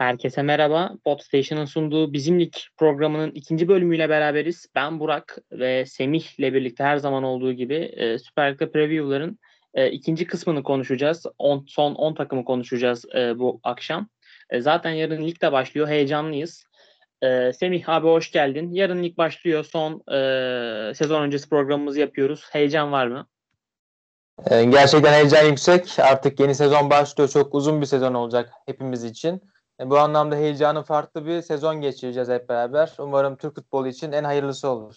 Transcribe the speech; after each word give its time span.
Herkese 0.00 0.42
merhaba. 0.42 0.92
Podstation'ın 1.04 1.64
sunduğu 1.64 2.12
Bizimlik 2.12 2.68
programının 2.76 3.30
ikinci 3.30 3.68
bölümüyle 3.68 4.08
beraberiz. 4.08 4.66
Ben 4.74 5.00
Burak 5.00 5.38
ve 5.52 5.86
Semih 5.86 6.38
ile 6.38 6.54
birlikte 6.54 6.84
her 6.84 6.96
zaman 6.96 7.22
olduğu 7.22 7.52
gibi 7.52 7.74
e, 7.74 8.18
Süper 8.18 8.52
Lig'de 8.52 8.70
preview'ların 8.70 9.38
e, 9.74 9.90
ikinci 9.90 10.26
kısmını 10.26 10.62
konuşacağız. 10.62 11.26
On, 11.38 11.64
son 11.68 11.94
10 11.94 12.14
takımı 12.14 12.44
konuşacağız 12.44 13.04
e, 13.14 13.38
bu 13.38 13.60
akşam. 13.62 14.08
E, 14.50 14.60
zaten 14.60 14.90
yarın 14.90 15.26
lig 15.26 15.42
de 15.42 15.52
başlıyor. 15.52 15.88
Heyecanlıyız. 15.88 16.64
E, 17.22 17.52
Semih 17.52 17.88
abi 17.88 18.06
hoş 18.06 18.32
geldin. 18.32 18.72
Yarın 18.72 19.02
lig 19.02 19.18
başlıyor. 19.18 19.64
Son 19.64 20.12
e, 20.12 20.94
sezon 20.94 21.22
öncesi 21.22 21.48
programımızı 21.48 22.00
yapıyoruz. 22.00 22.48
Heyecan 22.52 22.92
var 22.92 23.06
mı? 23.06 23.26
E, 24.50 24.64
gerçekten 24.64 25.12
heyecan 25.12 25.44
yüksek. 25.44 25.98
Artık 25.98 26.40
yeni 26.40 26.54
sezon 26.54 26.90
başlıyor. 26.90 27.30
Çok 27.30 27.54
uzun 27.54 27.80
bir 27.80 27.86
sezon 27.86 28.14
olacak 28.14 28.52
hepimiz 28.66 29.04
için. 29.04 29.42
E, 29.80 29.90
bu 29.90 29.98
anlamda 29.98 30.36
heyecanı 30.36 30.82
farklı 30.82 31.26
bir 31.26 31.42
sezon 31.42 31.80
geçireceğiz 31.80 32.28
hep 32.28 32.48
beraber. 32.48 32.92
Umarım 32.98 33.36
Türk 33.36 33.54
futbolu 33.54 33.88
için 33.88 34.12
en 34.12 34.24
hayırlısı 34.24 34.68
olur. 34.68 34.96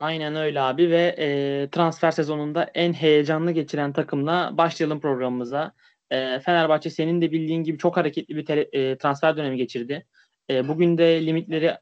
Aynen 0.00 0.36
öyle 0.36 0.60
abi 0.60 0.90
ve 0.90 1.14
e, 1.18 1.68
transfer 1.70 2.10
sezonunda 2.10 2.70
en 2.74 2.92
heyecanlı 2.92 3.52
geçiren 3.52 3.92
takımla 3.92 4.50
başlayalım 4.58 5.00
programımıza. 5.00 5.72
E, 6.10 6.40
Fenerbahçe 6.40 6.90
senin 6.90 7.22
de 7.22 7.32
bildiğin 7.32 7.62
gibi 7.64 7.78
çok 7.78 7.96
hareketli 7.96 8.36
bir 8.36 8.44
tele, 8.44 8.68
e, 8.72 8.98
transfer 8.98 9.36
dönemi 9.36 9.56
geçirdi. 9.56 10.06
E, 10.50 10.68
bugün 10.68 10.98
de 10.98 11.26
limitleri 11.26 11.74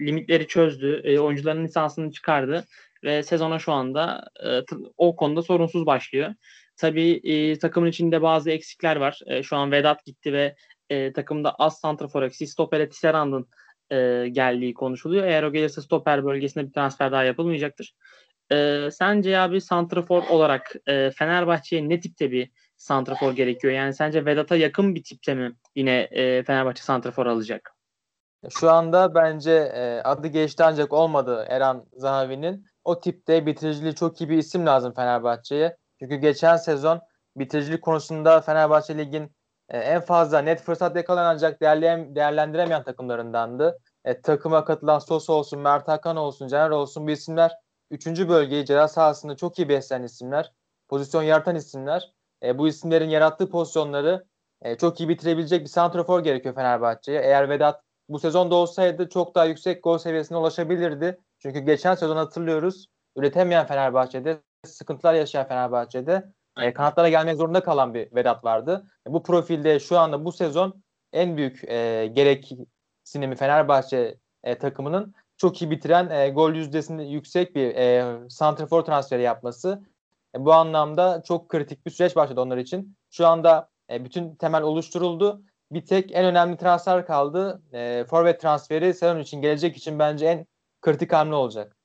limitleri 0.00 0.46
çözdü. 0.46 1.00
E, 1.04 1.18
oyuncuların 1.18 1.64
lisansını 1.64 2.12
çıkardı 2.12 2.64
ve 3.04 3.22
sezona 3.22 3.58
şu 3.58 3.72
anda 3.72 4.24
e, 4.46 4.60
o 4.96 5.16
konuda 5.16 5.42
sorunsuz 5.42 5.86
başlıyor. 5.86 6.34
Tabii 6.76 7.20
e, 7.24 7.58
takımın 7.58 7.88
içinde 7.88 8.22
bazı 8.22 8.50
eksikler 8.50 8.96
var. 8.96 9.20
E, 9.26 9.42
şu 9.42 9.56
an 9.56 9.72
Vedat 9.72 10.04
gitti 10.04 10.32
ve 10.32 10.54
e, 10.92 11.12
takımda 11.12 11.54
az 11.54 11.78
santrafor 11.78 12.22
eksiği 12.22 12.48
stopere 12.48 12.88
Tisserand'ın 12.88 13.48
e, 13.90 14.28
geldiği 14.28 14.74
konuşuluyor. 14.74 15.24
Eğer 15.24 15.42
o 15.42 15.52
gelirse 15.52 15.82
stoper 15.82 16.24
bölgesinde 16.24 16.66
bir 16.66 16.72
transfer 16.72 17.12
daha 17.12 17.24
yapılmayacaktır. 17.24 17.94
E, 18.52 18.88
sence 18.92 19.38
abi 19.38 19.60
santrafor 19.60 20.22
olarak 20.22 20.74
e, 20.86 21.10
Fenerbahçe'ye 21.10 21.88
ne 21.88 22.00
tipte 22.00 22.32
bir 22.32 22.50
santrafor 22.76 23.32
gerekiyor? 23.32 23.72
Yani 23.72 23.94
sence 23.94 24.24
Vedat'a 24.26 24.56
yakın 24.56 24.94
bir 24.94 25.04
tipte 25.04 25.34
mi 25.34 25.52
yine 25.76 26.00
e, 26.00 26.42
Fenerbahçe 26.42 26.82
santrafor 26.82 27.26
alacak? 27.26 27.74
Şu 28.50 28.70
anda 28.70 29.14
bence 29.14 29.52
e, 29.52 30.00
adı 30.04 30.28
geçti 30.28 30.64
ancak 30.64 30.92
olmadı 30.92 31.46
Eren 31.48 31.82
Zahavi'nin. 31.92 32.66
O 32.84 33.00
tipte 33.00 33.46
bitiriciliği 33.46 33.94
çok 33.94 34.20
iyi 34.20 34.30
bir 34.30 34.38
isim 34.38 34.66
lazım 34.66 34.94
Fenerbahçe'ye. 34.94 35.76
Çünkü 35.98 36.16
geçen 36.16 36.56
sezon 36.56 37.00
bitiricilik 37.36 37.82
konusunda 37.82 38.40
Fenerbahçe 38.40 38.98
Lig'in 38.98 39.32
e, 39.72 39.78
en 39.78 40.00
fazla 40.00 40.38
net 40.38 40.62
fırsat 40.62 40.96
yakalayan 40.96 41.34
ancak 41.34 41.60
değerlendiremeyen 41.60 42.82
takımlarındandı. 42.82 43.78
E, 44.04 44.20
takıma 44.20 44.64
katılan 44.64 44.98
Sos 44.98 45.30
olsun, 45.30 45.60
Mert 45.60 45.88
Hakan 45.88 46.16
olsun, 46.16 46.48
Caner 46.48 46.70
olsun 46.70 47.06
bu 47.06 47.10
isimler 47.10 47.52
3. 47.90 48.06
bölgeyi 48.06 48.66
ceza 48.66 48.88
sahasında 48.88 49.36
çok 49.36 49.58
iyi 49.58 49.68
besleyen 49.68 50.02
isimler. 50.02 50.52
Pozisyon 50.88 51.22
yaratan 51.22 51.56
isimler. 51.56 52.12
E, 52.42 52.58
bu 52.58 52.68
isimlerin 52.68 53.08
yarattığı 53.08 53.50
pozisyonları 53.50 54.24
e, 54.62 54.76
çok 54.76 55.00
iyi 55.00 55.08
bitirebilecek 55.08 55.62
bir 55.62 55.68
santrafor 55.68 56.20
gerekiyor 56.20 56.54
Fenerbahçe'ye. 56.54 57.20
Eğer 57.20 57.48
Vedat 57.48 57.82
bu 58.08 58.18
sezonda 58.18 58.54
olsaydı 58.54 59.08
çok 59.08 59.34
daha 59.34 59.44
yüksek 59.44 59.84
gol 59.84 59.98
seviyesine 59.98 60.38
ulaşabilirdi. 60.38 61.20
Çünkü 61.38 61.58
geçen 61.58 61.94
sezon 61.94 62.16
hatırlıyoruz 62.16 62.86
üretemeyen 63.16 63.66
Fenerbahçe'de, 63.66 64.42
sıkıntılar 64.66 65.14
yaşayan 65.14 65.48
Fenerbahçe'de 65.48 66.32
e, 66.60 66.72
kanatlara 66.72 67.08
gelmek 67.08 67.36
zorunda 67.36 67.62
kalan 67.62 67.94
bir 67.94 68.14
Vedat 68.14 68.44
vardı. 68.44 68.86
E, 69.08 69.12
bu 69.12 69.22
profilde 69.22 69.80
şu 69.80 69.98
anda 69.98 70.24
bu 70.24 70.32
sezon 70.32 70.82
en 71.12 71.36
büyük 71.36 71.64
e, 71.64 72.10
gereksinimi 72.12 73.36
Fenerbahçe 73.36 74.18
e, 74.44 74.58
takımının 74.58 75.14
çok 75.36 75.62
iyi 75.62 75.70
bitiren 75.70 76.10
e, 76.10 76.30
gol 76.30 76.52
yüzdesinde 76.54 77.02
yüksek 77.02 77.56
bir 77.56 77.74
e, 77.74 78.18
santrafor 78.30 78.82
transferi 78.82 79.22
yapması. 79.22 79.82
E, 80.36 80.44
bu 80.44 80.52
anlamda 80.52 81.22
çok 81.26 81.48
kritik 81.48 81.86
bir 81.86 81.90
süreç 81.90 82.16
başladı 82.16 82.40
onlar 82.40 82.56
için. 82.56 82.96
Şu 83.10 83.26
anda 83.26 83.68
e, 83.90 84.04
bütün 84.04 84.34
temel 84.34 84.62
oluşturuldu. 84.62 85.42
Bir 85.72 85.84
tek 85.86 86.12
en 86.12 86.24
önemli 86.24 86.56
transfer 86.56 87.06
kaldı. 87.06 87.62
E, 87.72 88.04
forvet 88.04 88.40
transferi 88.40 88.94
sezon 88.94 89.20
için 89.20 89.42
gelecek 89.42 89.76
için 89.76 89.98
bence 89.98 90.26
en 90.26 90.46
kritik 90.80 91.12
hamle 91.12 91.34
olacak. 91.34 91.76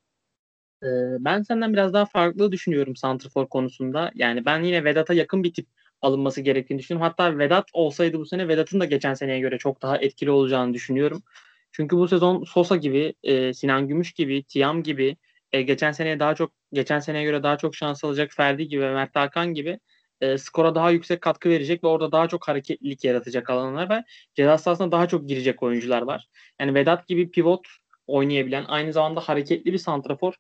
Ben 1.20 1.42
senden 1.42 1.74
biraz 1.74 1.94
daha 1.94 2.06
farklı 2.06 2.52
düşünüyorum 2.52 2.96
Santrfor 2.96 3.48
konusunda. 3.48 4.12
Yani 4.16 4.46
ben 4.46 4.64
yine 4.64 4.84
Vedat'a 4.84 5.14
yakın 5.14 5.44
bir 5.44 5.54
tip 5.54 5.68
alınması 6.02 6.42
gerektiğini 6.42 6.80
düşünüyorum. 6.80 7.10
Hatta 7.10 7.38
Vedat 7.38 7.66
olsaydı 7.74 8.20
bu 8.20 8.26
sene 8.26 8.48
Vedat'ın 8.48 8.80
da 8.80 8.86
geçen 8.86 9.14
seneye 9.14 9.40
göre 9.40 9.58
çok 9.58 9.82
daha 9.82 9.98
etkili 9.98 10.32
olacağını 10.32 10.74
düşünüyorum. 10.74 11.24
Çünkü 11.72 11.98
bu 11.98 12.08
sezon 12.08 12.44
Sosa 12.44 12.76
gibi, 12.76 13.14
e, 13.24 13.54
Sinan 13.54 13.88
Gümüş 13.88 14.14
gibi, 14.14 14.44
Tiam 14.44 14.84
gibi, 14.84 15.18
e, 15.52 15.62
geçen 15.62 15.92
seneye 15.92 16.20
daha 16.20 16.36
çok 16.36 16.52
geçen 16.74 17.00
seneye 17.00 17.24
göre 17.24 17.44
daha 17.44 17.58
çok 17.58 17.76
şans 17.76 18.04
alacak 18.04 18.32
Ferdi 18.32 18.68
gibi 18.68 18.82
Mert 18.82 19.16
Hakan 19.16 19.54
gibi 19.54 19.80
e, 20.22 20.38
skora 20.38 20.76
daha 20.76 20.92
yüksek 20.92 21.22
katkı 21.22 21.50
verecek 21.50 21.84
ve 21.84 21.88
orada 21.88 22.12
daha 22.12 22.28
çok 22.28 22.48
hareketlilik 22.48 23.04
yaratacak 23.04 23.50
alanlar 23.50 23.90
ve 23.90 24.04
ceza 24.36 24.58
sahasına 24.58 24.92
daha 24.92 25.08
çok 25.08 25.30
girecek 25.30 25.64
oyuncular 25.64 26.02
var. 26.02 26.28
Yani 26.60 26.74
Vedat 26.76 27.08
gibi 27.08 27.32
pivot 27.32 27.68
oynayabilen, 28.08 28.66
aynı 28.68 28.94
zamanda 28.94 29.20
hareketli 29.20 29.74
bir 29.74 29.78
santrafor 29.78 30.34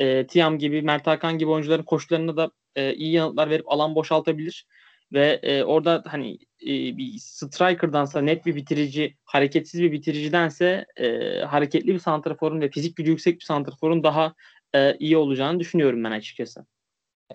e, 0.00 0.26
Tiam 0.26 0.58
gibi, 0.58 0.82
Mert 0.82 1.06
Hakan 1.06 1.38
gibi 1.38 1.50
oyuncuların 1.50 1.82
koşularına 1.82 2.36
da 2.36 2.50
e, 2.76 2.94
iyi 2.94 3.12
yanıtlar 3.12 3.50
verip 3.50 3.72
alan 3.72 3.94
boşaltabilir. 3.94 4.66
Ve 5.12 5.40
e, 5.42 5.64
orada 5.64 6.02
hani 6.06 6.38
e, 6.62 6.96
bir 6.96 7.18
striker'dansa 7.18 8.20
net 8.20 8.46
bir 8.46 8.56
bitirici, 8.56 9.16
hareketsiz 9.24 9.82
bir 9.82 9.92
bitiricidense 9.92 10.86
e, 10.96 11.38
hareketli 11.40 11.94
bir 11.94 11.98
santraforun 11.98 12.60
ve 12.60 12.70
fizik 12.70 12.96
gücü 12.96 13.10
yüksek 13.10 13.40
bir 13.40 13.44
santraforun 13.44 14.04
daha 14.04 14.34
e, 14.74 14.96
iyi 14.96 15.16
olacağını 15.16 15.60
düşünüyorum 15.60 16.04
ben 16.04 16.10
açıkçası. 16.10 16.66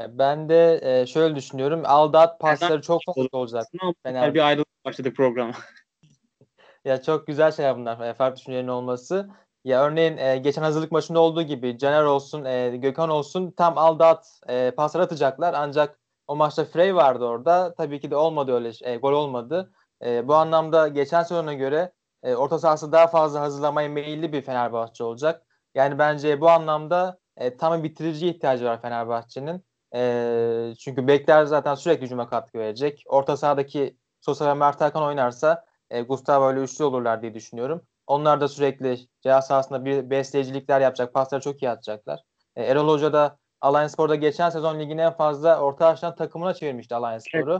Ben 0.10 0.50
de 0.50 0.80
e, 0.84 1.06
şöyle 1.06 1.36
düşünüyorum. 1.36 1.82
Aldat 1.86 2.40
pasları 2.40 2.82
çok 2.82 3.02
fazla 3.06 3.28
olacak. 3.32 3.66
Fena. 4.04 4.34
Bir 4.34 4.48
ayrılık 4.48 4.86
başladık 4.86 5.16
programa. 5.18 5.54
ya 6.86 7.02
çok 7.02 7.28
güzel 7.28 7.52
şeyler 7.52 7.78
bunlar. 7.78 8.14
Farklı 8.14 8.38
düşüncelerin 8.38 8.68
olması. 8.68 9.30
Ya 9.66 9.84
örneğin 9.86 10.18
e, 10.18 10.38
geçen 10.38 10.62
hazırlık 10.62 10.92
maçında 10.92 11.20
olduğu 11.20 11.42
gibi 11.42 11.78
Caner 11.78 12.04
olsun, 12.04 12.46
e, 12.46 12.78
Gökhan 12.78 13.10
olsun 13.10 13.52
tam 13.52 13.78
aldat 13.78 14.42
e, 14.50 14.72
paslar 14.72 15.02
atacaklar. 15.02 15.54
Ancak 15.54 16.00
o 16.28 16.36
maçta 16.36 16.66
Frey 16.66 16.96
vardı 16.96 17.26
orada. 17.26 17.74
Tabii 17.76 18.00
ki 18.00 18.12
de 18.12 18.16
olmadı 18.16 18.54
öyle 18.54 18.72
e, 18.82 18.98
gol 18.98 19.14
olmadı. 19.14 19.72
E, 20.06 20.28
bu 20.28 20.36
anlamda 20.36 20.88
geçen 20.88 21.24
sezona 21.24 21.54
göre 21.54 21.94
e, 22.24 22.36
orta 22.36 22.60
sahası 22.60 22.92
daha 22.92 23.08
fazla 23.08 23.42
hazırlamaya 23.42 23.90
meyilli 23.90 24.34
bir 24.34 24.42
Fenerbahçe 24.42 25.04
olacak. 25.04 25.46
Yani 25.76 26.00
bence 26.00 26.42
bu 26.42 26.50
anlamda 26.50 27.20
e, 27.38 27.58
tam 27.58 27.80
bir 27.80 27.84
bitirici 27.90 28.30
ihtiyacı 28.30 28.66
var 28.66 28.82
Fenerbahçe'nin. 28.82 29.66
E, 29.96 30.74
çünkü 30.80 31.08
bekler 31.08 31.46
zaten 31.46 31.76
sürekli 31.76 32.06
hücuma 32.06 32.30
katkı 32.30 32.60
verecek. 32.60 33.04
Orta 33.08 33.38
sahadaki 33.38 33.98
Sosa 34.22 34.48
ve 34.50 34.54
Mert 34.54 34.82
Hakan 34.82 35.04
oynarsa 35.04 35.66
e, 35.90 36.02
Gustavo 36.02 36.54
ile 36.54 36.60
üçlü 36.60 36.84
olurlar 36.84 37.22
diye 37.22 37.34
düşünüyorum. 37.34 37.82
Onlar 38.08 38.42
da 38.42 38.48
sürekli 38.48 38.98
ceza 39.22 39.42
sahasında 39.42 39.86
bir 39.86 40.10
besleyicilikler 40.10 40.82
yapacak. 40.82 41.14
Pasları 41.14 41.42
çok 41.42 41.64
iyi 41.64 41.70
atacaklar. 41.70 42.22
E, 42.56 42.64
Erol 42.64 42.88
Hoca 42.88 43.14
da 43.14 43.38
Alliance 43.62 43.90
Spor'da 43.90 44.16
geçen 44.16 44.50
sezon 44.50 44.80
ligin 44.80 44.98
en 44.98 45.14
fazla 45.14 45.60
orta 45.60 45.88
açıdan 45.88 46.16
takımına 46.16 46.54
çevirmişti 46.54 46.96
Alliance 46.96 47.24
Spor'u. 47.30 47.54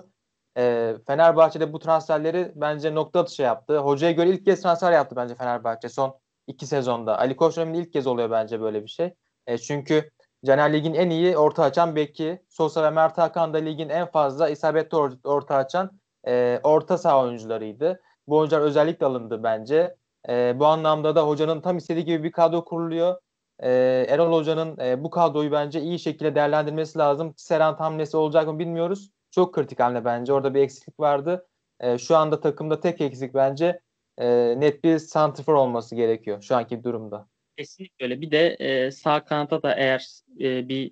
Evet. 0.56 1.00
E, 1.00 1.04
Fenerbahçe'de 1.08 1.74
bu 1.74 1.80
transferleri 1.80 2.52
bence 2.56 2.96
nokta 2.96 3.20
atışı 3.20 3.42
yaptı. 3.42 3.78
Hocaya 3.78 4.12
göre 4.12 4.30
ilk 4.30 4.46
kez 4.46 4.62
transfer 4.62 4.92
yaptı 4.92 5.16
bence 5.16 5.36
Fenerbahçe 5.36 5.90
son 5.90 6.20
iki 6.48 6.68
sezonda. 6.68 7.20
Ali 7.20 7.36
Koç 7.36 7.58
döneminde 7.58 7.78
ilk 7.78 7.94
kez 7.94 8.08
oluyor 8.08 8.32
bence 8.32 8.62
böyle 8.62 8.84
bir 8.84 8.88
şey. 8.90 9.14
E, 9.48 9.58
çünkü 9.58 10.12
Caner 10.46 10.74
Lig'in 10.74 10.94
en 10.94 11.10
iyi 11.10 11.38
orta 11.38 11.64
açan 11.64 11.96
beki. 11.96 12.42
Sosa 12.50 12.84
ve 12.84 12.90
Mert 12.90 13.18
Hakan 13.18 13.54
da 13.54 13.58
ligin 13.58 13.90
en 13.90 14.12
fazla 14.12 14.50
isabetli 14.50 14.98
or- 14.98 15.28
orta 15.28 15.56
açan 15.56 16.00
e, 16.28 16.60
orta 16.64 16.98
saha 16.98 17.24
oyuncularıydı. 17.24 18.02
Bu 18.28 18.38
oyuncular 18.38 18.62
özellikle 18.62 19.06
alındı 19.06 19.44
bence. 19.44 19.96
E, 20.30 20.60
bu 20.60 20.66
anlamda 20.66 21.16
da 21.16 21.28
hocanın 21.28 21.62
tam 21.62 21.78
istediği 21.78 22.06
gibi 22.06 22.24
bir 22.24 22.32
kadro 22.32 22.66
kuruluyor. 22.66 23.16
E, 23.60 23.70
Erol 24.10 24.34
Hoca'nın 24.34 24.78
e, 24.80 25.04
bu 25.04 25.10
kadroyu 25.10 25.52
bence 25.52 25.82
iyi 25.82 26.00
şekilde 26.00 26.36
değerlendirmesi 26.36 27.00
lazım. 27.00 27.34
Serant 27.38 27.80
hamlesi 27.80 28.18
olacak 28.18 28.48
mı 28.48 28.60
bilmiyoruz. 28.60 29.10
Çok 29.32 29.54
kritik 29.54 29.80
hamle 29.80 30.06
bence. 30.06 30.34
Orada 30.34 30.54
bir 30.54 30.60
eksiklik 30.62 31.00
vardı. 31.00 31.48
E, 31.80 31.98
şu 31.98 32.18
anda 32.18 32.40
takımda 32.40 32.80
tek 32.80 33.02
eksik 33.02 33.34
bence 33.34 33.80
e, 34.18 34.28
net 34.60 34.84
bir 34.84 35.00
santrfor 35.00 35.54
olması 35.54 35.96
gerekiyor 35.96 36.42
şu 36.42 36.56
anki 36.56 36.84
durumda. 36.84 37.28
Kesinlikle 37.58 38.06
öyle. 38.06 38.22
Bir 38.22 38.32
de 38.32 38.48
e, 38.60 38.92
sağ 38.92 39.26
kanata 39.26 39.64
da 39.64 39.76
eğer 39.76 40.22
e, 40.40 40.70
bir 40.70 40.92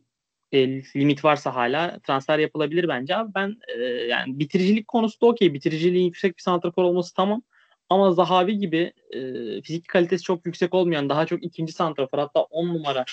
e, 0.51 0.67
limit 0.83 1.25
varsa 1.25 1.55
hala 1.55 1.99
transfer 1.99 2.39
yapılabilir 2.39 2.87
bence 2.87 3.15
abi. 3.15 3.31
Ben 3.35 3.55
e, 3.77 3.83
yani 3.83 4.39
bitiricilik 4.39 4.87
konusu 4.87 5.21
da 5.21 5.25
okey. 5.25 5.53
Bitiriciliğin 5.53 6.05
yüksek 6.05 6.37
bir 6.37 6.41
santrafor 6.41 6.83
olması 6.83 7.13
tamam. 7.13 7.41
Ama 7.93 8.11
Zahavi 8.11 8.57
gibi 8.57 8.93
e, 9.11 9.21
fizik 9.61 9.87
kalitesi 9.87 10.23
çok 10.23 10.45
yüksek 10.45 10.73
olmayan, 10.73 11.09
daha 11.09 11.25
çok 11.25 11.43
ikinci 11.43 11.73
santrafor 11.73 12.17
hatta 12.19 12.41
10 12.41 12.67
numara 12.67 13.05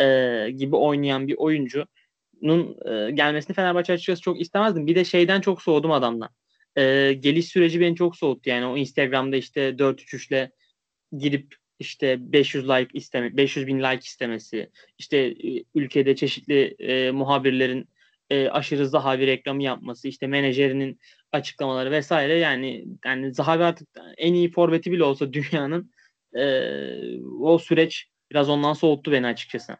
e, 0.00 0.50
gibi 0.50 0.76
oynayan 0.76 1.28
bir 1.28 1.34
oyuncunun 1.38 2.76
e, 2.86 3.10
gelmesini 3.10 3.54
Fenerbahçe 3.54 3.92
açıkçası 3.92 4.22
çok 4.22 4.40
istemezdim. 4.40 4.86
Bir 4.86 4.94
de 4.94 5.04
şeyden 5.04 5.40
çok 5.40 5.62
soğudum 5.62 5.90
adamdan. 5.92 6.28
e, 6.76 7.12
geliş 7.20 7.46
süreci 7.46 7.80
beni 7.80 7.96
çok 7.96 8.16
soğuttu. 8.16 8.50
Yani 8.50 8.66
o 8.66 8.76
Instagram'da 8.76 9.36
işte 9.36 9.78
4-3-3'le 9.78 10.50
girip 11.18 11.54
işte 11.78 12.32
500 12.32 12.68
like 12.68 12.88
isteme 12.94 13.36
500 13.36 13.66
bin 13.66 13.78
like 13.78 14.00
istemesi 14.04 14.70
işte 14.98 15.34
ülkede 15.74 16.16
çeşitli 16.16 16.76
e, 16.78 17.10
muhabirlerin 17.10 17.88
e, 18.32 18.50
aşırı 18.50 18.88
Zahavi 18.88 19.26
reklamı 19.26 19.62
yapması 19.62 20.08
işte 20.08 20.26
menajerinin 20.26 21.00
açıklamaları 21.32 21.90
vesaire 21.90 22.38
yani 22.38 22.84
yani 23.04 23.34
Zahavi 23.34 23.64
artık 23.64 23.88
en 24.18 24.34
iyi 24.34 24.50
forveti 24.50 24.92
bile 24.92 25.04
olsa 25.04 25.32
dünyanın 25.32 25.92
e, 26.34 26.44
o 27.40 27.58
süreç 27.58 28.08
biraz 28.30 28.48
ondan 28.48 28.72
soğuttu 28.72 29.12
beni 29.12 29.26
açıkçası. 29.26 29.76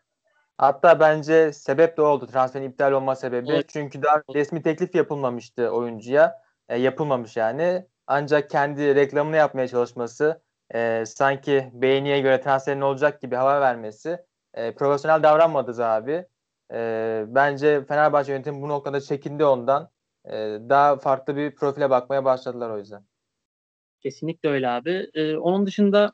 Hatta 0.58 1.00
bence 1.00 1.52
sebep 1.52 1.96
de 1.96 2.02
oldu 2.02 2.26
transferin 2.26 2.64
iptal 2.70 2.93
olma 2.93 3.14
sebebi. 3.14 3.50
Evet. 3.50 3.69
Çünkü 3.69 4.02
daha 4.02 4.22
resmi 4.34 4.62
teklif 4.62 4.94
yapılmamıştı 4.94 5.70
oyuncuya. 5.70 6.43
E, 6.69 6.78
yapılmamış 6.78 7.37
yani. 7.37 7.87
Ancak 8.06 8.50
kendi 8.50 8.94
reklamını 8.94 9.37
yapmaya 9.37 9.69
çalışması, 9.69 10.43
e, 10.75 11.04
sanki 11.06 11.70
beğeniye 11.72 12.20
göre 12.20 12.40
transferin 12.40 12.81
olacak 12.81 13.20
gibi 13.20 13.37
hava 13.37 13.60
vermesi 13.60 14.19
e, 14.54 14.75
profesyonel 14.75 15.22
davranmadı 15.22 15.84
abi. 15.84 16.26
E, 16.72 17.24
bence 17.28 17.84
Fenerbahçe 17.84 18.32
yönetimi 18.32 18.62
bu 18.62 18.69
noktada 18.69 19.00
çekindi 19.00 19.44
ondan. 19.44 19.90
E, 20.24 20.32
daha 20.69 20.96
farklı 20.96 21.36
bir 21.36 21.54
profile 21.54 21.90
bakmaya 21.90 22.24
başladılar 22.24 22.70
o 22.70 22.78
yüzden. 22.78 23.04
Kesinlikle 24.00 24.48
öyle 24.48 24.69
abi. 24.69 25.10
E, 25.14 25.36
onun 25.36 25.66
dışında 25.66 26.12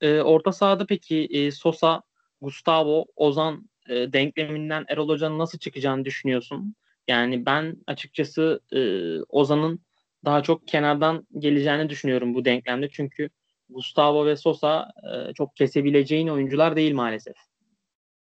e, 0.00 0.20
orta 0.20 0.52
sahada 0.52 0.86
peki 0.86 1.28
e, 1.30 1.50
Sosa, 1.50 2.02
Gustavo, 2.40 3.04
Ozan 3.16 3.70
e, 3.88 4.12
denkleminden 4.12 4.84
Erol 4.88 5.08
Hoca'nın 5.08 5.38
nasıl 5.38 5.58
çıkacağını 5.58 6.04
düşünüyorsun? 6.04 6.74
Yani 7.08 7.46
ben 7.46 7.76
açıkçası 7.86 8.60
e, 8.72 8.80
Ozan'ın 9.28 9.80
daha 10.24 10.42
çok 10.42 10.68
kenardan 10.68 11.26
geleceğini 11.38 11.88
düşünüyorum 11.88 12.34
bu 12.34 12.44
denklemde. 12.44 12.88
Çünkü 12.90 13.30
Gustavo 13.68 14.26
ve 14.26 14.36
Sosa 14.36 14.90
e, 15.02 15.34
çok 15.34 15.56
kesebileceğin 15.56 16.28
oyuncular 16.28 16.76
değil 16.76 16.94
maalesef. 16.94 17.49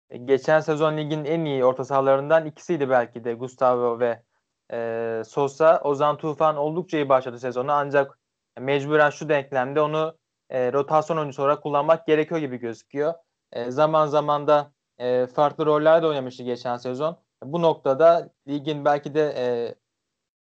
E, 0.09 0.17
geçen 0.17 0.59
sezon 0.59 0.97
ligin 0.97 1.25
en 1.25 1.45
iyi 1.45 1.65
orta 1.65 1.85
sahalarından 1.85 2.45
ikisiydi 2.45 2.89
belki 2.89 3.23
de 3.23 3.33
Gustavo 3.33 3.99
ve 3.99 4.23
e, 4.71 5.21
Sosa. 5.27 5.81
Ozan 5.83 6.17
Tufan 6.17 6.57
oldukça 6.57 6.97
iyi 6.97 7.09
başladı 7.09 7.39
sezonu 7.39 7.71
ancak 7.71 8.19
mecburen 8.59 9.09
şu 9.09 9.29
denklemde 9.29 9.81
onu 9.81 10.17
e, 10.49 10.73
rotasyon 10.73 11.17
oyuncusu 11.17 11.41
olarak 11.43 11.63
kullanmak 11.63 12.07
gerekiyor 12.07 12.39
gibi 12.39 12.57
gözüküyor. 12.57 13.13
E, 13.51 13.71
zaman 13.71 14.07
zaman 14.07 14.47
da 14.47 14.71
e, 14.97 15.27
farklı 15.27 15.65
rollerde 15.65 16.07
oynamıştı 16.07 16.43
geçen 16.43 16.77
sezon. 16.77 17.17
Bu 17.43 17.61
noktada 17.61 18.29
ligin 18.47 18.85
belki 18.85 19.13
de 19.13 19.33
e, 19.37 19.75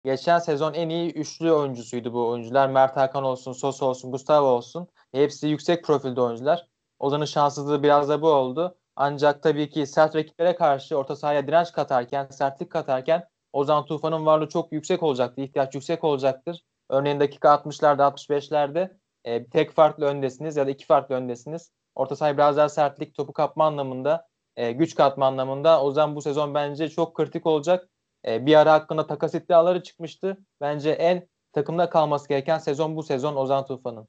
geçen 0.04 0.38
sezon 0.38 0.74
en 0.74 0.88
iyi 0.88 1.12
üçlü 1.12 1.52
oyuncusuydu 1.52 2.12
bu 2.12 2.28
oyuncular. 2.28 2.68
Mert 2.68 2.96
Hakan 2.96 3.24
olsun, 3.24 3.52
Sosa 3.52 3.86
olsun, 3.86 4.12
Gustavo 4.12 4.46
olsun. 4.46 4.88
Hepsi 5.12 5.46
yüksek 5.48 5.84
profilde 5.84 6.20
oyuncular. 6.20 6.68
Ozan'ın 6.98 7.24
şanssızlığı 7.24 7.82
biraz 7.82 8.08
da 8.08 8.22
bu 8.22 8.28
oldu. 8.28 8.78
Ancak 8.96 9.42
tabii 9.42 9.70
ki 9.70 9.86
sert 9.86 10.16
rakiplere 10.16 10.54
karşı 10.54 10.96
orta 10.96 11.16
sahaya 11.16 11.46
direnç 11.46 11.72
katarken, 11.72 12.26
sertlik 12.30 12.70
katarken 12.70 13.24
Ozan 13.52 13.84
Tufan'ın 13.84 14.26
varlığı 14.26 14.48
çok 14.48 14.72
yüksek 14.72 15.02
olacaktır. 15.02 15.42
ihtiyaç 15.42 15.74
yüksek 15.74 16.04
olacaktır. 16.04 16.62
Örneğin 16.90 17.20
dakika 17.20 17.48
60'larda 17.54 18.02
65'lerde 18.02 18.96
e, 19.24 19.46
tek 19.46 19.72
farklı 19.72 20.06
öndesiniz 20.06 20.56
ya 20.56 20.66
da 20.66 20.70
iki 20.70 20.86
farklı 20.86 21.14
öndesiniz. 21.14 21.72
Orta 21.94 22.16
sahaya 22.16 22.36
biraz 22.36 22.56
daha 22.56 22.68
sertlik, 22.68 23.14
topu 23.14 23.32
kapma 23.32 23.66
anlamında, 23.66 24.26
e, 24.56 24.72
güç 24.72 24.94
katma 24.94 25.26
anlamında 25.26 25.82
Ozan 25.82 26.16
bu 26.16 26.22
sezon 26.22 26.54
bence 26.54 26.88
çok 26.88 27.16
kritik 27.16 27.46
olacak. 27.46 27.88
E, 28.26 28.46
bir 28.46 28.54
ara 28.54 28.72
hakkında 28.72 29.06
takas 29.06 29.34
iddiaları 29.34 29.82
çıkmıştı. 29.82 30.36
Bence 30.60 30.90
en 30.90 31.28
takımda 31.52 31.90
kalması 31.90 32.28
gereken 32.28 32.58
sezon 32.58 32.96
bu 32.96 33.02
sezon 33.02 33.36
Ozan 33.36 33.66
Tufan'ın. 33.66 34.08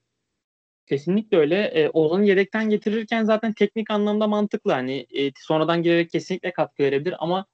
Kesinlikle 0.85 1.37
öyle. 1.37 1.63
E, 1.63 1.89
Ozan'ı 1.89 2.25
yedekten 2.25 2.69
getirirken 2.69 3.23
zaten 3.23 3.53
teknik 3.53 3.91
anlamda 3.91 4.27
mantıklı. 4.27 4.71
Hani 4.71 5.07
e, 5.17 5.31
sonradan 5.35 5.83
girerek 5.83 6.09
kesinlikle 6.09 6.53
katkı 6.53 6.83
verebilir 6.83 7.15
ama 7.19 7.45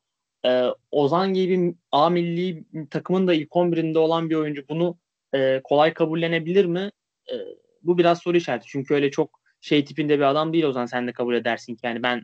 e, 0.46 0.64
Ozan 0.92 1.34
gibi 1.34 1.76
A 1.92 2.10
milli 2.10 2.64
takımın 2.90 3.28
da 3.28 3.34
ilk 3.34 3.50
11'inde 3.50 3.98
olan 3.98 4.30
bir 4.30 4.36
oyuncu 4.36 4.68
bunu 4.70 4.98
e, 5.36 5.62
kolay 5.64 5.94
kabullenebilir 5.94 6.66
mi? 6.66 6.92
E, 7.32 7.36
bu 7.84 7.98
biraz 7.98 8.20
soru 8.20 8.38
işareti. 8.38 8.68
Çünkü 8.68 8.94
öyle 8.94 9.12
çok 9.12 9.40
şey 9.62 9.86
tipinde 9.86 10.18
bir 10.18 10.24
adam 10.24 10.54
değil 10.54 10.64
Ozan 10.64 10.86
sen 10.86 11.08
de 11.08 11.14
kabul 11.14 11.36
edersin 11.36 11.76
ki 11.76 11.82
yani 11.84 12.04
ben 12.04 12.24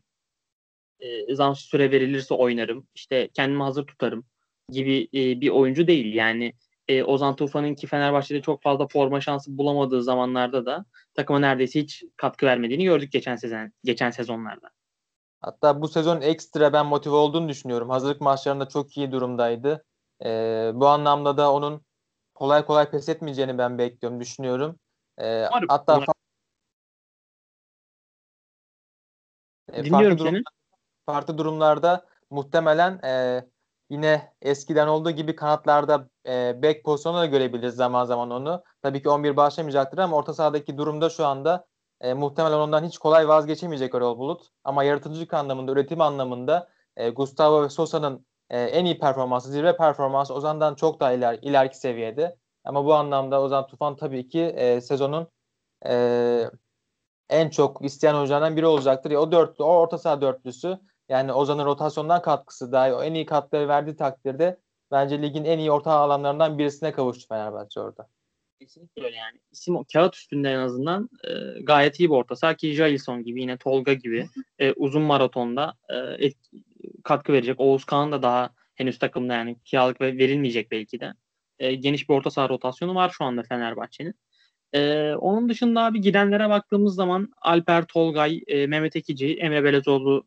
e, 1.00 1.36
zam 1.36 1.56
süre 1.56 1.92
verilirse 1.92 2.34
oynarım. 2.34 2.88
İşte 2.96 3.30
kendimi 3.34 3.64
hazır 3.64 3.88
tutarım 3.88 4.26
gibi 4.70 5.08
e, 5.14 5.42
bir 5.42 5.50
oyuncu 5.50 5.88
değil. 5.88 6.14
Yani 6.14 6.54
e, 6.88 7.04
Ozan 7.04 7.36
Tufan'ın 7.36 7.76
ki 7.76 7.88
Fenerbahçe'de 7.88 8.42
çok 8.42 8.62
fazla 8.64 8.88
forma 8.88 9.22
şansı 9.22 9.58
bulamadığı 9.58 10.04
zamanlarda 10.04 10.66
da 10.66 10.86
takıma 11.14 11.40
neredeyse 11.40 11.82
hiç 11.82 12.04
katkı 12.18 12.46
vermediğini 12.46 12.84
gördük 12.84 13.12
geçen 13.12 13.36
sezon 13.36 13.72
geçen 13.84 14.12
sezonlarda. 14.12 14.70
Hatta 15.42 15.82
bu 15.82 15.88
sezon 15.88 16.22
ekstra 16.22 16.74
ben 16.74 16.86
motive 16.86 17.16
olduğunu 17.16 17.50
düşünüyorum. 17.50 17.90
Hazırlık 17.90 18.22
maçlarında 18.22 18.68
çok 18.68 18.98
iyi 18.98 19.12
durumdaydı. 19.12 19.86
Ee, 20.26 20.72
bu 20.74 20.88
anlamda 20.88 21.38
da 21.38 21.54
onun 21.54 21.82
kolay 22.36 22.66
kolay 22.66 22.90
pes 22.90 23.10
etmeyeceğini 23.10 23.58
ben 23.58 23.78
bekliyorum, 23.78 24.20
düşünüyorum. 24.20 24.80
Ee, 25.18 25.50
hatta 25.68 25.98
fa- 25.98 26.14
Dinliyorum 29.74 30.18
farklı 30.18 30.32
seni. 30.32 30.44
farklı 31.06 31.38
durumlarda 31.38 32.06
muhtemelen 32.30 33.00
e, 33.04 33.46
yine 33.90 34.34
eskiden 34.42 34.88
olduğu 34.88 35.12
gibi 35.12 35.36
kanatlarda 35.36 36.10
e, 36.28 36.64
back 36.64 36.84
pozisyonu 36.84 37.18
da 37.18 37.26
görebiliriz 37.26 37.76
zaman 37.76 38.06
zaman 38.06 38.32
onu. 38.32 38.64
Tabii 38.82 39.02
ki 39.02 39.10
11 39.10 39.38
başlamayacaktır 39.38 39.98
ama 39.98 40.18
orta 40.18 40.34
sahadaki 40.34 40.78
durumda 40.78 41.10
şu 41.10 41.26
anda 41.26 41.66
e, 42.02 42.14
muhtemelen 42.14 42.58
ondan 42.58 42.84
hiç 42.84 42.98
kolay 42.98 43.28
vazgeçemeyecek 43.28 43.96
Erol 43.96 44.18
Bulut. 44.18 44.48
Ama 44.64 44.84
yaratıcılık 44.84 45.34
anlamında, 45.34 45.72
üretim 45.72 46.02
anlamında 46.02 46.70
e, 46.98 47.10
Gustavo 47.10 47.64
ve 47.64 47.70
Sosa'nın 47.70 48.26
e, 48.50 48.60
en 48.62 48.86
iyi 48.86 49.00
performansı, 49.00 49.52
zirve 49.52 49.78
performansı 49.78 50.34
Ozan'dan 50.34 50.76
çok 50.76 51.00
daha 51.00 51.12
iler, 51.12 51.40
ileriki 51.42 51.78
seviyede. 51.78 52.38
Ama 52.64 52.86
bu 52.86 52.94
anlamda 52.94 53.42
Ozan 53.42 53.68
Tufan 53.68 53.96
tabii 53.96 54.28
ki 54.28 54.42
e, 54.42 54.82
sezonun 54.82 55.28
e, 55.88 56.50
en 57.30 57.50
çok 57.50 57.86
isteyen 57.86 58.16
oyunculardan 58.16 58.58
biri 58.58 58.66
olacaktır. 58.66 59.12
Ya, 59.12 59.20
o 59.20 59.32
dörtlü, 59.32 59.64
o 59.64 59.68
orta 59.68 59.98
saha 59.98 60.22
dörtlüsü 60.22 60.80
yani 61.10 61.34
Ozan'ın 61.34 61.66
rotasyondan 61.66 62.22
katkısı 62.22 62.72
dahi 62.72 62.94
o 62.94 63.04
en 63.04 63.14
iyi 63.14 63.26
katkıları 63.26 63.68
verdiği 63.68 63.96
takdirde 63.96 64.60
bence 64.92 65.22
ligin 65.22 65.46
en 65.46 65.60
iyi 65.60 65.72
orta 65.72 65.92
alanlarından 65.92 66.58
birisine 66.58 66.92
kavuştu 66.92 67.28
Fenerbahçe 67.28 67.80
orada. 67.80 68.08
Kesinlikle 68.60 69.04
öyle 69.04 69.16
yani. 69.16 69.40
İsim 69.52 69.84
kağıt 69.94 70.16
üstünde 70.16 70.52
en 70.52 70.60
azından 70.60 71.10
e, 71.24 71.62
gayet 71.64 72.00
iyi 72.00 72.10
bir 72.10 72.16
orta 72.16 72.36
saha 72.36 72.54
ki 72.54 72.74
Jailson 72.74 73.24
gibi 73.24 73.42
yine 73.42 73.58
Tolga 73.58 73.94
gibi 73.94 74.30
e, 74.60 74.72
uzun 74.72 75.02
maratonda 75.02 75.74
e, 75.90 76.26
et, 76.26 76.38
katkı 77.04 77.34
verecek. 77.34 77.60
Oğuz 77.60 77.86
Kağan 77.86 78.12
da 78.12 78.22
daha 78.22 78.50
henüz 78.76 79.00
takımda 79.00 79.34
yani 79.34 79.58
kiralık 79.66 80.02
ve 80.02 80.18
verilmeyecek 80.18 80.72
belki 80.72 81.00
de. 81.00 81.14
E, 81.60 81.76
geniş 81.76 82.10
bir 82.10 82.14
orta 82.14 82.32
saha 82.32 82.50
rotasyonu 82.50 82.96
var 82.96 83.10
şu 83.10 83.24
anda 83.24 83.44
Fenerbahçe'nin. 83.44 84.16
E, 84.74 85.14
onun 85.16 85.50
dışında 85.50 85.82
abi 85.86 86.02
gidenlere 86.02 86.50
baktığımız 86.50 86.96
zaman 86.96 87.30
Alper 87.42 87.86
Tolgay, 87.86 88.44
e, 88.48 88.68
Mehmet 88.68 88.96
Ekici, 88.96 89.36
Emre 89.36 89.64
Belezoğlu 89.64 90.26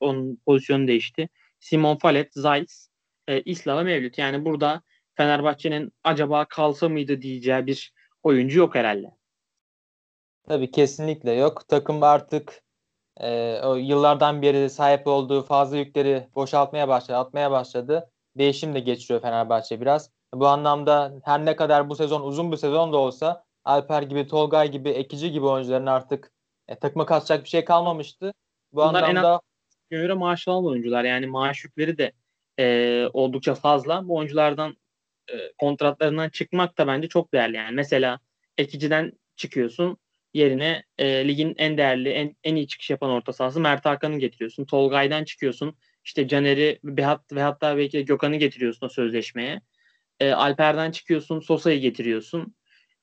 onun 0.00 0.38
pozisyonu 0.46 0.88
değişti. 0.88 1.28
Simon 1.60 1.96
Falet, 1.96 2.32
Zayt, 2.32 2.72
e, 3.28 3.40
İsla 3.40 3.78
ve 3.78 3.82
Mevlüt. 3.82 4.18
Yani 4.18 4.44
burada 4.44 4.82
Fenerbahçe'nin 5.14 5.92
acaba 6.04 6.44
kalsa 6.44 6.88
mıydı 6.88 7.22
diyeceği 7.22 7.66
bir 7.66 7.92
oyuncu 8.22 8.58
yok 8.58 8.74
herhalde. 8.74 9.10
Tabii 10.48 10.70
kesinlikle 10.70 11.32
yok. 11.32 11.68
Takım 11.68 12.02
artık 12.02 12.62
e, 13.20 13.60
o 13.62 13.74
yıllardan 13.74 14.42
beri 14.42 14.70
sahip 14.70 15.06
olduğu 15.06 15.42
fazla 15.42 15.76
yükleri 15.76 16.28
boşaltmaya 16.34 16.88
başladı, 16.88 17.18
atmaya 17.18 17.50
başladı. 17.50 18.10
Değişim 18.38 18.74
de 18.74 18.80
geçiriyor 18.80 19.22
Fenerbahçe 19.22 19.80
biraz. 19.80 20.10
Bu 20.34 20.46
anlamda 20.46 21.14
her 21.24 21.44
ne 21.44 21.56
kadar 21.56 21.88
bu 21.88 21.96
sezon 21.96 22.22
uzun 22.22 22.52
bir 22.52 22.56
sezon 22.56 22.92
da 22.92 22.96
olsa 22.96 23.44
Alper 23.64 24.02
gibi, 24.02 24.26
Tolgay 24.26 24.70
gibi, 24.70 24.88
Ekici 24.88 25.32
gibi 25.32 25.46
oyuncuların 25.46 25.86
artık 25.86 26.32
e, 26.68 26.78
takıma 26.78 27.06
katacak 27.06 27.44
bir 27.44 27.48
şey 27.48 27.64
kalmamıştı. 27.64 28.34
Bu 28.72 28.76
Bunlar 28.76 29.02
anlamda 29.02 29.40
az 29.94 30.02
göre 30.02 30.14
maaş 30.14 30.48
alan 30.48 30.66
oyuncular. 30.66 31.04
Yani 31.04 31.26
maaş 31.26 31.64
yükleri 31.64 31.98
de 31.98 32.12
e, 32.58 33.06
oldukça 33.12 33.54
fazla. 33.54 34.08
Bu 34.08 34.16
oyunculardan 34.16 34.76
e, 35.28 35.52
kontratlarından 35.58 36.28
çıkmak 36.28 36.78
da 36.78 36.86
bence 36.86 37.08
çok 37.08 37.32
değerli. 37.32 37.56
Yani 37.56 37.74
mesela 37.74 38.20
Ekici'den 38.58 39.12
çıkıyorsun 39.36 39.96
yerine 40.34 40.84
e, 40.98 41.28
ligin 41.28 41.54
en 41.58 41.78
değerli, 41.78 42.08
en, 42.08 42.36
en 42.44 42.56
iyi 42.56 42.68
çıkış 42.68 42.90
yapan 42.90 43.10
orta 43.10 43.32
sahası 43.32 43.60
Mert 43.60 43.84
Hakan'ı 43.84 44.18
getiriyorsun. 44.18 44.64
Tolgay'dan 44.64 45.24
çıkıyorsun. 45.24 45.76
İşte 46.04 46.28
Caner'i 46.28 46.78
ve, 46.84 47.18
ve 47.32 47.42
hatta 47.42 47.76
belki 47.76 48.04
Gökhan'ı 48.04 48.36
getiriyorsun 48.36 48.86
o 48.86 48.88
sözleşmeye. 48.88 49.60
E, 50.20 50.32
Alper'den 50.32 50.90
çıkıyorsun, 50.90 51.40
Sosa'yı 51.40 51.80
getiriyorsun. 51.80 52.54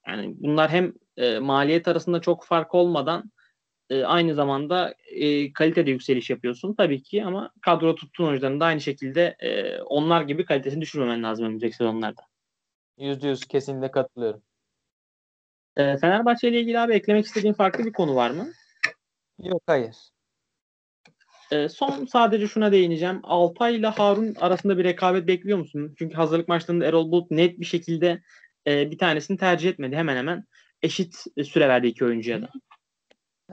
Yani 0.08 0.34
bunlar 0.38 0.70
hem 0.70 0.94
e, 1.18 1.40
maliyet 1.40 1.88
arasında 1.88 2.22
çok 2.22 2.46
fark 2.46 2.76
olmadan 2.76 3.32
e, 3.92 4.04
aynı 4.04 4.36
zamanda 4.36 4.96
e, 5.08 5.54
kalitede 5.54 5.92
yükseliş 5.92 6.30
yapıyorsun 6.30 6.74
tabii 6.74 7.04
ki 7.04 7.26
ama 7.26 7.52
kadro 7.62 7.96
tuttuğun 7.96 8.28
oyuncuların 8.28 8.60
da 8.60 8.66
aynı 8.66 8.82
şekilde 8.82 9.36
e, 9.40 9.82
onlar 9.82 10.22
gibi 10.22 10.46
kalitesini 10.46 10.82
düşürmemen 10.82 11.24
lazım 11.24 11.46
önümüzdeki 11.46 11.76
sezonlarda. 11.76 12.22
Yüzde 12.98 13.28
yüz 13.28 13.46
kesinlikle 13.46 13.92
katılıyorum. 13.92 14.42
E, 15.78 15.98
Fenerbahçe 15.98 16.50
ile 16.50 16.62
ilgili 16.62 16.80
abi 16.80 16.94
eklemek 16.94 17.26
istediğin 17.26 17.54
farklı 17.54 17.86
bir 17.86 17.94
konu 17.94 18.16
var 18.16 18.32
mı? 18.32 18.48
Yok 19.40 19.64
hayır. 19.66 19.96
E, 21.52 21.70
son 21.70 22.06
sadece 22.06 22.48
şuna 22.48 22.72
değineceğim. 22.72 23.20
Altay 23.24 23.76
ile 23.76 23.88
Harun 23.88 24.36
arasında 24.36 24.78
bir 24.78 24.84
rekabet 24.84 25.28
bekliyor 25.28 25.58
musun? 25.58 25.96
Çünkü 25.98 26.16
hazırlık 26.16 26.48
maçlarında 26.48 26.86
Erol 26.86 27.12
Bulut 27.12 27.32
net 27.32 27.60
bir 27.60 27.66
şekilde 27.66 28.22
e, 28.68 28.92
bir 28.92 28.98
tanesini 28.98 29.38
tercih 29.38 29.70
etmedi. 29.70 29.96
Hemen 29.96 30.18
hemen 30.18 30.46
eşit 30.82 31.16
süre 31.46 31.70
verdi 31.70 31.88
iki 31.88 32.06
oyuncuya 32.06 32.42
da. 32.42 32.46
Ya 32.46 32.71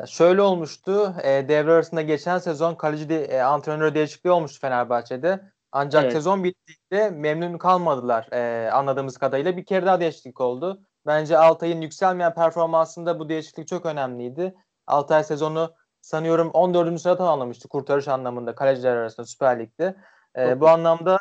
şöyle 0.07 0.43
olmuştu. 0.43 1.15
E, 1.23 1.49
devre 1.49 1.73
arasında 1.73 2.03
geçen 2.03 2.39
sezon 2.39 2.75
kaleci 2.75 3.09
de, 3.09 3.25
e, 3.25 3.41
antrenör 3.41 3.95
değişikliği 3.95 4.31
olmuştu 4.31 4.61
Fenerbahçe'de. 4.61 5.41
Ancak 5.73 6.03
evet. 6.03 6.13
sezon 6.13 6.45
bittiğinde 6.45 7.11
memnun 7.11 7.59
kalmadılar 7.59 8.29
e, 8.33 8.71
anladığımız 8.71 9.19
kadarıyla. 9.19 9.57
Bir 9.57 9.65
kere 9.65 9.87
daha 9.87 10.01
değişiklik 10.01 10.41
oldu. 10.41 10.81
Bence 11.07 11.39
Altay'ın 11.39 11.81
yükselmeyen 11.81 12.35
performansında 12.35 13.19
bu 13.19 13.29
değişiklik 13.29 13.69
çok 13.69 13.87
önemliydi. 13.87 14.55
Altay 14.87 15.25
sezonu 15.25 15.75
sanıyorum 16.01 16.51
14. 16.51 17.01
sırada 17.01 17.17
tamamlamıştı 17.17 17.69
kurtarış 17.69 18.09
anlamında 18.09 18.55
kaleciler 18.55 18.97
arasında 18.97 19.27
Süper 19.27 19.61
Lig'de. 19.61 19.97
E, 20.39 20.61
bu 20.61 20.69
anlamda 20.69 21.19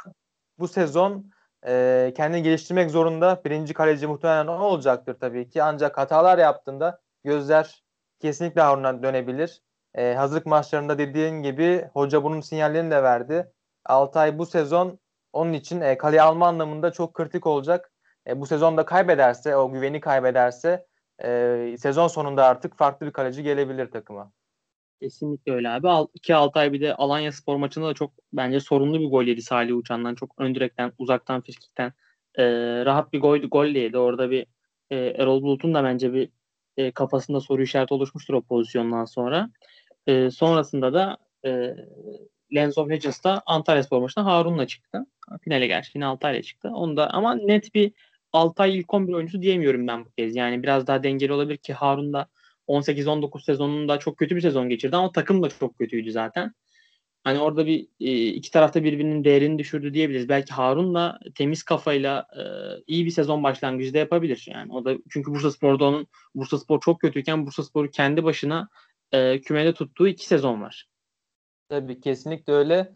bu 0.59 0.67
sezon 0.67 1.31
e, 1.67 2.13
kendini 2.17 2.43
geliştirmek 2.43 2.91
zorunda. 2.91 3.41
Birinci 3.45 3.73
kaleci 3.73 4.07
muhtemelen 4.07 4.47
o 4.47 4.63
olacaktır 4.63 5.17
tabii 5.19 5.49
ki. 5.49 5.63
Ancak 5.63 5.97
hatalar 5.97 6.37
yaptığında 6.37 6.99
gözler 7.23 7.83
kesinlikle 8.19 8.61
Harun'a 8.61 9.03
dönebilir. 9.03 9.61
E, 9.95 10.13
hazırlık 10.13 10.45
maçlarında 10.45 10.97
dediğin 10.97 11.43
gibi 11.43 11.89
hoca 11.93 12.23
bunun 12.23 12.41
sinyallerini 12.41 12.91
de 12.91 13.03
verdi. 13.03 13.51
Altay 13.85 14.37
bu 14.37 14.45
sezon 14.45 14.99
onun 15.33 15.53
için 15.53 15.81
e, 15.81 15.97
kaleye 15.97 16.21
alma 16.21 16.47
anlamında 16.47 16.91
çok 16.91 17.13
kritik 17.13 17.47
olacak. 17.47 17.91
E, 18.27 18.41
bu 18.41 18.45
sezonda 18.45 18.85
kaybederse, 18.85 19.55
o 19.55 19.71
güveni 19.71 19.99
kaybederse 19.99 20.85
e, 21.23 21.75
sezon 21.79 22.07
sonunda 22.07 22.45
artık 22.45 22.77
farklı 22.77 23.05
bir 23.05 23.11
kaleci 23.11 23.43
gelebilir 23.43 23.91
takıma. 23.91 24.31
Kesinlikle 25.01 25.51
öyle 25.51 25.69
abi. 25.69 25.89
Al, 25.89 26.07
ki 26.23 26.35
Altay 26.35 26.73
bir 26.73 26.81
de 26.81 26.95
Alanya 26.95 27.31
spor 27.31 27.55
maçında 27.55 27.87
da 27.87 27.93
çok 27.93 28.11
bence 28.33 28.59
sorunlu 28.59 28.99
bir 28.99 29.09
gol 29.09 29.23
yedi 29.23 29.41
Salih 29.41 29.77
Uçan'dan. 29.77 30.15
Çok 30.15 30.33
ön 30.37 30.55
direkten, 30.55 30.91
uzaktan, 30.97 31.41
frikikten 31.41 31.93
e, 32.35 32.45
rahat 32.85 33.13
bir 33.13 33.21
gol, 33.21 33.37
gol 33.37 33.65
yedi. 33.65 33.97
Orada 33.97 34.31
bir 34.31 34.45
e, 34.89 34.95
Erol 34.97 35.41
Bulut'un 35.41 35.73
da 35.73 35.83
bence 35.83 36.13
bir 36.13 36.29
e, 36.77 36.91
kafasında 36.91 37.41
soru 37.41 37.61
işareti 37.63 37.93
oluşmuştur 37.93 38.33
o 38.33 38.41
pozisyondan 38.41 39.05
sonra. 39.05 39.49
E, 40.07 40.31
sonrasında 40.31 40.93
da 40.93 41.17
e, 41.45 41.75
Lens 42.55 42.77
of 42.77 42.89
Legends'da 42.89 43.41
Antalya 43.45 43.83
Spor 43.83 44.01
maçında 44.01 44.25
Harun'la 44.25 44.67
çıktı. 44.67 45.05
Finale 45.41 45.67
gerçi 45.67 45.91
yine 45.95 46.05
Altay'la 46.05 46.41
çıktı. 46.41 46.69
Onda 46.69 47.09
ama 47.09 47.35
net 47.35 47.75
bir 47.75 47.91
Altay 48.33 48.77
ilk 48.77 48.93
11 48.93 49.13
oyuncusu 49.13 49.41
diyemiyorum 49.41 49.87
ben 49.87 50.05
bu 50.05 50.11
kez. 50.11 50.35
Yani 50.35 50.63
biraz 50.63 50.87
daha 50.87 51.03
dengeli 51.03 51.33
olabilir 51.33 51.57
ki 51.57 51.73
Harun 51.73 52.13
da 52.13 52.27
18-19 52.67 53.43
sezonunda 53.43 53.99
çok 53.99 54.17
kötü 54.17 54.35
bir 54.35 54.41
sezon 54.41 54.69
geçirdi 54.69 54.95
ama 54.95 55.11
takım 55.11 55.43
da 55.43 55.49
çok 55.49 55.77
kötüydü 55.77 56.11
zaten. 56.11 56.53
Hani 57.27 57.39
orada 57.39 57.65
bir 57.65 57.87
e, 57.99 58.27
iki 58.27 58.51
tarafta 58.51 58.83
birbirinin 58.83 59.23
değerini 59.23 59.59
düşürdü 59.59 59.93
diyebiliriz. 59.93 60.29
Belki 60.29 60.53
Harun 60.53 60.95
da 60.95 61.19
temiz 61.35 61.63
kafayla 61.63 62.27
e, 62.37 62.43
iyi 62.87 63.05
bir 63.05 63.11
sezon 63.11 63.43
başlangıcı 63.43 63.93
da 63.93 63.97
yapabilir. 63.97 64.45
Yani 64.47 64.73
o 64.73 64.85
da 64.85 64.93
çünkü 65.09 65.31
Bursa 65.31 65.51
Spor'da 65.51 65.85
onun 65.85 66.07
Bursa 66.35 66.57
Spor 66.59 66.81
çok 66.81 67.01
kötüyken 67.01 67.45
Bursa 67.45 67.63
Spor'u 67.63 67.89
kendi 67.89 68.23
başına 68.23 68.69
e, 69.11 69.41
kümede 69.41 69.73
tuttuğu 69.73 70.07
iki 70.07 70.27
sezon 70.27 70.61
var. 70.61 70.87
Tabii 71.69 72.01
kesinlikle 72.01 72.53
öyle. 72.53 72.95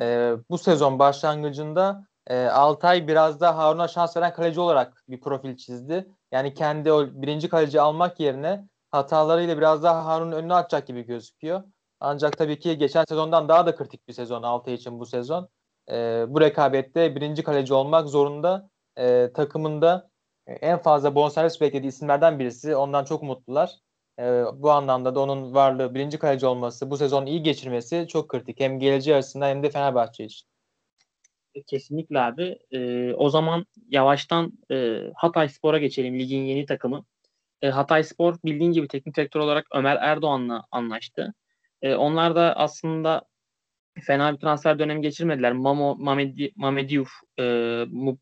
E, 0.00 0.32
bu 0.50 0.58
sezon 0.58 0.98
başlangıcında 0.98 2.06
e, 2.26 2.44
Altay 2.44 3.08
biraz 3.08 3.40
da 3.40 3.56
Harun'a 3.56 3.88
şans 3.88 4.16
veren 4.16 4.32
kaleci 4.32 4.60
olarak 4.60 5.04
bir 5.08 5.20
profil 5.20 5.56
çizdi. 5.56 6.06
Yani 6.32 6.54
kendi 6.54 6.92
o 6.92 7.06
birinci 7.12 7.48
kaleci 7.48 7.80
almak 7.80 8.20
yerine 8.20 8.68
hatalarıyla 8.90 9.56
biraz 9.56 9.82
daha 9.82 10.04
Harun'un 10.04 10.32
önüne 10.32 10.54
atacak 10.54 10.86
gibi 10.86 11.06
gözüküyor. 11.06 11.62
Ancak 12.04 12.38
tabii 12.38 12.58
ki 12.58 12.78
geçen 12.78 13.04
sezondan 13.04 13.48
daha 13.48 13.66
da 13.66 13.74
kritik 13.74 14.08
bir 14.08 14.12
sezon 14.12 14.42
Altay 14.42 14.74
için 14.74 15.00
bu 15.00 15.06
sezon. 15.06 15.48
E, 15.90 16.24
bu 16.28 16.40
rekabette 16.40 17.16
birinci 17.16 17.42
kaleci 17.42 17.74
olmak 17.74 18.08
zorunda. 18.08 18.70
E, 18.98 19.32
takımında 19.34 20.10
en 20.46 20.78
fazla 20.78 21.14
bonservis 21.14 21.60
beklediği 21.60 21.88
isimlerden 21.88 22.38
birisi. 22.38 22.76
Ondan 22.76 23.04
çok 23.04 23.22
mutlular. 23.22 23.70
E, 24.18 24.44
bu 24.54 24.70
anlamda 24.70 25.14
da 25.14 25.20
onun 25.20 25.54
varlığı, 25.54 25.94
birinci 25.94 26.18
kaleci 26.18 26.46
olması, 26.46 26.90
bu 26.90 26.96
sezon 26.96 27.26
iyi 27.26 27.42
geçirmesi 27.42 28.06
çok 28.08 28.28
kritik. 28.28 28.60
Hem 28.60 28.78
geleceği 28.78 29.16
açısından 29.16 29.48
hem 29.48 29.62
de 29.62 29.70
Fenerbahçe 29.70 30.24
için. 30.24 30.48
Kesinlikle 31.66 32.20
abi. 32.20 32.58
E, 32.70 33.12
o 33.14 33.30
zaman 33.30 33.66
yavaştan 33.88 34.52
e, 34.70 34.98
Hatay 35.14 35.48
Spor'a 35.48 35.78
geçelim. 35.78 36.18
Ligin 36.18 36.42
yeni 36.42 36.66
takımı. 36.66 37.04
E, 37.62 37.68
Hatay 37.68 38.04
Spor 38.04 38.36
bildiğin 38.44 38.72
gibi 38.72 38.88
teknik 38.88 39.16
direktör 39.16 39.40
olarak 39.40 39.66
Ömer 39.74 39.96
Erdoğan'la 39.96 40.64
anlaştı. 40.70 41.34
E, 41.82 41.94
onlar 41.94 42.36
da 42.36 42.56
aslında 42.56 43.22
fena 44.00 44.32
bir 44.32 44.38
transfer 44.38 44.78
dönemi 44.78 45.02
geçirmediler. 45.02 45.52
Mamo, 45.52 45.96
Mamedi, 45.96 46.52
Mamediouf, 46.56 47.10
e, 47.38 47.44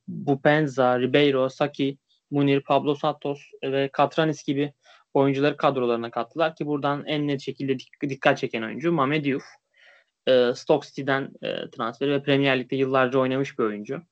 Bupenza, 0.08 1.00
Ribeiro, 1.00 1.48
Saki, 1.48 1.98
Munir, 2.30 2.60
Pablo 2.60 2.94
Santos 2.94 3.40
ve 3.62 3.90
Katranis 3.92 4.44
gibi 4.44 4.72
oyuncuları 5.14 5.56
kadrolarına 5.56 6.10
kattılar 6.10 6.56
ki 6.56 6.66
buradan 6.66 7.04
en 7.06 7.28
net 7.28 7.40
şekilde 7.40 7.76
dikkat 8.08 8.38
çeken 8.38 8.62
oyuncu 8.62 8.92
Mamediouf. 8.92 9.44
E, 10.28 10.52
Stoke 10.54 10.88
City'den 10.88 11.30
e, 11.42 11.70
transferi 11.70 12.10
ve 12.10 12.22
Premier 12.22 12.60
Lig'de 12.60 12.76
yıllarca 12.76 13.18
oynamış 13.18 13.58
bir 13.58 13.64
oyuncu. 13.64 14.02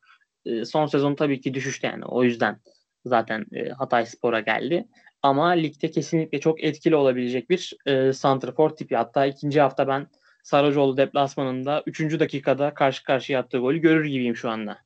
E, 0.47 0.65
son 0.65 0.87
sezon 0.87 1.15
tabii 1.15 1.41
ki 1.41 1.55
düşüştü 1.55 1.87
yani 1.87 2.05
o 2.05 2.25
yüzden 2.25 2.61
zaten 3.05 3.47
e, 3.53 3.69
Hatay 3.69 4.07
Spor'a 4.07 4.41
geldi. 4.41 4.89
Ama 5.23 5.49
ligde 5.49 5.91
kesinlikle 5.91 6.41
çok 6.41 6.65
etkili 6.65 6.97
olabilecek 6.97 7.51
bir 7.51 7.77
e, 7.87 8.13
santrafor 8.13 8.71
tipi. 8.71 8.97
Hatta 8.97 9.27
ikinci 9.27 9.61
hafta 9.61 9.89
ben 9.89 10.07
Saracoğlu 10.43 10.97
deplasmanında 10.97 11.83
3. 11.87 12.21
dakikada 12.21 12.75
karşı 12.75 13.05
karşıya 13.05 13.41
attığı 13.41 13.59
golü 13.59 13.79
görür 13.79 14.05
gibiyim 14.05 14.37
şu 14.37 14.51
anda. 14.51 14.79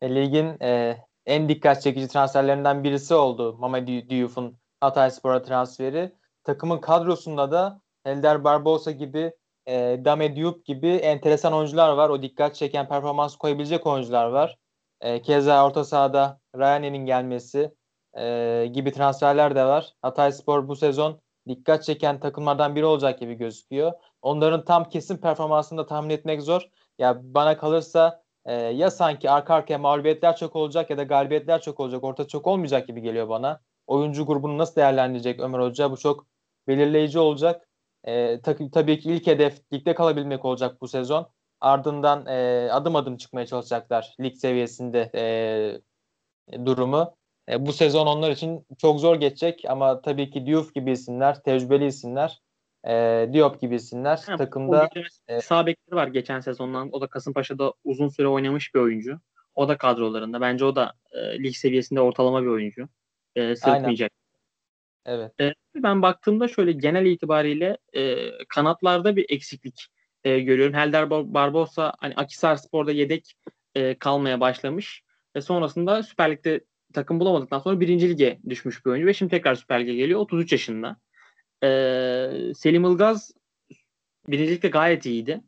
E, 0.00 0.14
ligin 0.14 0.56
e, 0.62 0.96
en 1.26 1.48
dikkat 1.48 1.82
çekici 1.82 2.08
transferlerinden 2.08 2.84
birisi 2.84 3.14
oldu 3.14 3.56
Mamadou 3.58 4.08
Diouf'un 4.10 4.58
Hatay 4.80 5.10
Spor'a 5.10 5.42
transferi. 5.42 6.12
Takımın 6.44 6.78
kadrosunda 6.78 7.52
da 7.52 7.80
Elder 8.04 8.44
Barbosa 8.44 8.90
gibi 8.90 9.32
e, 9.66 10.00
Dame 10.04 10.36
Diop 10.36 10.64
gibi 10.64 10.88
enteresan 10.88 11.52
oyuncular 11.52 11.92
var. 11.92 12.08
O 12.08 12.22
dikkat 12.22 12.54
çeken 12.54 12.88
performans 12.88 13.36
koyabilecek 13.36 13.86
oyuncular 13.86 14.26
var. 14.26 14.56
E, 15.00 15.22
keza 15.22 15.66
orta 15.66 15.84
sahada 15.84 16.40
Ryan'in 16.56 17.06
gelmesi 17.06 17.72
e, 18.18 18.66
gibi 18.72 18.92
transferler 18.92 19.56
de 19.56 19.64
var. 19.64 19.94
Hatay 20.02 20.32
Spor 20.32 20.68
bu 20.68 20.76
sezon 20.76 21.20
dikkat 21.48 21.84
çeken 21.84 22.20
takımlardan 22.20 22.76
biri 22.76 22.84
olacak 22.84 23.18
gibi 23.18 23.34
gözüküyor. 23.34 23.92
Onların 24.22 24.64
tam 24.64 24.88
kesin 24.88 25.16
performansını 25.16 25.78
da 25.78 25.86
tahmin 25.86 26.10
etmek 26.10 26.42
zor. 26.42 26.68
Ya 26.98 27.20
bana 27.22 27.56
kalırsa 27.58 28.22
e, 28.44 28.54
ya 28.54 28.90
sanki 28.90 29.30
arka 29.30 29.54
arkaya 29.54 29.78
mağlubiyetler 29.78 30.36
çok 30.36 30.56
olacak 30.56 30.90
ya 30.90 30.98
da 30.98 31.02
galibiyetler 31.02 31.60
çok 31.60 31.80
olacak. 31.80 32.04
Orta 32.04 32.28
çok 32.28 32.46
olmayacak 32.46 32.86
gibi 32.86 33.02
geliyor 33.02 33.28
bana. 33.28 33.60
Oyuncu 33.86 34.26
grubunu 34.26 34.58
nasıl 34.58 34.76
değerlendirecek 34.76 35.40
Ömer 35.40 35.58
Hoca? 35.58 35.90
Bu 35.90 35.96
çok 35.96 36.26
belirleyici 36.68 37.18
olacak. 37.18 37.68
E, 38.04 38.40
tabii, 38.40 38.70
tabii 38.70 39.00
ki 39.00 39.12
ilk 39.12 39.26
hedef 39.26 39.72
ligde 39.72 39.94
kalabilmek 39.94 40.44
olacak 40.44 40.80
bu 40.80 40.88
sezon. 40.88 41.28
Ardından 41.60 42.26
e, 42.26 42.68
adım 42.72 42.96
adım 42.96 43.16
çıkmaya 43.16 43.46
çalışacaklar 43.46 44.14
lig 44.20 44.36
seviyesinde 44.36 45.10
e, 45.14 46.64
durumu. 46.66 47.16
E, 47.48 47.66
bu 47.66 47.72
sezon 47.72 48.06
onlar 48.06 48.30
için 48.30 48.66
çok 48.78 49.00
zor 49.00 49.16
geçecek 49.16 49.62
ama 49.68 50.00
tabii 50.00 50.30
ki 50.30 50.46
Diouf 50.46 50.74
gibi 50.74 50.90
isimler, 50.90 51.42
tecrübeli 51.42 51.86
isimler, 51.86 52.40
e, 52.86 53.28
Diop 53.32 53.60
gibi 53.60 53.74
isimler 53.74 54.22
ha, 54.26 54.36
takımda. 54.36 54.88
E, 55.28 55.40
sağ 55.40 55.66
bekleri 55.66 55.96
var 55.96 56.06
geçen 56.06 56.40
sezondan. 56.40 56.88
O 56.92 57.00
da 57.00 57.06
Kasımpaşa'da 57.06 57.72
uzun 57.84 58.08
süre 58.08 58.28
oynamış 58.28 58.74
bir 58.74 58.80
oyuncu. 58.80 59.20
O 59.54 59.68
da 59.68 59.76
kadrolarında. 59.76 60.40
Bence 60.40 60.64
o 60.64 60.76
da 60.76 60.92
e, 61.12 61.42
lig 61.42 61.54
seviyesinde 61.54 62.00
ortalama 62.00 62.42
bir 62.42 62.46
oyuncu. 62.46 62.88
E, 63.36 63.56
sırıtmayacak. 63.56 64.12
Evet. 65.06 65.40
E, 65.40 65.54
ben 65.74 66.02
baktığımda 66.02 66.48
şöyle 66.48 66.72
genel 66.72 67.06
itibariyle 67.06 67.78
e, 67.92 68.16
kanatlarda 68.48 69.16
bir 69.16 69.26
eksiklik 69.28 69.86
e, 70.24 70.40
görüyorum. 70.40 70.74
Helder 70.74 71.10
Barbosa 71.10 71.92
hani 72.00 72.14
Akisar 72.14 72.56
Spor'da 72.56 72.92
yedek 72.92 73.34
e, 73.74 73.98
kalmaya 73.98 74.40
başlamış 74.40 75.02
ve 75.36 75.40
sonrasında 75.40 76.02
Süper 76.02 76.30
Lig'de 76.30 76.60
takım 76.92 77.20
bulamadıktan 77.20 77.58
sonra 77.58 77.80
birinci 77.80 78.08
lige 78.08 78.38
düşmüş 78.48 78.86
bir 78.86 78.90
oyuncu 78.90 79.06
ve 79.06 79.14
şimdi 79.14 79.30
tekrar 79.30 79.54
Süper 79.54 79.80
Lig'e 79.80 79.94
geliyor. 79.94 80.20
33 80.20 80.52
yaşında. 80.52 80.96
Ee, 81.62 82.52
Selim 82.56 82.84
Ilgaz 82.84 83.30
birinci 84.28 84.50
ligde 84.50 84.68
gayet 84.68 85.06
iyiydi. 85.06 85.40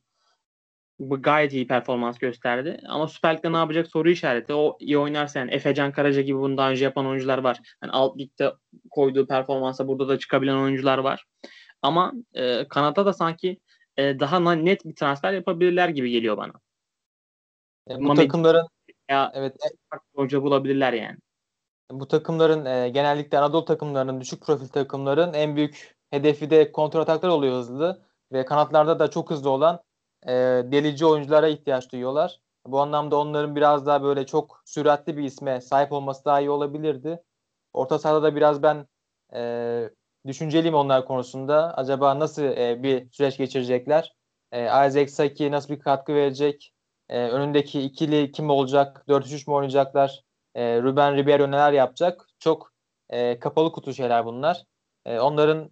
Bu 0.98 1.22
gayet 1.22 1.52
iyi 1.52 1.66
performans 1.66 2.18
gösterdi. 2.18 2.80
Ama 2.88 3.08
Süper 3.08 3.36
Lig'de 3.36 3.52
ne 3.52 3.56
yapacak 3.56 3.88
soru 3.88 4.10
işareti. 4.10 4.54
O 4.54 4.76
iyi 4.80 4.98
oynarsa 4.98 5.38
yani 5.38 5.50
Efecan 5.50 5.92
Karaca 5.92 6.20
gibi 6.20 6.38
bunu 6.38 6.56
daha 6.56 6.70
önce 6.70 6.84
yapan 6.84 7.06
oyuncular 7.06 7.38
var. 7.38 7.60
Yani 7.82 7.92
alt 7.92 8.18
ligde 8.18 8.52
koyduğu 8.90 9.26
performansa 9.26 9.88
burada 9.88 10.08
da 10.08 10.18
çıkabilen 10.18 10.56
oyuncular 10.56 10.98
var. 10.98 11.24
Ama 11.82 12.12
e, 12.34 12.68
kanata 12.68 13.06
da 13.06 13.12
sanki 13.12 13.60
e, 13.96 14.20
daha 14.20 14.54
net 14.54 14.84
bir 14.84 14.94
transfer 14.94 15.32
yapabilirler 15.32 15.88
gibi 15.88 16.10
geliyor 16.10 16.36
bana. 16.36 16.52
E, 17.90 17.94
bu 17.94 17.96
Ama 18.04 18.14
takımların 18.14 18.66
Ya 19.10 19.32
evet. 19.34 19.56
hoca 20.14 20.42
bulabilirler 20.42 20.92
yani. 20.92 21.18
Bu 21.90 22.08
takımların 22.08 22.64
e, 22.64 22.88
genellikle 22.88 23.38
Anadolu 23.38 23.64
takımlarının 23.64 24.20
düşük 24.20 24.42
profil 24.42 24.68
takımların 24.68 25.32
en 25.34 25.56
büyük 25.56 25.96
hedefi 26.10 26.50
de 26.50 26.72
kontrol 26.72 27.00
ataklar 27.00 27.28
oluyor 27.28 27.58
hızlı 27.58 28.02
ve 28.32 28.44
kanatlarda 28.44 28.98
da 28.98 29.10
çok 29.10 29.30
hızlı 29.30 29.50
olan 29.50 29.80
e, 30.26 30.32
delici 30.72 31.06
oyunculara 31.06 31.48
ihtiyaç 31.48 31.92
duyuyorlar. 31.92 32.40
Bu 32.66 32.80
anlamda 32.80 33.16
onların 33.16 33.56
biraz 33.56 33.86
daha 33.86 34.02
böyle 34.02 34.26
çok 34.26 34.62
süratli 34.64 35.16
bir 35.16 35.24
isme 35.24 35.60
sahip 35.60 35.92
olması 35.92 36.24
daha 36.24 36.40
iyi 36.40 36.50
olabilirdi. 36.50 37.22
Orta 37.72 37.98
sahada 37.98 38.22
da 38.22 38.36
biraz 38.36 38.62
ben 38.62 38.86
e, 39.34 39.90
düşünceliyim 40.26 40.74
onlar 40.74 41.04
konusunda. 41.06 41.76
Acaba 41.76 42.18
nasıl 42.18 42.42
e, 42.42 42.82
bir 42.82 43.10
süreç 43.12 43.36
geçirecekler? 43.38 44.14
E, 44.52 44.64
Isaac 44.64 45.10
Saki 45.10 45.50
nasıl 45.50 45.74
bir 45.74 45.80
katkı 45.80 46.14
verecek? 46.14 46.72
E, 47.08 47.28
önündeki 47.28 47.80
ikili 47.82 48.32
kim 48.32 48.50
olacak? 48.50 49.04
4-3-3 49.08 49.46
mü 49.46 49.54
oynayacaklar? 49.54 50.24
E, 50.54 50.82
Ruben 50.82 51.16
Ribeiro 51.16 51.50
neler 51.50 51.72
yapacak? 51.72 52.26
Çok 52.38 52.72
e, 53.10 53.38
kapalı 53.38 53.72
kutu 53.72 53.94
şeyler 53.94 54.24
bunlar. 54.24 54.64
E, 55.04 55.18
onların 55.18 55.70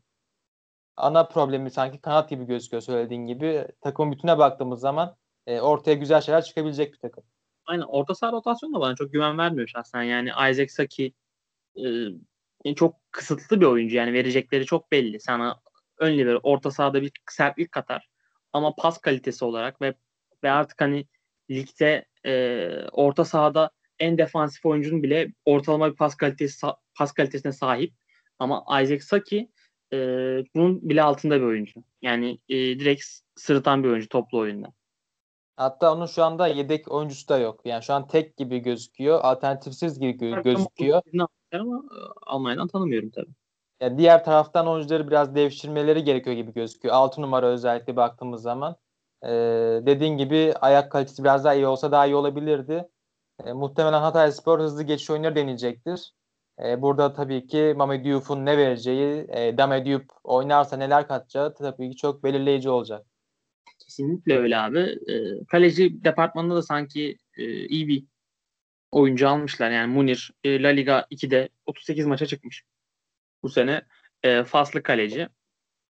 ana 0.97 1.25
problemi 1.25 1.71
sanki 1.71 2.01
kanat 2.01 2.31
gibi 2.31 2.45
gözüküyor 2.45 2.83
söylediğin 2.83 3.27
gibi. 3.27 3.67
Takımın 3.81 4.13
bütüne 4.13 4.39
baktığımız 4.39 4.81
zaman 4.81 5.17
e, 5.47 5.61
ortaya 5.61 5.95
güzel 5.95 6.21
şeyler 6.21 6.45
çıkabilecek 6.45 6.93
bir 6.93 6.99
takım. 6.99 7.25
Aynen 7.67 7.83
orta 7.83 8.15
saha 8.15 8.33
rotasyonu 8.33 8.75
da 8.75 8.81
bana 8.81 8.97
çok 8.97 9.13
güven 9.13 9.39
vermiyor 9.39 9.69
şahsen. 9.69 10.03
Yani 10.03 10.29
Isaac 10.29 10.71
Saki 10.71 11.13
e, 12.65 12.75
çok 12.75 12.97
kısıtlı 13.11 13.61
bir 13.61 13.67
oyuncu. 13.67 13.97
Yani 13.97 14.13
verecekleri 14.13 14.67
çok 14.67 14.93
belli. 14.93 15.21
Sana 15.21 15.61
ön 15.99 16.19
libero 16.19 16.41
orta 16.43 16.71
sahada 16.71 17.03
bir 17.03 17.13
sertlik 17.31 17.73
katar. 17.73 18.09
Ama 18.53 18.75
pas 18.75 18.99
kalitesi 18.99 19.45
olarak 19.45 19.83
ve 19.83 19.95
ve 20.45 20.51
artık 20.51 20.81
hani 20.81 21.07
ligde 21.51 22.05
e, 22.27 22.69
orta 22.93 23.25
sahada 23.25 23.71
en 24.03 24.19
defansif 24.19 24.67
oyuncunun 24.67 25.03
bile 25.03 25.33
ortalama 25.45 25.91
bir 25.91 25.97
pas 25.97 26.15
kalitesi 26.15 26.67
pas 26.99 27.13
kalitesine 27.13 27.53
sahip. 27.53 27.95
Ama 28.39 28.65
Isaac 28.83 29.03
Saki 29.03 29.51
e, 29.93 29.97
bunun 30.55 30.89
bile 30.89 31.03
altında 31.03 31.37
bir 31.37 31.47
oyuncu. 31.47 31.81
Yani 32.03 32.39
e, 32.49 32.57
direkt 32.57 33.05
sırıtan 33.37 33.85
bir 33.85 33.89
oyuncu 33.89 34.09
toplu 34.09 34.39
oyunda. 34.39 34.73
Hatta 35.57 35.95
onun 35.95 36.07
şu 36.07 36.25
anda 36.25 36.47
yedek 36.47 36.93
oyuncusu 36.93 37.29
da 37.29 37.39
yok. 37.39 37.61
Yani 37.65 37.83
şu 37.83 37.95
an 37.95 38.07
tek 38.07 38.37
gibi 38.37 38.59
gözüküyor. 38.59 39.21
Alternatifsiz 39.23 40.01
gibi 40.01 40.13
gö- 40.13 40.43
gözüküyor. 40.43 41.03
Ama 41.13 41.29
e, 41.53 41.59
Almanya'dan 42.27 42.69
tanımıyorum 42.69 43.11
tabii. 43.11 43.33
Yani 43.81 43.99
diğer 43.99 44.25
taraftan 44.25 44.69
oyuncuları 44.69 45.09
biraz 45.09 45.35
devşirmeleri 45.35 46.05
gerekiyor 46.05 46.37
gibi 46.37 46.53
gözüküyor. 46.53 46.95
6 46.95 47.23
numara 47.23 47.47
özellikle 47.47 47.97
baktığımız 47.97 48.43
zaman. 48.43 48.77
Ee, 49.25 49.29
dediğin 49.87 50.17
gibi 50.17 50.55
ayak 50.61 50.93
kalitesi 50.93 51.25
biraz 51.25 51.45
daha 51.45 51.55
iyi 51.55 51.67
olsa 51.67 51.93
daha 51.93 52.07
iyi 52.07 52.15
olabilirdi. 52.15 52.89
Ee, 53.45 53.53
muhtemelen 53.53 54.01
Hatay 54.01 54.33
Spor 54.33 54.61
hızlı 54.61 54.83
geçiş 54.83 55.11
oyunları 55.11 55.37
deneyecektir. 55.37 56.13
Ee, 56.65 56.83
burada 56.83 57.13
tabii 57.13 57.47
ki 57.47 57.75
Mame 57.77 58.05
Diouf'un 58.05 58.47
ne 58.47 58.59
vereceği, 58.59 59.27
e, 59.29 59.59
Dame 59.59 59.85
Diop 59.85 60.05
oynarsa 60.25 60.77
neler 60.77 61.09
katacağı 61.09 61.55
tabii 61.55 61.91
ki 61.91 61.97
çok 61.97 62.25
belirleyici 62.25 62.71
olacak. 62.71 63.07
Kesinlikle 63.79 64.39
öyle 64.39 64.57
abi. 64.59 64.79
E, 65.09 65.45
kaleci 65.45 66.05
departmanında 66.05 66.55
da 66.55 66.63
sanki 66.63 67.19
e, 67.37 67.67
iyi 67.67 67.89
bir 67.89 68.05
oyuncu 68.91 69.29
almışlar. 69.29 69.71
Yani 69.71 69.93
Munir 69.93 70.31
e, 70.45 70.63
La 70.63 70.69
Liga 70.69 71.07
2'de 71.11 71.49
38 71.67 72.07
maça 72.07 72.27
çıkmış 72.27 72.65
bu 73.43 73.49
sene. 73.49 73.83
E, 74.23 74.45
faslı 74.45 74.83
kaleci. 74.83 75.29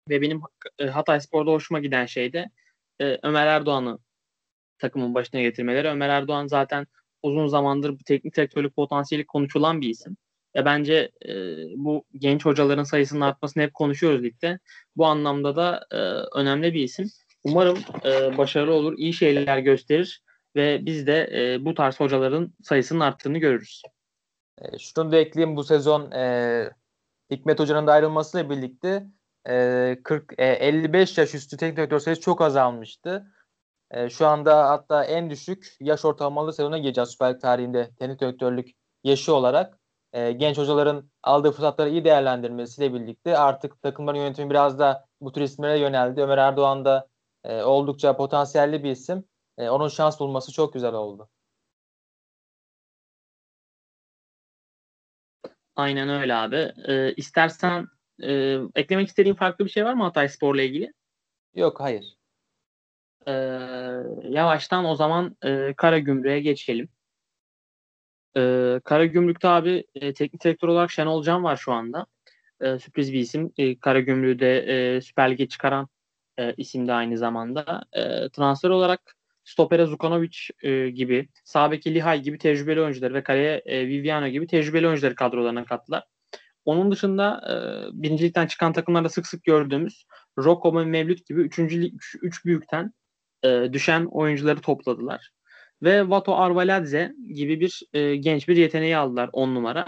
Ve 0.09 0.21
benim 0.21 0.41
e, 0.79 0.85
Hatay 0.85 1.19
Spor'da 1.19 1.51
hoşuma 1.51 1.79
giden 1.79 2.05
şey 2.05 2.33
de 2.33 2.49
e, 3.01 3.19
Ömer 3.23 3.47
Erdoğan'ı 3.47 3.99
takımın 4.77 5.15
başına 5.15 5.41
getirmeleri. 5.41 5.87
Ömer 5.87 6.09
Erdoğan 6.09 6.47
zaten 6.47 6.87
uzun 7.23 7.47
zamandır 7.47 7.97
teknik 8.05 8.35
direktörlük 8.35 8.75
potansiyeli 8.75 9.25
konuşulan 9.25 9.81
bir 9.81 9.89
isim. 9.89 10.17
Ve 10.55 10.65
bence 10.65 11.11
e, 11.25 11.33
bu 11.75 12.05
genç 12.17 12.45
hocaların 12.45 12.83
sayısının 12.83 13.21
artmasını 13.21 13.63
hep 13.63 13.73
konuşuyoruz 13.73 14.23
ligde. 14.23 14.59
Bu 14.95 15.05
anlamda 15.05 15.55
da 15.55 15.85
e, 15.91 15.97
önemli 16.39 16.73
bir 16.73 16.83
isim. 16.83 17.09
Umarım 17.43 17.77
e, 18.05 18.37
başarılı 18.37 18.73
olur, 18.73 18.97
iyi 18.97 19.13
şeyler 19.13 19.57
gösterir 19.57 20.23
ve 20.55 20.85
biz 20.85 21.07
de 21.07 21.29
e, 21.33 21.65
bu 21.65 21.73
tarz 21.73 21.99
hocaların 21.99 22.53
sayısının 22.63 22.99
arttığını 22.99 23.37
görürüz. 23.37 23.81
E, 24.61 24.79
şunu 24.79 25.11
da 25.11 25.17
ekleyeyim 25.17 25.55
bu 25.55 25.63
sezon 25.63 26.11
e, 26.11 26.69
Hikmet 27.31 27.59
Hoca'nın 27.59 27.87
da 27.87 27.91
ayrılmasıyla 27.91 28.49
birlikte 28.49 29.07
e, 29.49 29.97
40 30.03 30.33
e, 30.37 30.45
55 30.45 31.17
yaş 31.17 31.35
üstü 31.35 31.57
teknik 31.57 31.77
direktör 31.77 31.99
sayısı 31.99 32.21
çok 32.21 32.41
azalmıştı. 32.41 33.27
E, 33.93 34.09
şu 34.09 34.27
anda 34.27 34.69
hatta 34.69 35.03
en 35.05 35.29
düşük 35.29 35.75
yaş 35.79 36.05
ortalamalı 36.05 36.53
sezona 36.53 36.77
gireceğiz 36.77 37.09
Süper 37.09 37.33
Lig 37.33 37.41
tarihinde 37.41 37.91
teknik 37.99 38.21
direktörlük 38.21 38.69
yaşı 39.03 39.35
olarak. 39.35 39.79
E, 40.13 40.31
genç 40.31 40.57
hocaların 40.57 41.11
aldığı 41.23 41.51
fırsatları 41.51 41.89
iyi 41.89 42.05
değerlendirmesiyle 42.05 42.93
birlikte 42.93 43.37
artık 43.37 43.81
takımların 43.81 44.17
yönetimi 44.17 44.49
biraz 44.49 44.79
da 44.79 45.05
bu 45.21 45.31
tür 45.31 45.41
isimlere 45.41 45.79
yöneldi. 45.79 46.21
Ömer 46.21 46.37
Erdoğan 46.37 46.85
da 46.85 47.07
e, 47.43 47.63
oldukça 47.63 48.17
potansiyelli 48.17 48.83
bir 48.83 48.91
isim. 48.91 49.23
E, 49.57 49.69
onun 49.69 49.87
şans 49.87 50.19
bulması 50.19 50.51
çok 50.51 50.73
güzel 50.73 50.93
oldu. 50.93 51.29
Aynen 55.75 56.09
öyle 56.09 56.35
abi. 56.35 56.71
E, 56.87 57.13
istersen 57.13 57.87
e, 58.23 58.59
eklemek 58.75 59.07
istediğin 59.07 59.35
farklı 59.35 59.65
bir 59.65 59.69
şey 59.69 59.85
var 59.85 59.93
mı 59.93 60.03
Hatay 60.03 60.29
Spor'la 60.29 60.61
ilgili? 60.61 60.93
Yok 61.55 61.79
hayır. 61.79 62.22
E, 63.27 63.33
yavaştan 64.29 64.85
o 64.85 64.95
zaman 64.95 65.37
e, 65.43 65.73
Karagümrük'e 65.77 66.39
geçelim. 66.39 66.89
E, 68.37 68.41
Karagümrük'te 68.83 69.47
abi 69.47 69.83
e, 69.95 70.13
teknik 70.13 70.43
direktör 70.43 70.67
olarak 70.67 70.91
Şenol 70.91 71.23
Can 71.23 71.43
var 71.43 71.57
şu 71.57 71.71
anda. 71.71 72.05
E, 72.61 72.79
sürpriz 72.79 73.13
bir 73.13 73.19
isim. 73.19 73.51
E, 73.57 73.79
Karagümrük'ü 73.79 74.39
de 74.39 74.57
e, 74.57 75.01
Süper 75.01 75.31
Lig'e 75.31 75.47
çıkaran 75.47 75.87
e, 76.39 76.53
isim 76.57 76.87
de 76.87 76.93
aynı 76.93 77.17
zamanda. 77.17 77.83
E, 77.93 78.29
transfer 78.29 78.69
olarak 78.69 79.15
Stopere 79.43 79.85
Zukanovic 79.85 80.37
e, 80.63 80.89
gibi, 80.89 81.29
Sabeki 81.43 81.93
Lihay 81.93 82.21
gibi 82.21 82.37
tecrübeli 82.37 82.81
oyuncuları 82.81 83.13
ve 83.13 83.23
kaleye 83.23 83.61
e, 83.65 83.87
Viviano 83.87 84.27
gibi 84.27 84.47
tecrübeli 84.47 84.87
oyuncuları 84.87 85.15
kadrolarına 85.15 85.65
kattılar. 85.65 86.03
Onun 86.65 86.91
dışında 86.91 87.41
e, 87.49 87.53
birincilikten 88.01 88.47
çıkan 88.47 88.73
takımlarda 88.73 89.09
sık 89.09 89.27
sık 89.27 89.43
gördüğümüz 89.43 90.05
Rocco 90.37 90.79
ve 90.79 90.85
Mevlüt 90.85 91.25
gibi 91.25 91.41
üçüncü, 91.41 91.87
üç, 91.87 92.15
üç 92.21 92.45
büyükten 92.45 92.93
e, 93.43 93.73
düşen 93.73 94.05
oyuncuları 94.05 94.61
topladılar. 94.61 95.29
Ve 95.83 96.09
Vato 96.09 96.35
Arvaladze 96.35 97.13
gibi 97.33 97.59
bir 97.59 97.81
e, 97.93 98.15
genç 98.15 98.47
bir 98.47 98.57
yeteneği 98.57 98.97
aldılar 98.97 99.29
10 99.33 99.55
numara. 99.55 99.87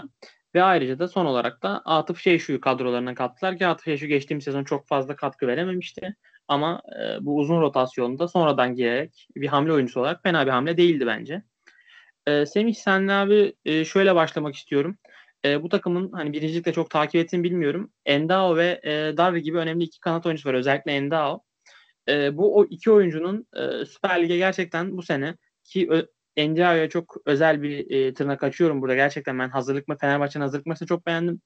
Ve 0.54 0.62
ayrıca 0.62 0.98
da 0.98 1.08
son 1.08 1.26
olarak 1.26 1.62
da 1.62 1.82
Atıf 1.84 2.18
Şeyşu'yu 2.20 2.60
kadrolarına 2.60 3.14
kattılar 3.14 3.58
ki 3.58 3.66
Atıf 3.66 3.84
Şeyşu 3.84 4.06
geçtiğim 4.06 4.40
sezon 4.40 4.64
çok 4.64 4.88
fazla 4.88 5.16
katkı 5.16 5.46
verememişti. 5.46 6.16
Ama 6.48 6.82
e, 7.00 7.24
bu 7.26 7.36
uzun 7.36 7.60
rotasyonda 7.60 8.28
sonradan 8.28 8.74
girerek 8.74 9.28
bir 9.36 9.46
hamle 9.46 9.72
oyuncusu 9.72 10.00
olarak 10.00 10.22
fena 10.22 10.46
bir 10.46 10.50
hamle 10.50 10.76
değildi 10.76 11.06
bence. 11.06 11.42
E, 12.26 12.46
Semih 12.46 12.74
senle 12.74 13.12
abi 13.12 13.54
e, 13.64 13.84
şöyle 13.84 14.14
başlamak 14.14 14.54
istiyorum. 14.54 14.98
E, 15.44 15.62
bu 15.62 15.68
takımın 15.68 16.12
hani 16.12 16.32
birincilikte 16.32 16.72
çok 16.72 16.90
takip 16.90 17.14
ettiğini 17.14 17.44
bilmiyorum. 17.44 17.92
Endao 18.06 18.56
ve 18.56 18.80
e, 18.84 19.16
Darvi 19.16 19.42
gibi 19.42 19.58
önemli 19.58 19.84
iki 19.84 20.00
kanat 20.00 20.26
oyuncusu 20.26 20.48
var. 20.48 20.54
Özellikle 20.54 20.92
Endao. 20.92 21.45
E, 22.08 22.36
bu 22.36 22.56
o 22.58 22.64
iki 22.64 22.90
oyuncunun 22.90 23.46
e, 23.56 23.84
Süper 23.84 24.22
Lig'e 24.22 24.36
gerçekten 24.36 24.96
bu 24.96 25.02
sene 25.02 25.36
ki 25.64 25.88
Endiao'ya 26.36 26.88
çok 26.88 27.16
özel 27.26 27.62
bir 27.62 27.90
e, 27.90 28.14
tırnak 28.14 28.44
açıyorum 28.44 28.82
burada. 28.82 28.94
Gerçekten 28.94 29.38
ben 29.38 29.48
hazırlık 29.48 29.88
mı 29.88 29.96
Fenerbahçe'nin 30.00 30.44
hazırlık 30.44 30.66
maçını 30.66 30.88
çok 30.88 31.06
beğendim. 31.06 31.40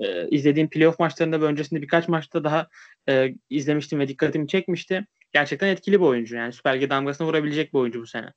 E, 0.00 0.28
izlediğim 0.28 0.70
playoff 0.70 0.98
maçlarında 0.98 1.40
ve 1.40 1.44
öncesinde 1.44 1.82
birkaç 1.82 2.08
maçta 2.08 2.44
daha 2.44 2.68
e, 3.08 3.34
izlemiştim 3.50 3.98
ve 4.00 4.08
dikkatimi 4.08 4.48
çekmişti. 4.48 5.06
Gerçekten 5.32 5.68
etkili 5.68 6.00
bir 6.00 6.06
oyuncu. 6.06 6.36
Yani 6.36 6.52
Süper 6.52 6.76
Lig'e 6.76 6.90
damgasını 6.90 7.26
vurabilecek 7.26 7.74
bir 7.74 7.78
oyuncu 7.78 8.00
bu 8.00 8.06
sene. 8.06 8.32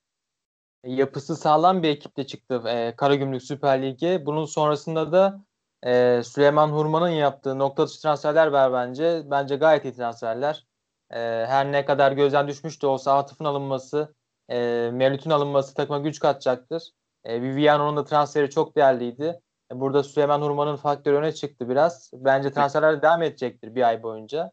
Yapısı 0.85 1.35
sağlam 1.35 1.83
bir 1.83 1.89
ekiple 1.89 2.27
çıktı 2.27 2.63
e, 2.67 2.95
Karagümrük 2.95 3.43
Süper 3.43 3.81
Lig'e. 3.81 4.25
Bunun 4.25 4.45
sonrasında 4.45 5.11
da 5.11 5.45
e, 5.85 6.21
Süleyman 6.23 6.69
Hurman'ın 6.69 7.09
yaptığı 7.09 7.59
nokta 7.59 7.83
atışı 7.83 8.01
transferler 8.01 8.47
var 8.47 8.73
bence. 8.73 9.21
Bence 9.31 9.55
gayet 9.55 9.85
iyi 9.85 9.93
transferler. 9.93 10.66
E, 11.11 11.17
her 11.47 11.71
ne 11.71 11.85
kadar 11.85 12.11
gözden 12.11 12.47
düşmüş 12.47 12.81
de 12.81 12.87
olsa 12.87 13.17
Atıf'ın 13.17 13.45
alınması 13.45 14.15
e, 14.49 14.89
Mevlüt'ün 14.93 15.29
alınması 15.29 15.73
takıma 15.73 15.99
güç 15.99 16.19
katacaktır. 16.19 16.91
E, 17.23 17.41
Viviano'nun 17.41 17.97
da 17.97 18.05
transferi 18.05 18.49
çok 18.49 18.75
değerliydi. 18.75 19.39
E, 19.71 19.79
burada 19.79 20.03
Süleyman 20.03 20.41
Hurman'ın 20.41 20.75
faktörü 20.75 21.15
öne 21.15 21.31
çıktı 21.31 21.69
biraz. 21.69 22.11
Bence 22.13 22.51
transferler 22.51 23.01
devam 23.01 23.23
edecektir 23.23 23.75
bir 23.75 23.87
ay 23.87 24.03
boyunca. 24.03 24.51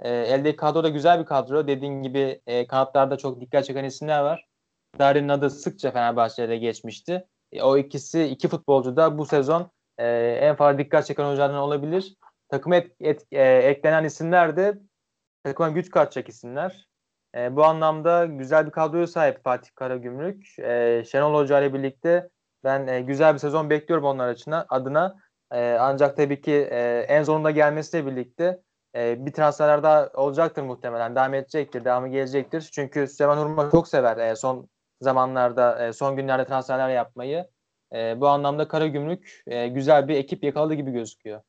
E, 0.00 0.10
eldeki 0.10 0.56
kadro 0.56 0.84
da 0.84 0.88
güzel 0.88 1.20
bir 1.20 1.26
kadro. 1.26 1.66
Dediğin 1.68 2.02
gibi 2.02 2.40
e, 2.46 2.66
kanatlarda 2.66 3.16
çok 3.18 3.40
dikkat 3.40 3.64
çeken 3.64 3.84
isimler 3.84 4.20
var. 4.20 4.46
Darin'in 4.98 5.28
adı 5.28 5.50
sıkça 5.50 5.90
Fenerbahçe'de 5.90 6.56
geçmişti. 6.56 7.26
E, 7.52 7.62
o 7.62 7.76
ikisi 7.76 8.24
iki 8.24 8.48
futbolcu 8.48 8.96
da 8.96 9.18
bu 9.18 9.26
sezon 9.26 9.70
e, 9.98 10.06
en 10.42 10.56
fazla 10.56 10.78
dikkat 10.78 11.06
çeken 11.06 11.24
oyunculardan 11.24 11.58
olabilir. 11.58 12.16
Takıma 12.48 12.76
et, 12.76 12.92
et, 13.00 13.26
e, 13.32 13.42
eklenen 13.42 14.04
isimler 14.04 14.56
de 14.56 14.78
takıma 15.46 15.68
güç 15.68 15.90
katacak 15.90 16.28
isimler. 16.28 16.88
E, 17.36 17.56
bu 17.56 17.64
anlamda 17.64 18.26
güzel 18.26 18.66
bir 18.66 18.70
kadroya 18.70 19.06
sahip 19.06 19.44
Fatih 19.44 19.70
Karagümrük. 19.74 20.58
E, 20.58 21.04
Şenol 21.10 21.34
Hoca 21.34 21.60
ile 21.60 21.74
birlikte 21.74 22.28
ben 22.64 22.86
e, 22.86 23.00
güzel 23.00 23.34
bir 23.34 23.38
sezon 23.38 23.70
bekliyorum 23.70 24.04
onlar 24.04 24.28
açına, 24.28 24.66
adına. 24.68 25.16
E, 25.52 25.76
ancak 25.80 26.16
tabii 26.16 26.40
ki 26.40 26.68
e, 26.70 27.06
en 27.08 27.22
zorunda 27.22 27.50
gelmesiyle 27.50 28.06
birlikte 28.06 28.60
e, 28.96 29.26
bir 29.26 29.32
transferler 29.32 29.82
daha 29.82 30.10
olacaktır 30.14 30.62
muhtemelen. 30.62 31.14
Devam 31.14 31.34
edecektir, 31.34 31.84
devamı 31.84 32.08
gelecektir. 32.08 32.70
Çünkü 32.72 33.08
Süleyman 33.08 33.38
Hurma 33.38 33.70
çok 33.70 33.88
sever 33.88 34.16
e, 34.16 34.36
son 34.36 34.68
zamanlarda, 35.00 35.86
e, 35.86 35.92
son 35.92 36.16
günlerde 36.16 36.44
transferler 36.44 36.88
yapmayı. 36.88 37.46
E, 37.94 38.20
bu 38.20 38.28
anlamda 38.28 38.68
Karagümrük 38.68 39.42
e, 39.46 39.68
güzel 39.68 40.08
bir 40.08 40.16
ekip 40.16 40.44
yakaladı 40.44 40.74
gibi 40.74 40.90
gözüküyor. 40.90 41.40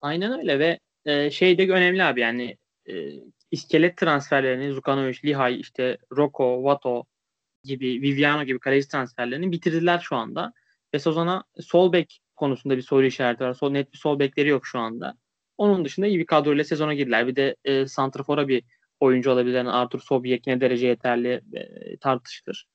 Aynen 0.00 0.38
öyle 0.38 0.58
ve 0.58 0.78
e, 1.04 1.30
şey 1.30 1.58
de 1.58 1.72
önemli 1.72 2.04
abi 2.04 2.20
yani 2.20 2.56
e, 2.88 3.10
iskelet 3.50 3.96
transferlerini 3.96 4.72
Zukanovic, 4.72 5.18
Lihay, 5.24 5.60
işte 5.60 5.98
Roko, 6.16 6.64
Vato 6.64 7.04
gibi, 7.64 8.02
Viviano 8.02 8.44
gibi 8.44 8.58
kaleci 8.58 8.88
transferlerini 8.88 9.52
bitirdiler 9.52 9.98
şu 9.98 10.16
anda. 10.16 10.52
Ve 10.94 10.98
Sozan'a 10.98 11.44
sol 11.60 11.92
bek 11.92 12.20
konusunda 12.36 12.76
bir 12.76 12.82
soru 12.82 13.06
işareti 13.06 13.44
var. 13.44 13.54
Sol, 13.54 13.70
net 13.70 13.92
bir 13.92 13.98
sol 13.98 14.18
bekleri 14.18 14.48
yok 14.48 14.66
şu 14.66 14.78
anda. 14.78 15.16
Onun 15.58 15.84
dışında 15.84 16.06
iyi 16.06 16.18
bir 16.18 16.26
kadroyla 16.26 16.64
sezona 16.64 16.94
girdiler. 16.94 17.26
Bir 17.26 17.36
de 17.36 17.56
e, 17.64 17.86
Santrafor'a 17.86 18.48
bir 18.48 18.62
oyuncu 19.00 19.30
olabilen 19.30 19.66
Artur 19.66 20.00
Sobyek 20.00 20.46
ne 20.46 20.60
derece 20.60 20.86
yeterli 20.86 21.40
e, 21.52 21.96
tartışılır. 21.96 22.66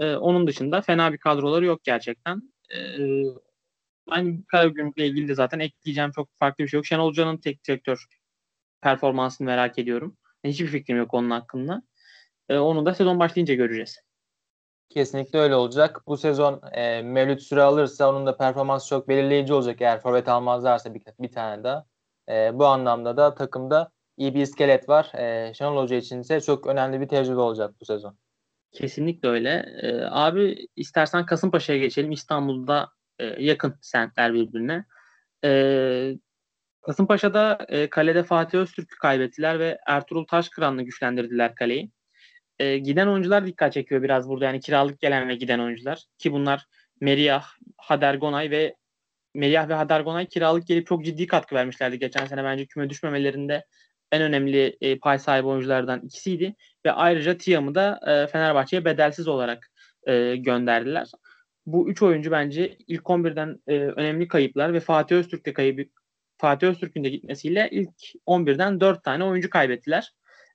E, 0.00 0.14
onun 0.14 0.46
dışında 0.46 0.80
fena 0.80 1.12
bir 1.12 1.18
kadroları 1.18 1.64
yok 1.64 1.84
gerçekten. 1.84 2.52
E, 2.74 2.78
ben 4.10 4.42
Karagümrük'le 4.42 4.98
ilgili 4.98 5.28
de 5.28 5.34
zaten 5.34 5.58
ekleyeceğim 5.58 6.10
çok 6.10 6.28
farklı 6.38 6.64
bir 6.64 6.68
şey 6.68 6.78
yok. 6.78 6.86
Şenol 6.86 7.08
Hoca'nın 7.08 7.36
tek 7.36 7.64
direktör 7.68 8.06
performansını 8.84 9.46
merak 9.46 9.78
ediyorum. 9.78 10.16
Hiçbir 10.44 10.66
fikrim 10.66 10.96
yok 10.96 11.14
onun 11.14 11.30
hakkında. 11.30 11.82
E, 12.48 12.58
onu 12.58 12.86
da 12.86 12.94
sezon 12.94 13.20
başlayınca 13.20 13.54
göreceğiz. 13.54 13.98
Kesinlikle 14.88 15.38
öyle 15.38 15.54
olacak. 15.54 16.02
Bu 16.06 16.16
sezon 16.16 16.60
e, 16.72 17.02
Mevlüt 17.02 17.42
süre 17.42 17.62
alırsa 17.62 18.10
onun 18.10 18.26
da 18.26 18.36
performansı 18.36 18.88
çok 18.88 19.08
belirleyici 19.08 19.52
olacak 19.52 19.80
eğer 19.80 20.00
forvet 20.00 20.28
almazlarsa 20.28 20.94
bir, 20.94 21.02
bir 21.18 21.32
tane 21.32 21.64
daha. 21.64 21.86
E, 22.28 22.58
bu 22.58 22.66
anlamda 22.66 23.16
da 23.16 23.34
takımda 23.34 23.90
iyi 24.16 24.34
bir 24.34 24.40
iskelet 24.40 24.88
var. 24.88 25.12
E, 25.14 25.54
Şenol 25.54 25.82
Hoca 25.82 25.96
için 25.96 26.20
ise 26.20 26.40
çok 26.40 26.66
önemli 26.66 27.00
bir 27.00 27.08
tecrübe 27.08 27.40
olacak 27.40 27.74
bu 27.80 27.84
sezon. 27.84 28.18
Kesinlikle 28.72 29.28
öyle. 29.28 29.50
E, 29.82 30.04
abi 30.10 30.68
istersen 30.76 31.26
Kasımpaşa'ya 31.26 31.78
geçelim. 31.78 32.12
İstanbul'da 32.12 32.88
e, 33.18 33.24
yakın 33.24 33.74
semtler 33.80 34.34
birbirine. 34.34 34.84
E, 35.44 35.50
Kasımpaşa'da 36.86 37.58
e, 37.68 37.90
kalede 37.90 38.22
Fatih 38.22 38.58
Öztürk'ü 38.58 38.98
kaybettiler 38.98 39.58
ve 39.58 39.78
Ertuğrul 39.86 40.26
Taşkıran'la 40.26 40.82
güçlendirdiler 40.82 41.54
kaleyi. 41.54 41.90
E, 42.58 42.78
giden 42.78 43.06
oyuncular 43.06 43.46
dikkat 43.46 43.72
çekiyor 43.72 44.02
biraz 44.02 44.28
burada. 44.28 44.44
Yani 44.44 44.60
kiralık 44.60 45.00
gelen 45.00 45.28
ve 45.28 45.34
giden 45.34 45.58
oyuncular. 45.58 46.04
Ki 46.18 46.32
bunlar 46.32 46.66
Meriyah, 47.00 47.44
Hadergonay 47.78 48.50
ve 48.50 48.74
Meriyah 49.34 49.68
ve 49.68 49.74
Hadergonay 49.74 50.26
kiralık 50.26 50.66
gelip 50.66 50.86
çok 50.86 51.04
ciddi 51.04 51.26
katkı 51.26 51.54
vermişlerdi. 51.54 51.98
Geçen 51.98 52.26
sene 52.26 52.44
bence 52.44 52.66
küme 52.66 52.90
düşmemelerinde 52.90 53.64
en 54.12 54.22
önemli 54.22 54.76
e, 54.80 54.98
pay 54.98 55.18
sahibi 55.18 55.46
oyunculardan 55.46 56.00
ikisiydi. 56.00 56.54
Ve 56.86 56.92
ayrıca 56.92 57.38
Tiam'ı 57.38 57.74
da 57.74 58.00
e, 58.06 58.26
Fenerbahçe'ye 58.26 58.84
bedelsiz 58.84 59.28
olarak 59.28 59.70
e, 60.06 60.36
gönderdiler. 60.36 61.08
Bu 61.66 61.90
üç 61.90 62.02
oyuncu 62.02 62.30
bence 62.30 62.76
ilk 62.88 63.02
11'den 63.02 63.62
e, 63.66 63.78
önemli 63.78 64.28
kayıplar 64.28 64.72
ve 64.72 64.80
Fatih 64.80 65.16
Öztürk 65.16 65.46
de 65.46 65.52
kaybı 65.52 65.84
Fatih 66.44 66.68
Öztürk'ün 66.68 67.04
de 67.04 67.08
gitmesiyle 67.08 67.68
ilk 67.72 67.90
11'den 68.26 68.80
4 68.80 69.04
tane 69.04 69.24
oyuncu 69.24 69.50
kaybettiler. 69.50 70.12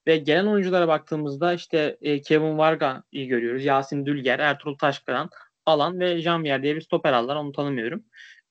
Ve 0.08 0.18
gelen 0.18 0.46
oyunculara 0.46 0.88
baktığımızda 0.88 1.54
işte 1.54 1.98
e, 2.02 2.22
Kevin 2.22 2.58
Varga'yı 2.58 3.28
görüyoruz. 3.28 3.66
Yasin 3.66 4.06
Dülger, 4.06 4.40
Ertuğrul 4.40 4.78
Taşkıran, 4.78 5.30
Alan 5.66 6.00
ve 6.00 6.22
Jamvier 6.22 6.64
diye 6.64 6.76
bir 6.76 6.82
stoper 6.82 7.14
aldılar. 7.14 7.36
Onu 7.36 7.52
tanımıyorum. 7.52 8.04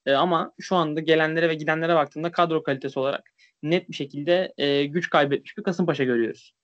E, 0.06 0.12
ama 0.12 0.52
şu 0.60 0.76
anda 0.76 1.00
gelenlere 1.00 1.48
ve 1.48 1.54
gidenlere 1.54 1.94
baktığımda 1.94 2.32
kadro 2.32 2.62
kalitesi 2.62 2.98
olarak 2.98 3.30
net 3.62 3.88
bir 3.88 3.94
şekilde 3.94 4.54
e, 4.58 4.84
güç 4.84 5.10
kaybetmiş 5.10 5.58
bir 5.58 5.62
Kasımpaşa 5.62 6.04
görüyoruz. 6.04 6.54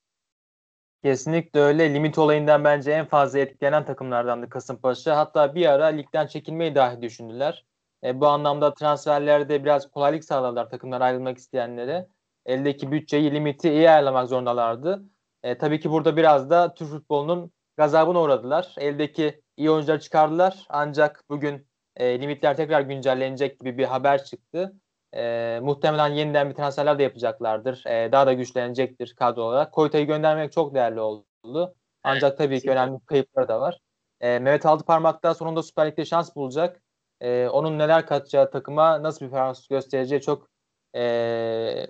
Kesinlikle 1.04 1.60
öyle. 1.60 1.94
Limit 1.94 2.18
olayından 2.18 2.64
bence 2.64 2.90
en 2.90 3.06
fazla 3.06 3.38
etkilenen 3.38 3.84
takımlardandı 3.84 4.48
Kasımpaşa. 4.48 5.16
Hatta 5.16 5.54
bir 5.54 5.66
ara 5.66 5.86
ligden 5.86 6.26
çekilmeyi 6.26 6.74
dahi 6.74 7.02
düşündüler. 7.02 7.64
E, 8.04 8.20
bu 8.20 8.26
anlamda 8.26 8.74
transferlerde 8.74 9.64
biraz 9.64 9.90
kolaylık 9.90 10.24
sağladılar 10.24 10.70
takımlar 10.70 11.00
ayrılmak 11.00 11.38
isteyenlere. 11.38 12.08
Eldeki 12.46 12.92
bütçeyi, 12.92 13.34
limiti 13.34 13.70
iyi 13.70 13.90
ayarlamak 13.90 14.28
zorundalardı. 14.28 15.02
E, 15.42 15.58
tabii 15.58 15.80
ki 15.80 15.90
burada 15.90 16.16
biraz 16.16 16.50
da 16.50 16.74
Türk 16.74 16.88
futbolunun 16.88 17.52
gazabına 17.76 18.20
uğradılar. 18.20 18.74
Eldeki 18.78 19.42
iyi 19.56 19.70
oyuncuları 19.70 20.00
çıkardılar. 20.00 20.66
Ancak 20.68 21.24
bugün 21.28 21.66
e, 21.96 22.20
limitler 22.20 22.56
tekrar 22.56 22.80
güncellenecek 22.80 23.60
gibi 23.60 23.78
bir 23.78 23.84
haber 23.84 24.24
çıktı. 24.24 24.72
E, 25.14 25.60
muhtemelen 25.62 26.08
yeniden 26.08 26.50
bir 26.50 26.54
transferler 26.54 26.98
de 26.98 27.02
yapacaklardır. 27.02 27.86
E, 27.86 28.12
daha 28.12 28.26
da 28.26 28.32
güçlenecektir 28.32 29.14
kadro 29.14 29.42
olarak. 29.42 29.72
Koyta'yı 29.72 30.06
göndermek 30.06 30.52
çok 30.52 30.74
değerli 30.74 31.00
oldu. 31.00 31.74
Ancak 32.02 32.38
tabii 32.38 32.60
ki 32.60 32.70
önemli 32.70 33.00
kayıpları 33.06 33.48
da 33.48 33.60
var. 33.60 33.78
E, 34.20 34.38
Mehmet 34.38 34.66
Altıparmak 34.66 35.22
da 35.24 35.34
sonunda 35.34 35.62
Süper 35.62 35.86
Lig'de 35.86 36.04
şans 36.04 36.36
bulacak. 36.36 36.83
E, 37.20 37.48
onun 37.48 37.78
neler 37.78 38.06
katacağı 38.06 38.50
takıma 38.50 39.02
nasıl 39.02 39.26
bir 39.26 39.30
performans 39.30 39.68
göstereceği 39.68 40.20
çok 40.20 40.48
e, 40.96 41.86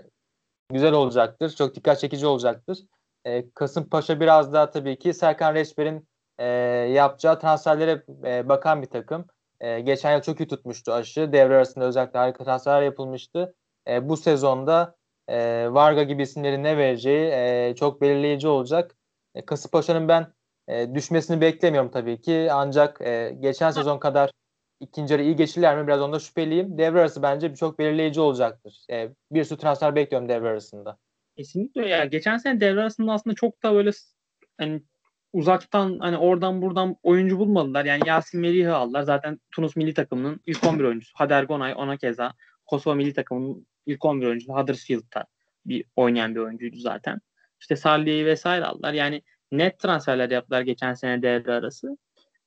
güzel 0.73 0.93
olacaktır. 0.93 1.51
Çok 1.51 1.75
dikkat 1.75 2.01
çekici 2.01 2.27
olacaktır. 2.27 2.79
E, 3.25 3.51
Kasımpaşa 3.51 4.21
biraz 4.21 4.53
daha 4.53 4.71
tabii 4.71 4.99
ki 4.99 5.15
Serkan 5.15 5.55
Reçber'in 5.55 6.09
e, 6.39 6.47
yapacağı 6.95 7.41
transferlere 7.41 8.05
e, 8.25 8.49
bakan 8.49 8.83
bir 8.83 8.87
takım. 8.87 9.27
E, 9.61 9.81
geçen 9.81 10.15
yıl 10.15 10.23
çok 10.23 10.41
iyi 10.41 10.49
tutmuştu 10.49 10.93
aşı. 10.93 11.33
Devre 11.33 11.57
arasında 11.57 11.85
özellikle 11.85 12.19
harika 12.19 12.45
transferler 12.45 12.83
yapılmıştı. 12.83 13.55
E, 13.89 14.09
bu 14.09 14.17
sezonda 14.17 14.97
e, 15.29 15.69
Varga 15.71 16.03
gibi 16.03 16.23
isimlerin 16.23 16.65
ne 16.65 16.77
vereceği 16.77 17.31
e, 17.33 17.75
çok 17.77 18.01
belirleyici 18.01 18.49
olacak. 18.49 18.97
E, 19.35 19.45
Kasımpaşa'nın 19.47 20.09
ben 20.09 20.33
e, 20.69 20.95
düşmesini 20.95 21.41
beklemiyorum 21.41 21.91
tabii 21.91 22.21
ki. 22.21 22.49
Ancak 22.53 23.01
e, 23.01 23.37
geçen 23.41 23.71
sezon 23.71 23.99
kadar 23.99 24.31
ikinci 24.85 25.13
yarı 25.13 25.23
iyi 25.23 25.37
geçirler 25.37 25.79
mi 25.79 25.87
biraz 25.87 26.01
onda 26.01 26.19
şüpheliyim. 26.19 26.79
Devre 26.79 27.01
arası 27.01 27.23
bence 27.23 27.55
çok 27.55 27.79
belirleyici 27.79 28.21
olacaktır. 28.21 28.85
E, 28.91 29.09
bir 29.31 29.45
sürü 29.45 29.59
transfer 29.59 29.95
bekliyorum 29.95 30.29
devre 30.29 30.49
arasında. 30.49 30.99
Kesinlikle 31.37 31.89
ya. 31.89 32.05
Geçen 32.05 32.37
sene 32.37 32.61
devre 32.61 32.81
arasında 32.81 33.13
aslında 33.13 33.35
çok 33.35 33.63
da 33.63 33.75
böyle 33.75 33.91
hani 34.59 34.83
uzaktan 35.33 35.99
hani 35.99 36.17
oradan 36.19 36.63
buradan 36.63 36.97
oyuncu 37.03 37.39
bulmadılar. 37.39 37.85
Yani 37.85 38.03
Yasin 38.07 38.41
Merih'i 38.41 38.69
aldılar. 38.69 39.03
Zaten 39.03 39.41
Tunus 39.51 39.77
milli 39.77 39.95
takımının 39.95 40.41
ilk 40.47 40.65
11 40.65 40.85
oyuncusu. 40.85 41.13
Hader 41.15 41.45
Gonay 41.45 41.75
ona 41.77 41.97
keza 41.97 42.33
Kosova 42.67 42.95
milli 42.95 43.15
takımının 43.15 43.67
ilk 43.87 44.05
11 44.05 44.27
oyuncusu. 44.27 44.53
Huddersfield'da 44.53 45.25
bir 45.67 45.85
oynayan 45.97 46.35
bir 46.35 46.41
oyuncuydu 46.41 46.77
zaten. 46.77 47.21
İşte 47.61 47.77
Salih'i 47.77 48.27
vesaire 48.27 48.65
aldılar. 48.65 48.93
Yani 48.93 49.23
net 49.53 49.79
transferler 49.79 50.31
yaptılar 50.31 50.63
geçen 50.63 50.95
sene 50.95 51.23
devre 51.23 51.53
arası. 51.53 51.97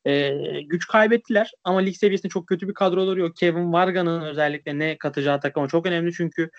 Ee, 0.08 0.62
güç 0.62 0.88
kaybettiler 0.88 1.52
ama 1.64 1.80
lig 1.80 1.96
seviyesinde 1.96 2.30
çok 2.30 2.48
kötü 2.48 2.68
bir 2.68 2.74
kadroları 2.74 3.20
yok. 3.20 3.36
Kevin 3.36 3.74
Varga'nın 3.74 4.22
özellikle 4.22 4.80
ne 4.80 4.98
katacağı 4.98 5.42
takıma 5.42 5.68
çok 5.68 5.86
önemli 5.86 6.14
çünkü 6.14 6.50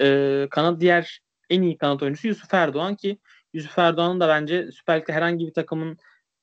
e, 0.00 0.46
kanat 0.50 0.80
diğer 0.80 1.20
en 1.50 1.62
iyi 1.62 1.78
kanat 1.78 2.02
oyuncusu 2.02 2.28
Yusuf 2.28 2.54
Erdoğan 2.54 2.96
ki 2.96 3.18
Yusuf 3.52 3.78
Erdoğan'ın 3.78 4.20
da 4.20 4.28
bence 4.28 4.72
Süper 4.72 5.00
Lig'de 5.00 5.12
herhangi 5.12 5.46
bir 5.46 5.54
takımın 5.54 5.98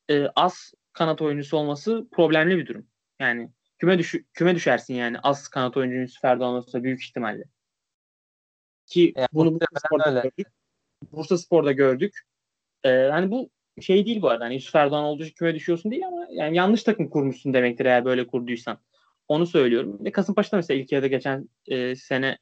e, 0.10 0.28
az 0.28 0.74
kanat 0.94 1.22
oyuncusu 1.22 1.58
olması 1.58 2.08
problemli 2.12 2.58
bir 2.58 2.68
durum. 2.68 2.88
Yani 3.20 3.50
küme, 3.78 4.00
düşü, 4.00 4.26
küme 4.34 4.56
düşersin 4.56 4.94
yani 4.94 5.20
az 5.20 5.48
kanat 5.48 5.78
oyuncu 5.78 5.98
Yusuf 5.98 6.26
Erdoğan 6.26 6.54
olursa 6.54 6.84
büyük 6.84 7.04
ihtimalle. 7.04 7.44
Ki 8.86 9.14
yani 9.18 9.28
bunu 9.34 9.54
Bursa 9.54 9.88
Spor'da 9.88 10.10
öyle. 10.10 10.22
gördük. 10.22 10.48
Bursa 11.12 11.38
Spor'da 11.38 11.72
gördük. 11.72 12.20
Ee, 12.84 12.90
yani 12.90 13.32
bu 13.32 13.50
şey 13.82 14.06
değil 14.06 14.22
bu 14.22 14.30
arada. 14.30 14.46
Hani 14.46 14.54
Yusuf 14.54 14.76
Erdoğan 14.76 15.04
olduğu 15.04 15.24
için 15.24 15.36
küme 15.36 15.56
düşüyorsun 15.56 15.92
değil 15.92 16.08
ama 16.08 16.28
yani 16.32 16.58
yanlış 16.58 16.84
takım 16.84 17.10
kurmuşsun 17.10 17.54
demektir 17.54 17.86
eğer 17.86 18.06
böyle 18.06 18.28
kurduysan. 18.28 18.78
Onu 19.28 19.46
söylüyorum. 19.46 19.98
Ve 20.06 20.12
Kasımpaşa'da 20.12 20.58
mesela 20.58 20.80
ilk 20.80 20.92
yarıda 20.92 21.08
geçen 21.08 21.50
e, 21.68 21.96
sene 21.96 22.38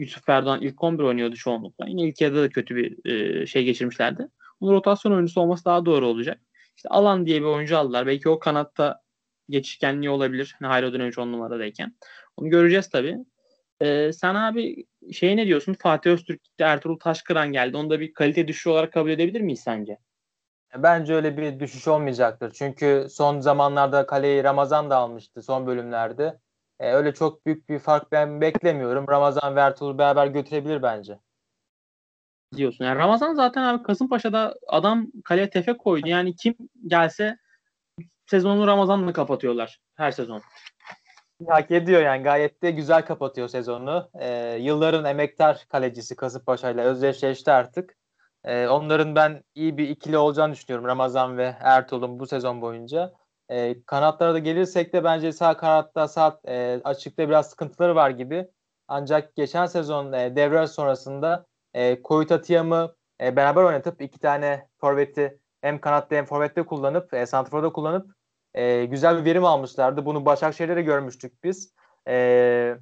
Yusuf 0.00 0.28
Erdoğan 0.28 0.62
ilk 0.62 0.82
11 0.82 1.02
oynuyordu 1.02 1.36
çoğunlukla. 1.36 1.86
Yine 1.88 2.02
ilk 2.02 2.20
yarıda 2.20 2.42
da 2.42 2.48
kötü 2.48 2.76
bir 2.76 3.10
e, 3.10 3.46
şey 3.46 3.64
geçirmişlerdi. 3.64 4.28
Bunun 4.60 4.72
rotasyon 4.72 5.12
oyuncusu 5.12 5.40
olması 5.40 5.64
daha 5.64 5.86
doğru 5.86 6.06
olacak. 6.06 6.40
İşte 6.76 6.88
Alan 6.88 7.26
diye 7.26 7.40
bir 7.40 7.46
oyuncu 7.46 7.78
aldılar. 7.78 8.06
Belki 8.06 8.28
o 8.28 8.38
kanatta 8.38 9.00
geçişkenliği 9.48 10.10
olabilir. 10.10 10.56
Hani 10.58 10.68
Hayro 10.68 10.92
Dönüş 10.92 11.18
on 11.18 11.32
numaradayken. 11.32 11.94
Onu 12.36 12.50
göreceğiz 12.50 12.88
tabii. 12.88 13.16
Ee, 13.82 14.12
sen 14.12 14.34
abi 14.34 14.86
şey 15.12 15.36
ne 15.36 15.46
diyorsun? 15.46 15.76
Fatih 15.78 16.10
Öztürk 16.10 16.44
gitti, 16.44 16.64
Ertuğrul 16.64 16.98
Taşkıran 16.98 17.52
geldi. 17.52 17.76
Onu 17.76 17.90
da 17.90 18.00
bir 18.00 18.12
kalite 18.12 18.48
düşüşü 18.48 18.70
olarak 18.70 18.92
kabul 18.92 19.10
edebilir 19.10 19.40
miyiz 19.40 19.60
sence? 19.60 19.98
Bence 20.76 21.14
öyle 21.14 21.36
bir 21.36 21.60
düşüş 21.60 21.88
olmayacaktır. 21.88 22.50
Çünkü 22.50 23.06
son 23.10 23.40
zamanlarda 23.40 24.06
kaleyi 24.06 24.44
Ramazan 24.44 24.90
da 24.90 24.96
almıştı 24.96 25.42
son 25.42 25.66
bölümlerde. 25.66 26.38
Ee, 26.80 26.92
öyle 26.92 27.14
çok 27.14 27.46
büyük 27.46 27.68
bir 27.68 27.78
fark 27.78 28.12
ben 28.12 28.40
beklemiyorum. 28.40 29.08
Ramazan 29.08 29.56
ve 29.56 29.60
Ertuğrul 29.60 29.98
beraber 29.98 30.26
götürebilir 30.26 30.82
bence. 30.82 31.18
diyorsun. 32.56 32.84
Yani 32.84 32.98
Ramazan 32.98 33.34
zaten 33.34 33.62
abi 33.62 33.82
Kasımpaşa'da 33.82 34.54
adam 34.66 35.06
kaleye 35.24 35.50
tefe 35.50 35.76
koydu. 35.76 36.08
Yani 36.08 36.36
kim 36.36 36.54
gelse 36.86 37.38
sezonu 38.26 38.66
Ramazan'la 38.66 39.12
kapatıyorlar 39.12 39.80
her 39.94 40.10
sezon. 40.10 40.42
Hak 41.48 41.70
ediyor 41.70 42.02
yani 42.02 42.22
gayet 42.22 42.62
de 42.62 42.70
güzel 42.70 43.06
kapatıyor 43.06 43.48
sezonu. 43.48 44.10
Ee, 44.20 44.56
yılların 44.60 45.04
emektar 45.04 45.66
kalecisi 45.68 46.16
Kasımpaşa 46.16 46.70
ile 46.70 46.82
özdeşleşti 46.82 47.50
artık. 47.50 47.97
Ee, 48.48 48.68
onların 48.68 49.14
ben 49.14 49.42
iyi 49.54 49.76
bir 49.78 49.88
ikili 49.88 50.18
olacağını 50.18 50.52
düşünüyorum 50.52 50.86
Ramazan 50.86 51.38
ve 51.38 51.56
Ertuğrul'un 51.60 52.18
bu 52.20 52.26
sezon 52.26 52.60
boyunca. 52.62 53.12
Ee, 53.48 53.84
kanatlara 53.86 54.34
da 54.34 54.38
gelirsek 54.38 54.92
de 54.92 55.04
bence 55.04 55.32
sağ 55.32 55.56
kanatta 55.56 56.08
sağ 56.08 56.40
e, 56.48 56.80
açıkta 56.84 57.28
biraz 57.28 57.50
sıkıntıları 57.50 57.94
var 57.94 58.10
gibi. 58.10 58.48
Ancak 58.88 59.36
geçen 59.36 59.66
sezon 59.66 60.12
e, 60.12 60.36
devre 60.36 60.66
sonrasında 60.66 61.46
e, 61.74 62.02
Koyuta 62.02 62.40
Tiam'ı 62.40 62.94
e, 63.22 63.36
beraber 63.36 63.62
oynatıp 63.62 64.00
iki 64.02 64.18
tane 64.18 64.68
forveti 64.80 65.38
hem 65.60 65.80
kanatta 65.80 66.16
hem 66.16 66.24
forvette 66.24 66.62
kullanıp 66.62 67.14
e, 67.14 67.26
santrforda 67.26 67.72
kullanıp 67.72 68.10
e, 68.54 68.84
güzel 68.84 69.18
bir 69.18 69.24
verim 69.24 69.44
almışlardı. 69.44 70.06
Bunu 70.06 70.24
Başakşehir'de 70.26 70.76
de 70.76 70.82
görmüştük 70.82 71.44
biz. 71.44 71.74
E, 72.08 72.76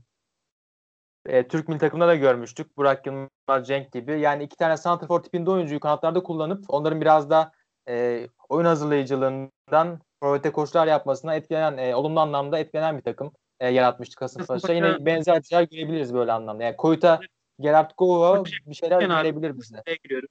e, 1.29 1.49
Türk 1.49 1.69
milli 1.69 1.79
takımında 1.79 2.09
da 2.09 2.15
görmüştük. 2.15 2.77
Burak 2.77 3.07
Yılmaz, 3.07 3.67
Cenk 3.67 3.93
gibi. 3.93 4.21
Yani 4.21 4.43
iki 4.43 4.57
tane 4.57 4.77
santrfor 4.77 5.23
tipinde 5.23 5.51
oyuncuyu 5.51 5.81
kanatlarda 5.81 6.23
kullanıp 6.23 6.65
onların 6.69 7.01
biraz 7.01 7.31
da 7.31 7.53
e, 7.89 8.27
oyun 8.49 8.67
hazırlayıcılığından 8.67 10.01
forvete 10.23 10.53
koşular 10.53 10.87
yapmasına 10.87 11.35
etkilenen, 11.35 11.79
e, 11.79 11.95
olumlu 11.95 12.21
anlamda 12.21 12.59
etkilenen 12.59 12.99
bir 12.99 13.03
takım 13.03 13.33
e, 13.61 13.69
yaratmıştı 13.69 14.17
Kasımpaşa. 14.17 14.73
Yine 14.73 15.07
benzer 15.07 15.43
şeyler 15.43 15.63
görebiliriz 15.63 16.15
böyle 16.15 16.33
anlamda. 16.33 16.65
Yani 16.65 16.77
Koyuta, 16.77 17.21
Gerard 17.61 17.91
Gova 17.97 18.45
bir 18.45 18.75
şeyler 18.75 19.01
görebilir 19.01 19.59
bize. 19.59 19.83
Giriyorum. 20.05 20.29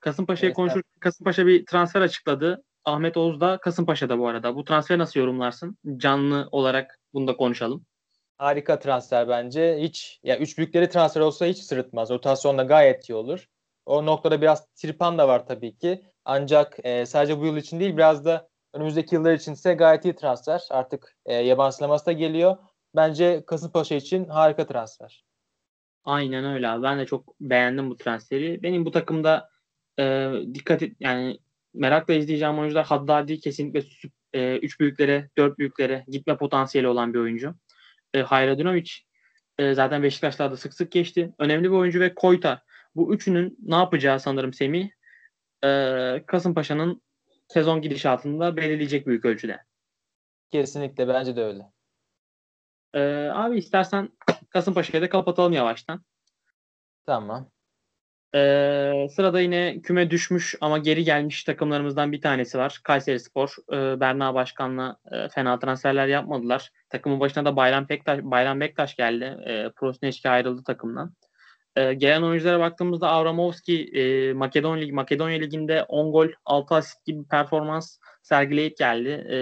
Kasımpaşa'yı 0.00 0.48
evet, 0.48 0.56
konuşurken 0.56 0.90
evet. 0.92 1.00
Kasımpaşa 1.00 1.46
bir 1.46 1.66
transfer 1.66 2.00
açıkladı. 2.00 2.62
Ahmet 2.84 3.16
Oğuz 3.16 3.40
da 3.40 3.58
Kasımpaşa'da 3.58 4.18
bu 4.18 4.28
arada. 4.28 4.56
Bu 4.56 4.64
transferi 4.64 4.98
nasıl 4.98 5.20
yorumlarsın? 5.20 5.76
Canlı 5.96 6.48
olarak 6.52 6.98
bunu 7.12 7.28
da 7.28 7.36
konuşalım. 7.36 7.86
Harika 8.38 8.78
transfer 8.78 9.28
bence. 9.28 9.78
Hiç 9.80 10.20
ya 10.22 10.38
üç 10.38 10.58
büyükleri 10.58 10.88
transfer 10.88 11.20
olsa 11.20 11.46
hiç 11.46 11.58
sırıtmaz. 11.58 12.10
Rotasyonda 12.10 12.62
gayet 12.62 13.10
iyi 13.10 13.14
olur. 13.14 13.48
O 13.86 14.06
noktada 14.06 14.40
biraz 14.40 14.66
tripan 14.74 15.18
da 15.18 15.28
var 15.28 15.46
tabii 15.46 15.76
ki. 15.78 16.04
Ancak 16.24 16.76
e, 16.84 17.06
sadece 17.06 17.40
bu 17.40 17.46
yıl 17.46 17.56
için 17.56 17.80
değil 17.80 17.96
biraz 17.96 18.24
da 18.24 18.48
önümüzdeki 18.74 19.14
yıllar 19.14 19.32
için 19.34 19.52
ise 19.52 19.74
gayet 19.74 20.04
iyi 20.04 20.16
transfer. 20.16 20.62
Artık 20.70 21.16
e, 21.26 21.34
yabancılaması 21.34 22.06
da 22.06 22.12
geliyor. 22.12 22.56
Bence 22.96 23.44
Kasımpaşa 23.46 23.94
için 23.94 24.28
harika 24.28 24.66
transfer. 24.66 25.24
Aynen 26.04 26.44
öyle 26.44 26.68
abi. 26.68 26.82
Ben 26.82 26.98
de 26.98 27.06
çok 27.06 27.40
beğendim 27.40 27.90
bu 27.90 27.96
transferi. 27.96 28.62
Benim 28.62 28.84
bu 28.84 28.90
takımda 28.90 29.50
e, 29.98 30.32
dikkat 30.54 30.82
et 30.82 30.96
yani 31.00 31.38
merakla 31.74 32.14
izleyeceğim 32.14 32.58
oyuncular 32.58 32.86
Haddadi 32.86 33.40
kesinlikle 33.40 33.82
e, 34.32 34.58
üç 34.58 34.80
büyüklere, 34.80 35.30
dört 35.38 35.58
büyüklere 35.58 36.04
gitme 36.08 36.36
potansiyeli 36.36 36.88
olan 36.88 37.14
bir 37.14 37.18
oyuncu. 37.18 37.54
E, 38.14 38.22
Hayradinovic 38.22 38.90
e, 39.58 39.74
zaten 39.74 40.02
Beşiktaş'ta 40.02 40.50
da 40.50 40.56
sık 40.56 40.74
sık 40.74 40.92
geçti. 40.92 41.32
Önemli 41.38 41.64
bir 41.64 41.76
oyuncu 41.76 42.00
ve 42.00 42.14
Koyta. 42.14 42.62
Bu 42.94 43.14
üçünün 43.14 43.58
ne 43.62 43.74
yapacağı 43.74 44.20
sanırım 44.20 44.52
Semih 44.52 44.90
e, 45.64 46.24
Kasımpaşa'nın 46.26 47.02
sezon 47.48 47.82
gidişatında 47.82 48.56
belirleyecek 48.56 49.06
büyük 49.06 49.24
ölçüde. 49.24 49.64
Kesinlikle 50.50 51.08
bence 51.08 51.36
de 51.36 51.44
öyle. 51.44 51.62
E, 52.94 53.00
abi 53.28 53.58
istersen 53.58 54.08
Kasımpaşa'yı 54.50 55.02
da 55.02 55.08
kapatalım 55.08 55.52
yavaştan. 55.52 56.04
Tamam. 57.06 57.50
Ee, 58.34 59.08
sırada 59.10 59.40
yine 59.40 59.80
küme 59.82 60.10
düşmüş 60.10 60.54
ama 60.60 60.78
geri 60.78 61.04
gelmiş 61.04 61.44
takımlarımızdan 61.44 62.12
bir 62.12 62.20
tanesi 62.20 62.58
var. 62.58 62.80
Kayseri 62.84 63.20
Spor. 63.20 63.56
Ee, 63.72 64.00
Berna 64.00 64.34
Başkan'la 64.34 64.96
e, 65.12 65.28
fena 65.28 65.58
transferler 65.58 66.06
yapmadılar. 66.06 66.70
Takımın 66.90 67.20
başına 67.20 67.44
da 67.44 67.56
Bayram 67.56 67.88
Bektaş, 67.88 68.20
Bayram 68.22 68.60
Bektaş 68.60 68.96
geldi. 68.96 69.24
E, 69.46 69.70
Prosneşki 69.76 70.28
ayrıldı 70.30 70.64
takımdan. 70.64 71.14
E, 71.76 71.94
gelen 71.94 72.22
oyunculara 72.22 72.60
baktığımızda 72.60 73.08
Avramovski 73.08 73.84
e, 73.84 74.32
Makedon 74.32 74.80
Lig, 74.80 74.92
Makedonya 74.92 75.38
Ligi'nde 75.38 75.82
10 75.82 76.12
gol 76.12 76.28
6 76.44 76.74
asist 76.74 77.04
gibi 77.04 77.24
performans 77.24 77.98
sergileyip 78.22 78.76
geldi. 78.76 79.08
E, 79.08 79.38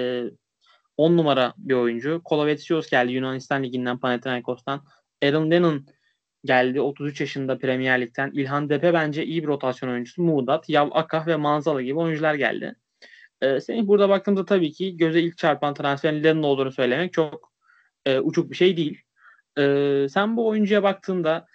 10 0.97 1.17
numara 1.17 1.55
bir 1.59 1.75
oyuncu. 1.75 2.21
Kolovetsios 2.25 2.91
geldi 2.91 3.13
Yunanistan 3.13 3.63
Ligi'nden 3.63 3.99
Panathinaikos'tan. 3.99 4.85
Aaron 5.23 5.51
Lennon 5.51 5.87
geldi 6.47 6.81
33 6.81 7.21
yaşında 7.21 7.59
Premier 7.59 8.01
Lig'den. 8.01 8.31
İlhan 8.35 8.69
Depe 8.69 8.95
bence 8.95 9.25
iyi 9.25 9.43
bir 9.43 9.49
rotasyon 9.49 9.91
oyuncusu. 9.91 10.23
Muğdat, 10.23 10.69
Yav 10.69 10.89
Akah 10.93 11.27
ve 11.27 11.37
Manzala 11.37 11.83
gibi 11.83 11.99
oyuncular 11.99 12.35
geldi. 12.35 12.75
Ee, 13.43 13.61
senin 13.61 13.89
burada 13.89 14.09
baktığımda 14.09 14.45
tabii 14.45 14.73
ki 14.73 14.97
göze 14.97 15.21
ilk 15.21 15.39
çarpan 15.39 15.75
transferin 15.75 16.25
Lennon 16.25 16.43
olduğunu 16.43 16.73
söylemek 16.73 17.13
çok 17.13 17.53
e, 18.07 18.19
uçuk 18.19 18.51
bir 18.51 18.57
şey 18.57 18.77
değil. 18.77 19.03
Ee, 19.59 20.07
sen 20.11 20.37
bu 20.37 20.49
oyuncuya 20.49 20.83
baktığında 20.83 21.47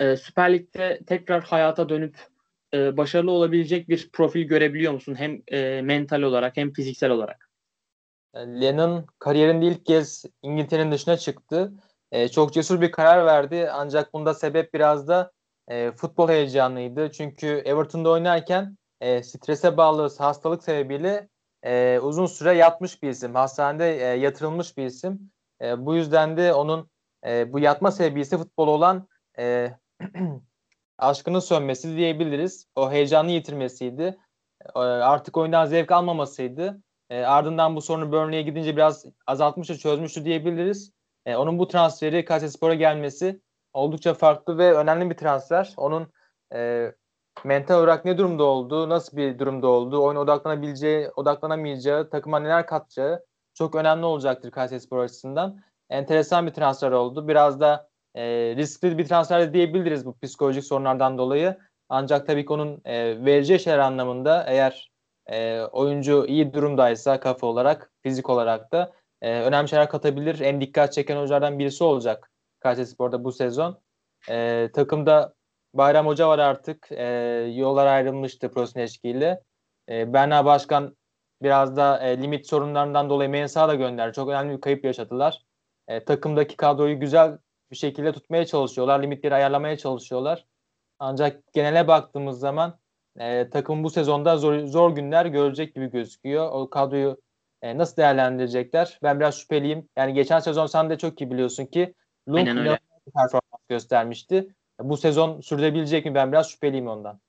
e, 0.00 0.16
Süper 0.16 0.52
Lig'de 0.52 1.00
tekrar 1.06 1.44
hayata 1.44 1.88
dönüp 1.88 2.16
e, 2.74 2.96
başarılı 2.96 3.30
olabilecek 3.30 3.88
bir 3.88 4.10
profil 4.12 4.42
görebiliyor 4.42 4.92
musun? 4.92 5.14
Hem 5.18 5.42
e, 5.52 5.82
mental 5.82 6.22
olarak 6.22 6.56
hem 6.56 6.72
fiziksel 6.72 7.10
olarak. 7.10 7.50
Lennon 8.36 9.06
kariyerinde 9.18 9.66
ilk 9.66 9.86
kez 9.86 10.24
İngiltere'nin 10.42 10.92
dışına 10.92 11.16
çıktı 11.16 11.72
e, 12.12 12.28
çok 12.28 12.52
cesur 12.52 12.80
bir 12.80 12.90
karar 12.92 13.26
verdi. 13.26 13.70
Ancak 13.72 14.14
bunda 14.14 14.34
sebep 14.34 14.74
biraz 14.74 15.08
da 15.08 15.32
e, 15.68 15.92
futbol 15.92 16.28
heyecanıydı. 16.28 17.10
Çünkü 17.12 17.46
Everton'da 17.46 18.10
oynarken 18.10 18.76
e, 19.00 19.22
strese 19.22 19.76
bağlı 19.76 20.10
hastalık 20.18 20.64
sebebiyle 20.64 21.28
e, 21.62 21.98
uzun 22.02 22.26
süre 22.26 22.52
yatmış 22.52 23.02
bir 23.02 23.08
isim. 23.08 23.34
Hastanede 23.34 23.96
e, 23.96 24.04
yatırılmış 24.04 24.76
bir 24.76 24.86
isim. 24.86 25.30
E, 25.62 25.86
bu 25.86 25.94
yüzden 25.94 26.36
de 26.36 26.54
onun 26.54 26.90
e, 27.26 27.52
bu 27.52 27.58
yatma 27.58 27.90
sebebi 27.90 28.20
ise 28.20 28.38
futbol 28.38 28.68
olan 28.68 29.08
e, 29.38 29.70
aşkının 30.98 31.40
sönmesi 31.40 31.96
diyebiliriz. 31.96 32.66
O 32.76 32.90
heyecanı 32.90 33.30
yitirmesiydi. 33.30 34.18
E, 34.76 34.78
artık 34.78 35.36
oyundan 35.36 35.66
zevk 35.66 35.92
almamasıydı. 35.92 36.82
E, 37.10 37.20
ardından 37.22 37.76
bu 37.76 37.80
sorunu 37.80 38.12
Burnley'e 38.12 38.42
gidince 38.42 38.76
biraz 38.76 39.04
azaltmıştı, 39.26 39.78
çözmüştü 39.78 40.24
diyebiliriz. 40.24 40.95
E, 41.26 41.36
onun 41.36 41.58
bu 41.58 41.68
transferi 41.68 42.24
Kayserispor'a 42.24 42.74
gelmesi 42.74 43.40
oldukça 43.72 44.14
farklı 44.14 44.58
ve 44.58 44.72
önemli 44.72 45.10
bir 45.10 45.16
transfer. 45.16 45.74
Onun 45.76 46.12
e, 46.54 46.92
mental 47.44 47.78
olarak 47.78 48.04
ne 48.04 48.18
durumda 48.18 48.44
olduğu, 48.44 48.88
nasıl 48.88 49.16
bir 49.16 49.38
durumda 49.38 49.66
olduğu, 49.66 50.02
oyuna 50.02 50.20
odaklanabileceği, 50.20 51.10
odaklanamayacağı, 51.16 52.10
takıma 52.10 52.38
neler 52.38 52.66
katacağı 52.66 53.24
çok 53.54 53.74
önemli 53.74 54.04
olacaktır 54.06 54.50
Kayserispor 54.50 54.98
açısından. 54.98 55.60
Enteresan 55.90 56.46
bir 56.46 56.52
transfer 56.52 56.90
oldu. 56.90 57.28
Biraz 57.28 57.60
da 57.60 57.88
e, 58.14 58.24
riskli 58.56 58.98
bir 58.98 59.06
transfer 59.06 59.40
de 59.40 59.52
diyebiliriz 59.54 60.06
bu 60.06 60.18
psikolojik 60.18 60.64
sorunlardan 60.64 61.18
dolayı. 61.18 61.58
Ancak 61.88 62.26
tabii 62.26 62.46
ki 62.46 62.52
onun 62.52 62.80
e, 62.84 63.24
vereceği 63.24 63.60
şeyler 63.60 63.78
anlamında 63.78 64.44
eğer 64.48 64.90
e, 65.26 65.60
oyuncu 65.60 66.26
iyi 66.26 66.52
durumdaysa 66.52 67.20
kafa 67.20 67.46
olarak, 67.46 67.92
fizik 68.02 68.30
olarak 68.30 68.72
da 68.72 68.92
e, 69.22 69.40
önemli 69.40 69.68
şeyler 69.68 69.88
katabilir. 69.88 70.40
En 70.40 70.60
dikkat 70.60 70.92
çeken 70.92 71.16
hocalardan 71.16 71.58
birisi 71.58 71.84
olacak 71.84 72.30
Kayseri 72.60 72.86
Spor'da 72.86 73.24
bu 73.24 73.32
sezon. 73.32 73.80
E, 74.30 74.68
takımda 74.74 75.34
Bayram 75.74 76.06
Hoca 76.06 76.28
var 76.28 76.38
artık. 76.38 76.88
E, 76.90 77.04
yollar 77.54 77.86
ayrılmıştı 77.86 78.50
Prosneşki. 78.50 79.38
E, 79.88 80.12
Berna 80.12 80.44
Başkan 80.44 80.96
biraz 81.42 81.76
da 81.76 81.98
e, 81.98 82.22
limit 82.22 82.46
sorunlarından 82.46 83.10
dolayı 83.10 83.30
Mensah'a 83.30 83.68
da 83.68 83.74
gönderdi. 83.74 84.14
Çok 84.14 84.28
önemli 84.28 84.56
bir 84.56 84.60
kayıp 84.60 84.84
yaşadılar. 84.84 85.42
E, 85.88 86.04
takımdaki 86.04 86.56
kadroyu 86.56 87.00
güzel 87.00 87.38
bir 87.70 87.76
şekilde 87.76 88.12
tutmaya 88.12 88.46
çalışıyorlar. 88.46 89.02
Limitleri 89.02 89.34
ayarlamaya 89.34 89.76
çalışıyorlar. 89.78 90.46
Ancak 90.98 91.52
genele 91.52 91.88
baktığımız 91.88 92.38
zaman 92.38 92.78
e, 93.18 93.50
takım 93.50 93.84
bu 93.84 93.90
sezonda 93.90 94.36
zor, 94.36 94.66
zor 94.66 94.90
günler 94.94 95.26
görecek 95.26 95.74
gibi 95.74 95.90
gözüküyor. 95.90 96.48
O 96.52 96.70
kadroyu 96.70 97.20
e, 97.62 97.78
nasıl 97.78 97.96
değerlendirecekler? 97.96 98.98
Ben 99.02 99.20
biraz 99.20 99.40
şüpheliyim. 99.40 99.88
Yani 99.96 100.14
geçen 100.14 100.40
sezon 100.40 100.66
sen 100.66 100.90
de 100.90 100.98
çok 100.98 101.20
iyi 101.20 101.30
biliyorsun 101.30 101.66
ki 101.66 101.94
Lund 102.28 102.46
performans 103.14 103.66
göstermişti. 103.68 104.54
Bu 104.80 104.96
sezon 104.96 105.40
sürdürebilecek 105.40 106.04
mi? 106.04 106.14
Ben 106.14 106.32
biraz 106.32 106.50
şüpheliyim 106.50 106.88
ondan. 106.88 107.20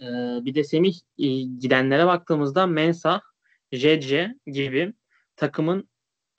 Ee, 0.00 0.04
bir 0.44 0.54
de 0.54 0.64
Semih 0.64 0.94
e, 1.18 1.26
gidenlere 1.60 2.06
baktığımızda 2.06 2.66
Mensa, 2.66 3.22
Jedje 3.72 4.34
gibi 4.46 4.94
takımın 5.36 5.88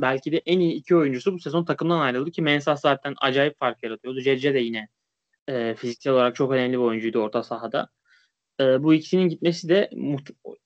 belki 0.01 0.31
de 0.31 0.37
en 0.37 0.59
iyi 0.59 0.73
iki 0.73 0.95
oyuncusu 0.95 1.33
bu 1.33 1.39
sezon 1.39 1.65
takımdan 1.65 1.99
ayrıldı 1.99 2.31
ki 2.31 2.41
Mensa 2.41 2.75
zaten 2.75 3.15
acayip 3.21 3.59
fark 3.59 3.83
yaratıyordu. 3.83 4.19
Jedje 4.19 4.53
de 4.53 4.59
yine 4.59 4.87
e, 5.47 5.75
fiziksel 5.75 6.13
olarak 6.13 6.35
çok 6.35 6.51
önemli 6.51 6.73
bir 6.73 6.83
oyuncuydu 6.83 7.19
orta 7.19 7.43
sahada. 7.43 7.89
E, 8.59 8.83
bu 8.83 8.93
ikisinin 8.93 9.29
gitmesi 9.29 9.69
de 9.69 9.89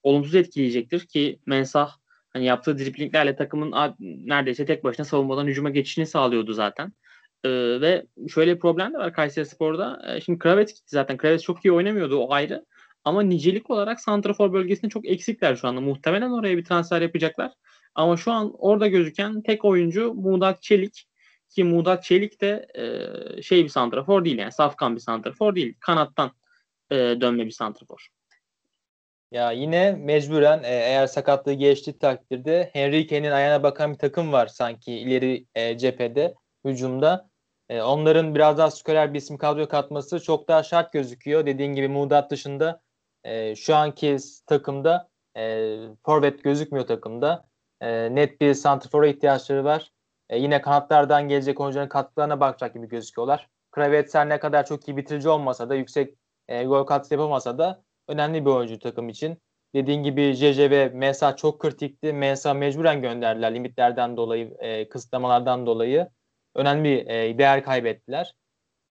olumsuz 0.04 0.36
etkileyecektir 0.36 1.08
ki 1.08 1.39
Mensah 1.45 1.98
Hani 2.30 2.46
yaptığı 2.46 2.78
driplinglerle 2.78 3.36
takımın 3.36 3.96
neredeyse 4.00 4.65
tek 4.65 4.84
başına 4.84 5.06
savunmadan 5.06 5.48
hücuma 5.48 5.70
geçişini 5.70 6.06
sağlıyordu 6.06 6.54
zaten. 6.54 6.94
Ee, 7.44 7.50
ve 7.82 8.06
şöyle 8.34 8.56
bir 8.56 8.60
problem 8.60 8.94
de 8.94 8.98
var 8.98 9.13
Kayseri 9.13 9.46
Spor'da. 9.46 10.02
Ee, 10.08 10.22
şimdi 10.22 10.39
Kravet 10.39 10.70
gitti 10.70 10.88
zaten. 10.88 11.18
Kravet 11.18 11.44
çok 11.44 11.65
iyi 11.65 11.72
oynamıyordu 11.72 12.18
o 12.18 12.32
ayrı. 12.34 12.65
Ama 13.04 13.22
nicelik 13.22 13.70
olarak 13.70 14.00
Santrafor 14.02 14.54
bölgesinde 14.54 14.89
çok 14.89 15.08
eksikler 15.08 15.56
şu 15.56 15.68
anda. 15.68 15.82
Muhtemelen 15.82 16.32
oraya 16.32 16.58
bir 16.58 16.65
transfer 16.65 17.02
yapacaklar. 17.02 17.52
Ama 17.96 18.18
şu 18.18 18.32
an 18.32 18.54
orada 18.58 18.88
gözüken 18.88 19.42
tek 19.42 19.65
oyuncu 19.65 20.13
Muğdat 20.13 20.62
Çelik. 20.62 21.06
Ki 21.50 21.63
Muğdat 21.63 22.04
Çelik 22.04 22.42
de 22.42 22.68
e, 22.76 23.42
şey 23.42 23.63
bir 23.63 23.70
santrafor 23.70 24.26
değil 24.26 24.38
yani 24.38 24.52
safkan 24.52 24.96
bir 24.96 25.02
santrafor 25.02 25.56
değil. 25.56 25.76
Kanattan 25.80 26.32
e, 26.92 26.96
dönme 26.96 27.46
bir 27.46 27.52
santrafor. 27.52 28.08
Ya 29.32 29.52
yine 29.52 29.92
mecburen 29.92 30.63
e, 30.63 30.68
eğer 30.68 31.08
sakatlığı 31.08 31.54
geçtiği 31.54 32.00
takdirde 32.00 32.70
Henrique'nin 32.74 33.32
ayağına 33.32 33.63
bakan 33.63 33.94
bir 33.94 33.98
takım 33.98 34.32
var 34.32 34.48
sanki 34.48 34.94
ileri 34.94 35.46
e, 35.56 35.78
cephede, 35.78 36.36
hücumda. 36.65 37.30
E, 37.70 37.82
onların 37.82 38.36
biraz 38.36 38.58
daha 38.58 38.72
skorer 38.72 39.13
bir 39.13 39.18
isim 39.18 39.38
kadroya 39.38 39.68
katması 39.68 40.20
çok 40.20 40.48
daha 40.48 40.63
şart 40.63 40.94
gözüküyor. 40.94 41.46
Dediğin 41.46 41.74
gibi 41.74 41.88
Muğdat 41.88 42.32
dışında 42.32 42.82
e, 43.24 43.56
şu 43.56 43.76
anki 43.76 44.18
takımda 44.48 45.10
e, 45.38 45.76
forvet 46.06 46.44
gözükmüyor 46.44 46.88
takımda. 46.88 47.48
E, 47.82 48.15
net 48.15 48.42
bir 48.42 48.54
santrafora 48.54 49.08
ihtiyaçları 49.08 49.63
var. 49.63 49.92
E, 50.30 50.38
yine 50.38 50.62
kanatlardan 50.62 51.28
gelecek 51.28 51.60
oyuncuların 51.60 51.89
katkılarına 51.89 52.39
bakacak 52.39 52.74
gibi 52.74 52.88
gözüküyorlar. 52.89 53.50
Kravetser 53.72 54.30
ne 54.30 54.39
kadar 54.39 54.65
çok 54.65 54.88
iyi 54.88 54.98
bitirici 54.98 55.30
olmasa 55.30 55.70
da 55.70 55.76
yüksek 55.76 56.15
e, 56.48 56.63
gol 56.63 56.84
katkısı 56.84 57.13
yapamasa 57.13 57.58
da 57.58 57.84
önemli 58.10 58.45
bir 58.45 58.50
oyuncu 58.50 58.80
takım 58.80 59.10
için. 59.10 59.38
Dediğin 59.76 60.04
gibi 60.04 60.34
JJ 60.34 60.60
ve 60.60 60.89
Mensa 60.89 61.36
çok 61.36 61.60
kritikti. 61.60 62.13
Mensa 62.13 62.54
mecburen 62.54 63.02
gönderdiler 63.02 63.56
limitlerden 63.56 64.17
dolayı, 64.17 64.56
e, 64.60 64.89
kısıtlamalardan 64.89 65.65
dolayı. 65.65 66.10
Önemli 66.56 67.00
e, 67.00 67.38
değer 67.38 67.63
kaybettiler. 67.63 68.34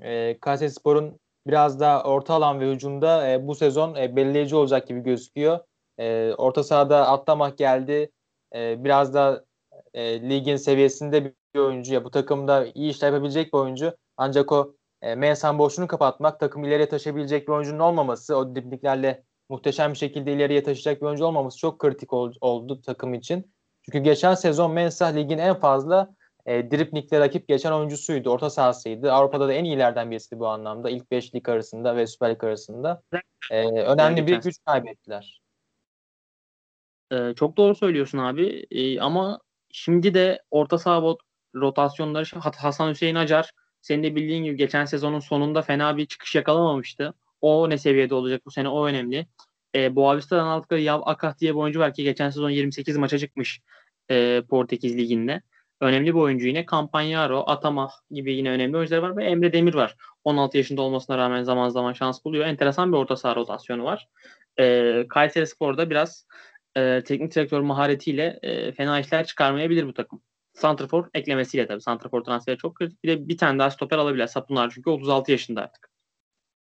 E, 0.01 0.39
Kayseri 0.41 0.71
Spor'un 0.71 1.21
biraz 1.47 1.81
daha 1.81 2.03
orta 2.05 2.35
alan 2.35 2.61
ve 2.61 2.73
hücumda 2.73 3.31
e, 3.31 3.47
bu 3.47 3.55
sezon 3.55 3.95
e, 3.95 4.17
belirleyici 4.17 4.57
olacak 4.57 4.89
gibi 4.89 5.01
gözüküyor. 5.01 5.59
E, 5.99 6.35
orta 6.39 6.65
sahada 6.65 7.09
atlamak 7.09 7.59
geldi. 7.59 8.11
E, 8.55 8.85
biraz 8.85 9.15
da 9.15 9.45
e, 9.95 10.31
ligin 10.31 10.57
seviyesinde 10.57 11.25
bir 11.55 11.61
oyuncu 11.61 11.95
ya 11.95 12.05
bu 12.05 12.11
takımda 12.11 12.67
iyi 12.75 12.91
işler 12.91 13.13
yapabilecek 13.13 13.53
bir 13.53 13.59
oyuncu. 13.59 13.97
Ancak 14.17 14.53
o 14.53 14.75
e, 15.03 15.15
Mensan 15.15 15.59
boşluğunu 15.59 15.89
kapatmak, 15.89 16.41
takım 16.41 16.65
ileriye 16.65 16.89
taşıyabilecek 16.89 17.49
bir 17.49 17.53
oyuncunun 17.53 17.79
olmaması, 17.79 18.37
o 18.37 18.55
dribliklerle 18.55 19.25
muhteşem 19.49 19.93
bir 19.93 19.99
şekilde 19.99 20.33
ileriye 20.33 20.63
taşıyacak 20.63 21.03
bir 21.03 21.07
oyuncu 21.07 21.25
olmaması 21.25 21.59
çok 21.59 21.79
kritik 21.79 22.13
ol, 22.13 22.33
oldu 22.41 22.81
takım 22.81 23.15
için. 23.15 23.53
Çünkü 23.83 23.99
geçen 23.99 24.35
sezon 24.35 24.73
Mensah 24.73 25.15
ligin 25.15 25.39
en 25.39 25.55
fazla 25.55 26.15
e, 26.47 26.71
driplikle 26.71 27.21
rakip 27.21 27.49
geçen 27.49 27.73
oyuncusuydu. 27.73 28.31
Orta 28.31 28.51
sahasıydı. 28.51 29.13
Avrupa'da 29.13 29.49
da 29.49 29.53
en 29.53 29.65
iyilerden 29.65 30.11
birisi 30.11 30.39
bu 30.39 30.49
anlamda. 30.49 30.91
İlk 30.91 31.11
5 31.11 31.35
lig 31.35 31.49
arasında 31.49 31.97
ve 31.97 32.07
Süper 32.07 32.31
Lig 32.31 32.45
arasında. 32.45 33.03
E, 33.51 33.69
önemli 33.69 34.27
bir 34.27 34.37
güç 34.41 34.57
kaybettiler. 34.67 35.43
Ee, 37.13 37.35
çok 37.37 37.57
doğru 37.57 37.75
söylüyorsun 37.75 38.19
abi. 38.19 38.67
Ee, 38.71 39.01
ama 39.01 39.41
şimdi 39.71 40.15
de 40.15 40.43
orta 40.51 40.79
saha 40.79 41.15
rotasyonları 41.55 42.41
Hasan 42.41 42.91
Hüseyin 42.91 43.15
Acar 43.15 43.53
senin 43.83 44.03
de 44.03 44.17
bildiğin 44.17 44.45
gibi 44.45 44.57
geçen 44.57 44.85
sezonun 44.85 45.21
sonunda 45.21 45.63
fena 45.63 45.97
bir 45.97 46.07
çıkış 46.07 46.35
yakalamamıştı. 46.35 47.15
O 47.41 47.71
ne 47.71 47.79
seviyede 47.79 48.15
olacak 48.15 48.43
bu 48.47 48.51
sene 48.51 48.69
o 48.69 48.87
önemli. 48.87 49.27
E, 49.75 49.97
Boavista'dan 49.97 50.47
aldıkları 50.47 50.81
Yav 50.81 51.01
Akah 51.05 51.39
diye 51.39 51.55
bir 51.55 51.59
oyuncu 51.59 51.81
var 51.81 51.95
ki 51.95 52.03
geçen 52.03 52.31
sezon 52.31 52.51
28 52.51 52.97
maça 52.97 53.19
çıkmış 53.19 53.61
e, 54.11 54.43
Portekiz 54.51 54.97
Ligi'nde. 54.97 55.43
Önemli 55.81 56.07
bir 56.07 56.21
oyuncu 56.21 56.47
yine. 56.47 56.67
Campagnaro, 56.71 57.45
Atama 57.47 57.91
gibi 58.11 58.35
yine 58.35 58.51
önemli 58.51 58.77
oyuncular 58.77 58.99
var 58.99 59.17
ve 59.17 59.25
Emre 59.25 59.53
Demir 59.53 59.75
var. 59.75 59.97
16 60.25 60.57
yaşında 60.57 60.83
olmasına 60.83 61.19
rağmen 61.19 61.43
zaman 61.43 61.69
zaman 61.69 61.93
şans 61.93 62.25
buluyor. 62.25 62.47
Enteresan 62.47 62.93
bir 62.93 62.97
orta 62.97 63.17
saha 63.17 63.37
rotasyonu 63.37 63.85
var. 63.85 64.09
E, 64.61 65.07
Kayseri 65.09 65.47
Spor'da 65.47 65.91
biraz 65.91 66.27
e, 66.77 67.03
teknik 67.05 67.35
direktör 67.35 67.61
maharetiyle 67.61 68.39
e, 68.43 68.73
fena 68.73 69.01
işler 69.01 69.27
çıkarmayabilir 69.27 69.87
bu 69.87 69.95
takım. 69.95 70.23
Santrafor 70.55 71.09
eklemesiyle 71.15 71.67
tabii. 71.67 71.81
Santrafor 71.81 72.25
transferi 72.25 72.59
çok 72.59 72.75
kritik. 72.75 73.05
Bir 73.05 73.09
de 73.09 73.29
bir 73.29 73.39
tane 73.39 73.59
daha 73.59 73.71
stoper 73.71 73.99
alabilir. 73.99 74.27
Sapunlar 74.27 74.71
çünkü 74.75 74.91
36 74.91 75.33
yaşında 75.33 75.63
artık. 75.63 75.91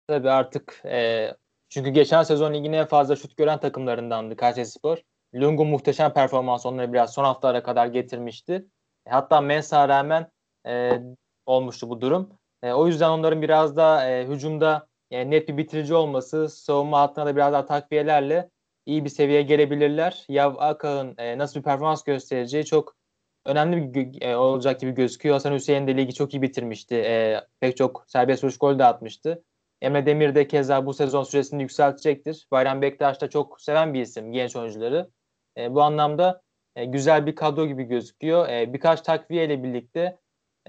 Tabii 0.07 0.31
artık 0.31 0.83
e, 0.85 1.31
çünkü 1.69 1.91
geçen 1.91 2.23
sezon 2.23 2.55
ligin 2.55 2.73
en 2.73 2.87
fazla 2.87 3.17
şut 3.17 3.37
gören 3.37 3.61
takımlarındandı 3.61 4.37
Kayserispor. 4.37 4.99
Lungu 5.35 5.65
muhteşem 5.65 6.13
performans 6.13 6.67
onları 6.67 6.93
biraz 6.93 7.15
son 7.15 7.25
haftalara 7.25 7.63
kadar 7.63 7.87
getirmişti. 7.87 8.67
Hatta 9.09 9.41
Mensah'a 9.41 9.89
rağmen 9.89 10.31
e, 10.67 11.01
olmuştu 11.47 11.89
bu 11.89 12.01
durum. 12.01 12.31
E, 12.63 12.73
o 12.73 12.87
yüzden 12.87 13.11
onların 13.11 13.43
biraz 13.43 13.77
da 13.77 14.11
e, 14.11 14.27
hücumda 14.27 14.87
e, 15.11 15.31
net 15.31 15.49
bir 15.49 15.57
bitirici 15.57 15.95
olması, 15.95 16.49
savunma 16.49 17.01
hattına 17.01 17.27
da 17.27 17.37
biraz 17.37 17.53
daha 17.53 17.67
takviyelerle 17.67 18.51
iyi 18.87 19.05
bir 19.05 19.11
seviyeye 19.11 19.43
gelebilirler. 19.43 20.25
Yav 20.29 20.55
Akağ'ın 20.59 21.15
e, 21.19 21.39
nasıl 21.39 21.61
bir 21.61 21.65
performans 21.65 22.05
göstereceği 22.05 22.65
çok 22.65 23.00
önemli 23.47 23.95
bir 23.95 24.23
e, 24.23 24.37
olacak 24.37 24.81
gibi 24.81 24.91
gözüküyor. 24.91 25.35
Hasan 25.35 25.55
Hüseyin 25.55 25.87
de 25.87 25.97
ligi 25.97 26.15
çok 26.15 26.35
iyi 26.35 26.43
bitirmişti. 26.43 26.95
E, 26.95 27.41
pek 27.61 27.77
çok 27.77 28.05
serbest 28.07 28.45
vuruş 28.45 28.59
gol 28.59 28.79
de 28.79 28.85
atmıştı. 28.85 29.45
Emre 29.83 30.07
Demir 30.07 30.35
de 30.35 30.49
keza 30.49 30.87
bu 30.87 30.95
sezon 30.95 31.23
süresini 31.23 31.63
yükseltecektir. 31.63 32.47
Bayram 32.51 32.83
Bektaş 32.83 33.21
da 33.21 33.31
çok 33.31 33.61
seven 33.61 33.95
bir 33.95 34.01
isim 34.01 34.33
genç 34.33 34.57
oyuncuları. 34.57 35.11
E, 35.59 35.75
bu 35.75 35.83
anlamda 35.83 36.43
e, 36.77 36.85
güzel 36.85 37.27
bir 37.27 37.35
kadro 37.35 37.67
gibi 37.67 37.85
gözüküyor. 37.85 38.49
E, 38.49 38.73
birkaç 38.73 39.01
takviye 39.01 39.45
ile 39.45 39.63
birlikte 39.63 40.19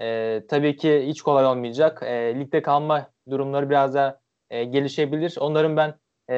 e, 0.00 0.40
tabii 0.48 0.76
ki 0.76 1.04
hiç 1.06 1.22
kolay 1.22 1.46
olmayacak. 1.46 2.02
E, 2.02 2.40
ligde 2.40 2.62
kalma 2.62 3.10
durumları 3.30 3.70
biraz 3.70 3.94
da 3.94 4.20
e, 4.50 4.64
gelişebilir. 4.64 5.36
Onların 5.40 5.76
ben 5.76 5.94
e, 6.30 6.34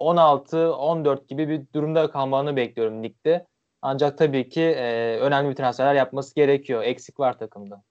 16-14 0.00 1.26
gibi 1.26 1.48
bir 1.48 1.62
durumda 1.74 2.10
kalmalarını 2.10 2.56
bekliyorum 2.56 3.04
ligde. 3.04 3.46
Ancak 3.82 4.18
tabii 4.18 4.48
ki 4.48 4.60
e, 4.60 5.16
önemli 5.20 5.50
bir 5.50 5.54
transferler 5.56 5.94
yapması 5.94 6.34
gerekiyor. 6.34 6.82
Eksik 6.82 7.20
var 7.20 7.38
takımda. 7.38 7.82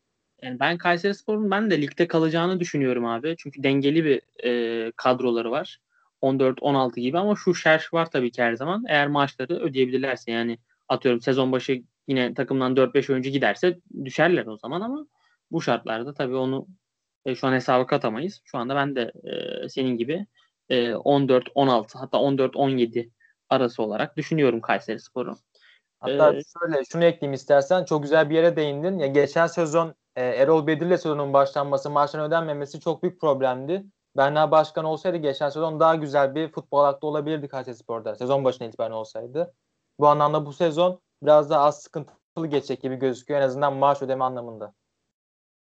Yani 0.42 0.60
ben 0.60 0.78
Kayseri 0.78 1.16
Spor'un 1.16 1.52
ben 1.52 1.72
de 1.72 1.82
ligde 1.82 2.08
kalacağını 2.08 2.60
düşünüyorum 2.60 3.06
abi. 3.06 3.36
Çünkü 3.38 3.64
dengeli 3.64 4.06
bir 4.06 4.22
e, 4.44 4.92
kadroları 4.92 5.52
var. 5.52 5.80
14-16 6.22 7.00
gibi 7.00 7.18
ama 7.20 7.36
şu 7.36 7.56
şerş 7.56 7.94
var 7.94 8.12
tabii 8.12 8.32
ki 8.32 8.44
her 8.44 8.54
zaman. 8.54 8.84
Eğer 8.88 9.08
maaşları 9.08 9.60
ödeyebilirlerse 9.60 10.32
yani 10.32 10.58
atıyorum 10.90 11.22
sezon 11.22 11.52
başı 11.52 11.84
yine 12.08 12.34
takımdan 12.34 12.76
4-5 12.76 13.12
oyuncu 13.12 13.30
giderse 13.30 13.80
düşerler 14.06 14.46
o 14.46 14.58
zaman 14.58 14.82
ama 14.82 15.08
bu 15.52 15.62
şartlarda 15.62 16.14
tabii 16.14 16.36
onu 16.36 16.68
e, 17.26 17.36
şu 17.36 17.48
an 17.48 17.54
hesaba 17.54 17.86
katamayız. 17.86 18.42
Şu 18.46 18.58
anda 18.58 18.76
ben 18.76 18.96
de 18.96 19.12
e, 19.24 19.70
senin 19.70 19.98
gibi 19.98 20.26
e, 20.70 20.92
14-16 20.92 21.98
hatta 21.98 22.18
14-17 22.18 23.10
arası 23.50 23.84
olarak 23.84 24.18
düşünüyorum 24.18 24.62
Kayseri 24.62 25.00
Spor'u. 25.00 25.38
Hatta 26.00 26.34
ee, 26.34 26.42
şöyle 26.60 26.86
şunu 26.86 27.04
ekleyeyim 27.04 27.34
istersen 27.34 27.86
çok 27.86 28.04
güzel 28.04 28.30
bir 28.30 28.36
yere 28.36 28.56
değindin. 28.56 29.00
Ya 29.00 29.08
geçen 29.08 29.48
sezon 29.48 29.96
e, 30.16 30.26
Erol 30.26 30.68
Bedir'le 30.68 30.98
sezonun 30.98 31.34
başlanması, 31.34 31.90
maaşların 31.90 32.28
ödenmemesi 32.28 32.80
çok 32.80 33.04
büyük 33.04 33.22
problemdi. 33.22 33.86
Berna 34.18 34.52
Başkan 34.52 34.86
olsaydı 34.86 35.18
geçen 35.18 35.50
sezon 35.50 35.80
daha 35.80 35.96
güzel 35.96 36.36
bir 36.36 36.52
futbol 36.52 36.84
aklı 36.84 37.08
olabilirdi 37.08 37.48
Kayseri 37.48 37.76
Spor'da. 37.76 38.16
Sezon 38.16 38.44
başına 38.44 38.68
itibaren 38.68 38.92
olsaydı. 38.92 39.54
Bu 40.00 40.08
anlamda 40.08 40.46
bu 40.46 40.54
sezon 40.54 41.02
biraz 41.24 41.50
daha 41.50 41.64
az 41.64 41.82
sıkıntılı 41.82 42.48
geçecek 42.48 42.82
gibi 42.82 42.96
gözüküyor 42.96 43.40
en 43.40 43.46
azından 43.46 43.74
maaş 43.74 44.02
ödeme 44.02 44.24
anlamında. 44.24 44.74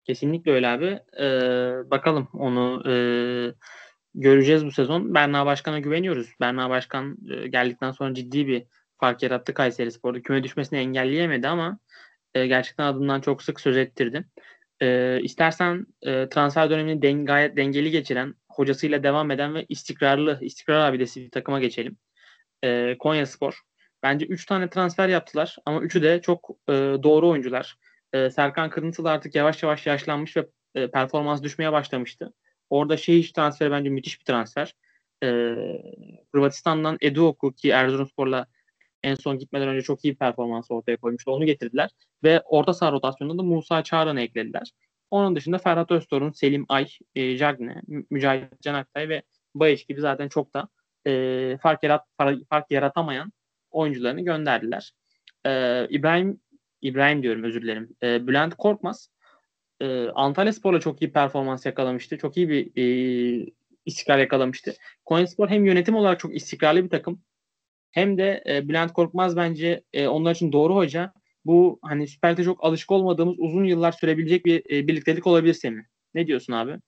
Kesinlikle 0.04 0.52
öyle 0.52 0.68
abi. 0.68 1.00
Ee, 1.20 1.92
bakalım 1.92 2.28
onu 2.34 2.90
e, 2.90 2.96
göreceğiz 4.16 4.66
bu 4.66 4.72
sezon. 4.72 5.14
Berna 5.14 5.46
Başkan'a 5.46 5.80
güveniyoruz. 5.80 6.34
Berna 6.42 6.70
Başkan 6.70 7.18
e, 7.32 7.48
geldikten 7.48 7.92
sonra 7.92 8.14
ciddi 8.14 8.48
bir 8.48 8.68
fark 9.00 9.24
yarattı 9.24 9.54
Kayseri 9.54 9.92
Spor'da. 9.92 10.22
Küme 10.22 10.44
düşmesini 10.44 10.80
engelleyemedi 10.80 11.48
ama 11.48 11.80
e, 12.34 12.48
gerçekten 12.48 12.86
adından 12.86 13.22
çok 13.22 13.44
sık 13.44 13.60
söz 13.60 13.78
ettirdi. 13.78 14.26
E, 14.82 15.20
istersen 15.22 15.86
e, 16.02 16.30
transfer 16.30 16.70
dönemini 16.70 17.02
den, 17.02 17.26
gayet 17.26 17.58
dengeli 17.58 17.92
geçiren, 17.92 18.36
hocasıyla 18.50 19.04
devam 19.04 19.32
eden 19.32 19.56
ve 19.56 19.66
istikrarlı, 19.70 20.40
istikrar 20.42 20.90
abidesi 20.90 21.22
bir 21.22 21.32
takıma 21.32 21.60
geçelim. 21.60 21.98
E, 22.64 22.98
Konya 23.00 23.26
Spor. 23.26 23.60
Bence 24.04 24.26
3 24.26 24.46
tane 24.46 24.70
transfer 24.70 25.10
yaptılar 25.10 25.58
ama 25.66 25.82
üçü 25.82 26.04
de 26.04 26.22
çok 26.22 26.50
e, 26.70 26.74
doğru 27.04 27.30
oyuncular. 27.30 27.76
E, 28.14 28.30
Serkan 28.30 28.70
Kırıntılı 28.70 29.12
artık 29.12 29.36
yavaş 29.36 29.64
yavaş 29.64 29.88
yaşlanmış 29.88 30.38
ve 30.38 30.48
e, 30.76 30.92
performans 30.92 31.44
düşmeye 31.44 31.72
başlamıştı. 31.72 32.34
Orada 32.70 32.98
şey 32.98 33.32
transferi 33.32 33.72
bence 33.72 33.90
müthiş 33.90 34.20
bir 34.20 34.26
transfer. 34.26 34.76
E, 35.24 35.28
Hırvatistan'dan 36.32 36.98
Eduoku 37.02 37.54
ki 37.54 37.70
Erzurumspor'la 37.70 38.48
en 39.04 39.16
son 39.16 39.38
gitmeden 39.38 39.68
önce 39.68 39.82
çok 39.82 40.06
iyi 40.06 40.16
performans 40.16 40.72
ortaya 40.72 40.98
koymuştu. 40.98 41.32
Onu 41.32 41.46
getirdiler. 41.46 41.90
Ve 42.24 42.42
orta 42.46 42.74
saha 42.74 42.92
rotasyonunda 42.92 43.44
da 43.44 43.46
Musa 43.46 43.84
Çağran'ı 43.84 44.22
eklediler. 44.22 44.72
Onun 45.12 45.36
dışında 45.36 45.58
Ferhat 45.58 45.92
Öztorun, 45.92 46.32
Selim 46.32 46.66
Ay, 46.70 46.88
e, 47.16 47.38
Jagne, 47.38 47.82
Mücahit 48.10 48.62
Canaktay 48.62 49.10
ve 49.10 49.22
Bayiş 49.56 49.86
gibi 49.86 50.02
zaten 50.02 50.28
çok 50.28 50.54
da 50.54 50.68
e, 51.08 51.58
fark, 51.62 51.84
yarat, 51.84 52.06
fark 52.50 52.72
yaratamayan 52.72 53.32
oyuncularını 53.72 54.22
gönderdiler. 54.22 54.94
E, 55.46 55.52
İbrahim 55.90 56.40
İbrahim 56.82 57.24
diyorum 57.24 57.44
özür 57.44 57.62
dilerim. 57.62 57.90
E, 58.04 58.28
Bülent 58.28 58.56
Korkmaz 58.56 59.10
e, 59.82 60.08
Antalya 60.10 60.54
Spor'la 60.54 60.80
çok 60.80 61.02
iyi 61.02 61.12
performans 61.12 61.66
yakalamıştı. 61.66 62.18
Çok 62.18 62.38
iyi 62.38 62.50
bir 62.50 62.72
e, 62.76 63.52
istikrar 63.86 64.18
yakalamıştı. 64.18 64.74
Konyaspor 65.06 65.50
hem 65.50 65.66
yönetim 65.66 65.96
olarak 65.96 66.20
çok 66.20 66.36
istikrarlı 66.36 66.84
bir 66.84 66.90
takım 66.90 67.22
hem 67.94 68.18
de 68.18 68.44
e, 68.48 68.68
Bülent 68.70 68.94
Korkmaz 68.94 69.38
bence 69.38 69.84
e, 69.94 70.08
onlar 70.08 70.36
için 70.36 70.52
doğru 70.52 70.76
hoca. 70.76 71.14
Bu 71.46 71.80
hani 71.82 72.08
Süper 72.08 72.32
Lig'de 72.32 72.44
çok 72.44 72.64
alışık 72.64 72.92
olmadığımız 72.92 73.36
uzun 73.38 73.64
yıllar 73.64 73.92
sürebilecek 73.92 74.46
bir 74.46 74.60
e, 74.60 74.88
birliktelik 74.88 75.28
olabilir 75.28 75.54
Semih. 75.54 75.84
Ne 76.14 76.28
diyorsun 76.28 76.54
abi? 76.54 76.80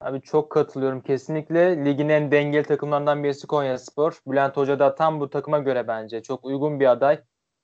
Abi 0.00 0.20
çok 0.20 0.50
katılıyorum 0.50 1.00
kesinlikle. 1.00 1.84
Ligin 1.84 2.08
en 2.08 2.30
dengeli 2.32 2.64
takımlarından 2.64 3.24
birisi 3.24 3.46
Konyaspor. 3.46 4.18
Bülent 4.26 4.56
Hoca 4.56 4.78
da 4.78 4.94
tam 4.94 5.20
bu 5.20 5.30
takıma 5.30 5.58
göre 5.58 5.88
bence 5.88 6.22
çok 6.22 6.44
uygun 6.44 6.80
bir 6.80 6.86
aday. 6.86 7.20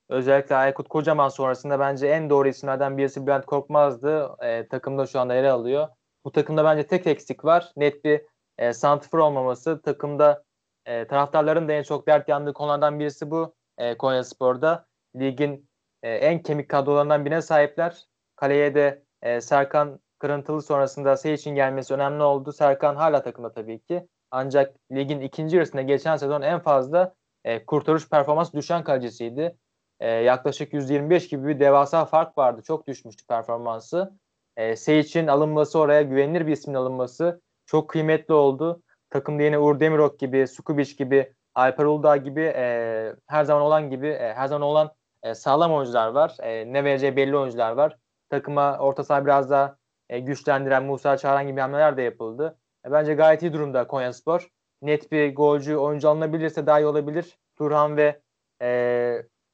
Özellikle 0.08 0.54
Aykut 0.54 0.88
Kocaman 0.88 1.28
sonrasında 1.28 1.80
bence 1.80 2.06
en 2.06 2.30
doğru 2.30 2.48
isimlerden 2.48 2.98
birisi 2.98 3.26
Bülent 3.26 3.46
Korkmaz'dı. 3.46 4.36
E, 4.42 4.68
takımda 4.68 5.06
şu 5.06 5.20
anda 5.20 5.34
yer 5.34 5.44
alıyor. 5.44 5.88
Bu 6.24 6.32
takımda 6.32 6.64
bence 6.64 6.86
tek 6.86 7.06
eksik 7.06 7.44
var. 7.44 7.72
Net 7.76 8.04
bir 8.04 8.20
e, 8.58 8.72
santrfor 8.72 9.18
olmaması. 9.18 9.82
Takımda 9.82 10.44
e, 10.88 11.06
taraftarların 11.06 11.68
da 11.68 11.72
en 11.72 11.82
çok 11.82 12.06
dert 12.06 12.28
yandığı 12.28 12.52
konulardan 12.52 13.00
birisi 13.00 13.30
bu. 13.30 13.54
E, 13.78 13.96
Konya 13.96 14.24
Spor'da. 14.24 14.86
Ligin 15.16 15.68
e, 16.02 16.10
en 16.10 16.42
kemik 16.42 16.68
kadrolarından 16.68 17.24
birine 17.24 17.42
sahipler. 17.42 18.06
Kaleye 18.36 18.74
de 18.74 19.02
e, 19.22 19.40
Serkan 19.40 20.00
Kırıntılı 20.18 20.62
sonrasında 20.62 21.14
için 21.14 21.54
gelmesi 21.54 21.94
önemli 21.94 22.22
oldu. 22.22 22.52
Serkan 22.52 22.96
hala 22.96 23.22
takımda 23.22 23.52
tabii 23.52 23.78
ki. 23.78 24.08
Ancak 24.30 24.76
ligin 24.92 25.20
ikinci 25.20 25.56
yarısında 25.56 25.82
geçen 25.82 26.16
sezon 26.16 26.42
en 26.42 26.60
fazla 26.60 27.14
e, 27.44 27.66
kurtarış 27.66 28.08
performans 28.08 28.52
düşen 28.52 28.84
kalecisiydi. 28.84 29.56
E, 30.00 30.10
yaklaşık 30.10 30.72
125 30.72 31.28
gibi 31.28 31.48
bir 31.48 31.60
devasa 31.60 32.04
fark 32.04 32.38
vardı. 32.38 32.62
Çok 32.62 32.86
düşmüştü 32.86 33.26
performansı. 33.26 34.12
E, 34.56 34.98
için 34.98 35.26
alınması 35.26 35.78
oraya 35.78 36.02
güvenilir 36.02 36.46
bir 36.46 36.52
ismin 36.52 36.74
alınması 36.74 37.40
çok 37.66 37.90
kıymetli 37.90 38.34
oldu. 38.34 38.82
Takımda 39.10 39.42
yine 39.42 39.58
Uğur 39.58 39.80
Demirok 39.80 40.18
gibi, 40.18 40.48
Sukubic 40.48 40.96
gibi, 40.96 41.32
Alper 41.54 41.84
Uludağ 41.84 42.16
gibi 42.16 42.52
e, 42.56 43.14
her 43.26 43.44
zaman 43.44 43.62
olan 43.62 43.90
gibi 43.90 44.06
e, 44.08 44.34
her 44.34 44.46
zaman 44.46 44.62
olan 44.62 44.92
e, 45.22 45.34
sağlam 45.34 45.72
oyuncular 45.72 46.08
var. 46.08 46.36
E, 46.40 46.72
ne 46.72 46.84
vereceği 46.84 47.16
belli 47.16 47.36
oyuncular 47.36 47.72
var. 47.72 47.98
Takıma 48.30 48.78
orta 48.78 49.04
saha 49.04 49.24
biraz 49.24 49.50
daha 49.50 49.76
e, 50.08 50.18
güçlendiren 50.18 50.84
Musa 50.84 51.16
Çağran 51.16 51.46
gibi 51.46 51.60
hamleler 51.60 51.96
de 51.96 52.02
yapıldı. 52.02 52.58
E, 52.86 52.92
bence 52.92 53.14
gayet 53.14 53.42
iyi 53.42 53.52
durumda 53.52 53.86
Konyaspor. 53.86 54.48
Net 54.82 55.12
bir 55.12 55.34
golcü 55.34 55.76
oyuncu 55.76 56.08
alınabilirse 56.08 56.66
daha 56.66 56.80
iyi 56.80 56.86
olabilir. 56.86 57.38
Turhan 57.56 57.96
ve 57.96 58.20
e, 58.62 58.68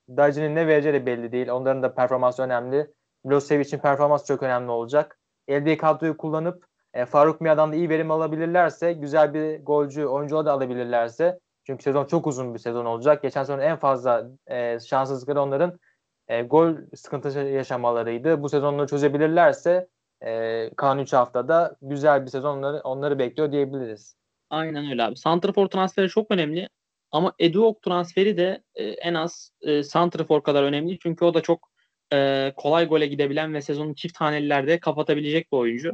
Dajin'in 0.09 0.55
ne 0.55 0.67
vereceği 0.67 0.95
de 0.95 1.07
belli 1.07 1.33
değil. 1.33 1.49
Onların 1.49 1.83
da 1.83 1.95
performansı 1.95 2.43
önemli. 2.43 2.91
Milosevic'in 3.25 3.79
performansı 3.79 4.27
çok 4.27 4.43
önemli 4.43 4.71
olacak. 4.71 5.19
Elde 5.49 5.77
kadroyu 5.77 6.17
kullanıp 6.17 6.67
e, 6.95 7.07
Faruk 7.07 7.41
Mia'dan 7.41 7.73
da 7.73 7.77
iyi 7.77 7.89
verim 7.89 8.11
alabilirlerse, 8.11 8.93
güzel 8.93 9.35
bir 9.35 9.65
golcü 9.65 10.05
oyuncu 10.05 10.45
da 10.45 10.53
alabilirlerse 10.53 11.41
çünkü 11.67 11.83
sezon 11.83 12.05
çok 12.05 12.27
uzun 12.27 12.55
bir 12.55 12.59
sezon 12.59 12.85
olacak. 12.85 13.23
Geçen 13.23 13.43
sezon 13.43 13.61
en 13.61 13.77
fazla 13.77 14.31
e, 14.47 14.81
şanssızlıkları 14.81 15.43
onların 15.43 15.79
e, 16.29 16.43
gol 16.43 16.75
sıkıntısı 16.95 17.41
yaşamalarıydı. 17.41 18.43
Bu 18.43 18.49
sezonları 18.49 18.87
çözebilirlerse 18.87 19.89
e, 20.27 20.71
kalan 20.77 20.99
3 20.99 21.13
haftada 21.13 21.77
güzel 21.83 22.25
bir 22.25 22.31
sezon 22.31 22.59
onları, 22.59 22.81
onları 22.81 23.19
bekliyor 23.19 23.53
diyebiliriz. 23.53 24.17
Aynen 24.51 24.91
öyle 24.91 25.03
abi. 25.03 25.17
Santrafor 25.17 25.67
transferi 25.67 26.09
çok 26.09 26.31
önemli. 26.31 26.69
Ama 27.11 27.35
Eduok 27.39 27.83
transferi 27.83 28.37
de 28.37 28.63
e, 28.75 28.85
en 28.85 29.15
az 29.15 29.51
e, 29.63 29.83
Santrafor 29.83 30.43
kadar 30.43 30.63
önemli. 30.63 30.99
Çünkü 30.99 31.25
o 31.25 31.35
da 31.35 31.41
çok 31.41 31.69
e, 32.13 32.53
kolay 32.57 32.87
gole 32.87 33.07
gidebilen 33.07 33.55
ve 33.55 33.63
sezonu 33.63 33.95
çift 33.95 34.21
hanelilerde 34.21 34.81
kapatabilecek 34.81 35.53
bir 35.53 35.57
oyuncu. 35.57 35.93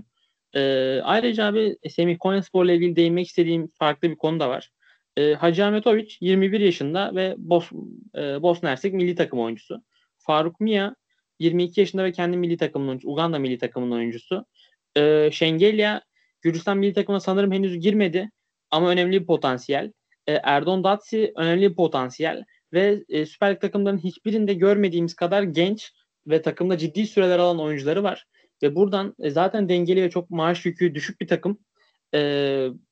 E, 0.54 0.60
ayrıca 1.04 1.46
abi 1.46 1.76
Semih 1.90 2.18
Konyaspor 2.18 2.64
ile 2.64 2.74
ilgili 2.74 2.96
değinmek 2.96 3.26
istediğim 3.26 3.68
farklı 3.78 4.10
bir 4.10 4.16
konu 4.16 4.40
da 4.40 4.48
var. 4.48 4.70
E, 5.16 5.34
Hacı 5.34 5.64
Ahmetoviç 5.64 6.18
21 6.20 6.60
yaşında 6.60 7.14
ve 7.14 7.34
Bos, 7.38 7.70
e, 8.16 8.42
Bosna 8.42 8.70
Hersek 8.70 8.94
milli 8.94 9.14
takım 9.14 9.40
oyuncusu. 9.40 9.82
Faruk 10.18 10.60
Mia 10.60 10.94
22 11.38 11.80
yaşında 11.80 12.04
ve 12.04 12.12
kendi 12.12 12.36
milli 12.36 12.56
takımının 12.56 12.88
oyuncusu. 12.88 13.12
Uganda 13.12 13.38
milli 13.38 13.58
takımının 13.58 13.96
oyuncusu. 13.96 14.44
E, 14.96 15.30
Şengelya 15.32 16.02
Gürcistan 16.42 16.78
milli 16.78 16.92
takımına 16.92 17.20
sanırım 17.20 17.52
henüz 17.52 17.78
girmedi 17.80 18.30
ama 18.70 18.90
önemli 18.90 19.20
bir 19.20 19.26
potansiyel. 19.26 19.92
E, 20.26 20.32
Erdon 20.32 20.84
Datsi 20.84 21.32
önemli 21.36 21.70
bir 21.70 21.76
potansiyel 21.76 22.44
ve 22.72 23.04
e, 23.08 23.26
Süper 23.26 23.52
Lig 23.52 23.60
takımlarının 23.60 24.04
hiçbirinde 24.04 24.54
görmediğimiz 24.54 25.14
kadar 25.14 25.42
genç 25.42 25.92
ve 26.26 26.42
takımda 26.42 26.78
ciddi 26.78 27.06
süreler 27.06 27.38
alan 27.38 27.60
oyuncuları 27.60 28.02
var. 28.02 28.26
Ve 28.62 28.74
buradan 28.74 29.14
e, 29.18 29.30
zaten 29.30 29.68
dengeli 29.68 30.02
ve 30.02 30.10
çok 30.10 30.30
maaş 30.30 30.66
yükü 30.66 30.94
düşük 30.94 31.20
bir 31.20 31.28
takım. 31.28 31.58
E, 32.14 32.20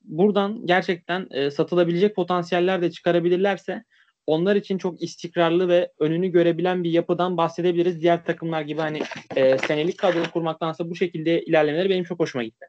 buradan 0.04 0.66
gerçekten 0.66 1.26
e, 1.30 1.50
satılabilecek 1.50 2.16
potansiyeller 2.16 2.82
de 2.82 2.90
çıkarabilirlerse 2.90 3.84
onlar 4.26 4.56
için 4.56 4.78
çok 4.78 5.02
istikrarlı 5.02 5.68
ve 5.68 5.92
önünü 5.98 6.28
görebilen 6.28 6.84
bir 6.84 6.90
yapıdan 6.90 7.36
bahsedebiliriz. 7.36 8.00
Diğer 8.00 8.24
takımlar 8.24 8.62
gibi 8.62 8.80
hani 8.80 9.00
e, 9.36 9.58
senelik 9.58 9.98
kadro 9.98 10.22
kurmaktansa 10.32 10.90
bu 10.90 10.94
şekilde 10.94 11.42
ilerlemeleri 11.42 11.90
benim 11.90 12.04
çok 12.04 12.20
hoşuma 12.20 12.44
gitti. 12.44 12.66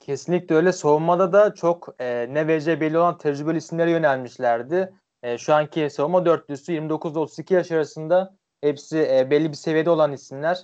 Kesinlikle 0.00 0.54
öyle. 0.54 0.72
Savunmada 0.72 1.32
da 1.32 1.54
çok 1.54 1.94
e, 1.98 2.34
ne 2.34 2.46
vereceği 2.46 2.80
belli 2.80 2.98
olan 2.98 3.18
tecrübeli 3.18 3.58
isimlere 3.58 3.90
yönelmişlerdi. 3.90 4.92
E, 5.22 5.38
şu 5.38 5.54
anki 5.54 5.90
savunma 5.90 6.26
dörtlüsü 6.26 6.72
29-32 6.72 7.54
yaş 7.54 7.70
arasında 7.72 8.36
hepsi 8.60 8.98
e, 8.98 9.30
belli 9.30 9.48
bir 9.48 9.56
seviyede 9.56 9.90
olan 9.90 10.12
isimler. 10.12 10.58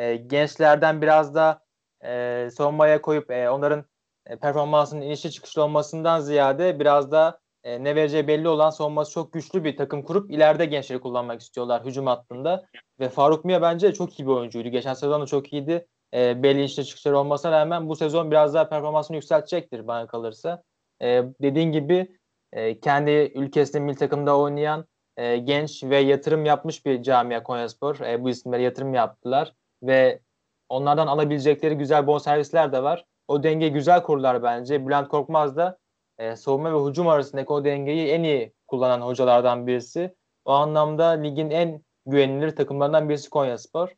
E, 0.00 0.16
gençlerden 0.16 1.02
biraz 1.02 1.34
da 1.34 1.62
e, 2.04 2.48
savunmaya 2.52 3.02
koyup 3.02 3.30
e, 3.30 3.50
onların 3.50 3.84
e, 4.26 4.36
performansının 4.36 5.02
inişli 5.02 5.30
çıkışlı 5.30 5.62
olmasından 5.62 6.20
ziyade 6.20 6.80
biraz 6.80 7.12
da 7.12 7.40
e, 7.64 7.84
ne 7.84 7.96
vereceği 7.96 8.28
belli 8.28 8.48
olan 8.48 8.70
savunması 8.70 9.12
çok 9.12 9.32
güçlü 9.32 9.64
bir 9.64 9.76
takım 9.76 10.02
kurup 10.02 10.30
ileride 10.30 10.66
gençleri 10.66 11.00
kullanmak 11.00 11.40
istiyorlar 11.40 11.84
hücum 11.84 12.06
hattında. 12.06 12.66
Ve 13.00 13.08
Faruk 13.08 13.44
Mia 13.44 13.62
bence 13.62 13.94
çok 13.94 14.20
iyi 14.20 14.26
bir 14.26 14.32
oyuncuydu. 14.32 14.68
Geçen 14.68 14.94
sezon 14.94 15.22
da 15.22 15.26
çok 15.26 15.52
iyiydi. 15.52 15.86
E, 16.14 16.42
belli 16.42 16.60
inişli 16.60 16.84
çıkışları 16.84 17.18
olmasına 17.18 17.52
rağmen 17.52 17.88
bu 17.88 17.96
sezon 17.96 18.30
biraz 18.30 18.54
daha 18.54 18.68
performansını 18.68 19.16
yükseltecektir 19.16 19.86
bana 19.86 20.06
kalırsa. 20.06 20.62
E, 21.02 21.24
dediğin 21.42 21.72
gibi 21.72 22.16
e, 22.52 22.80
kendi 22.80 23.10
ülkesinde 23.10 23.80
milli 23.80 23.96
takımda 23.96 24.38
oynayan 24.38 24.86
e, 25.16 25.36
genç 25.36 25.84
ve 25.84 25.98
yatırım 25.98 26.44
yapmış 26.44 26.86
bir 26.86 27.02
camia 27.02 27.42
Konyaspor. 27.42 28.00
E, 28.00 28.24
bu 28.24 28.30
isimlere 28.30 28.62
yatırım 28.62 28.94
yaptılar 28.94 29.52
ve 29.82 30.20
onlardan 30.68 31.06
alabilecekleri 31.06 31.74
güzel 31.74 32.06
bonservisler 32.06 32.72
de 32.72 32.82
var. 32.82 33.04
O 33.28 33.42
denge 33.42 33.68
güzel 33.68 34.02
kurdular 34.02 34.42
bence. 34.42 34.86
Bülent 34.86 35.08
Korkmaz 35.08 35.56
da 35.56 35.78
e, 36.18 36.36
savunma 36.36 36.74
ve 36.74 36.90
hücum 36.90 37.08
arasındaki 37.08 37.52
o 37.52 37.64
dengeyi 37.64 38.08
en 38.08 38.22
iyi 38.22 38.52
kullanan 38.68 39.00
hocalardan 39.00 39.66
birisi. 39.66 40.14
O 40.44 40.52
anlamda 40.52 41.06
ligin 41.06 41.50
en 41.50 41.84
güvenilir 42.06 42.56
takımlarından 42.56 43.08
birisi 43.08 43.30
Konyaspor. 43.30 43.88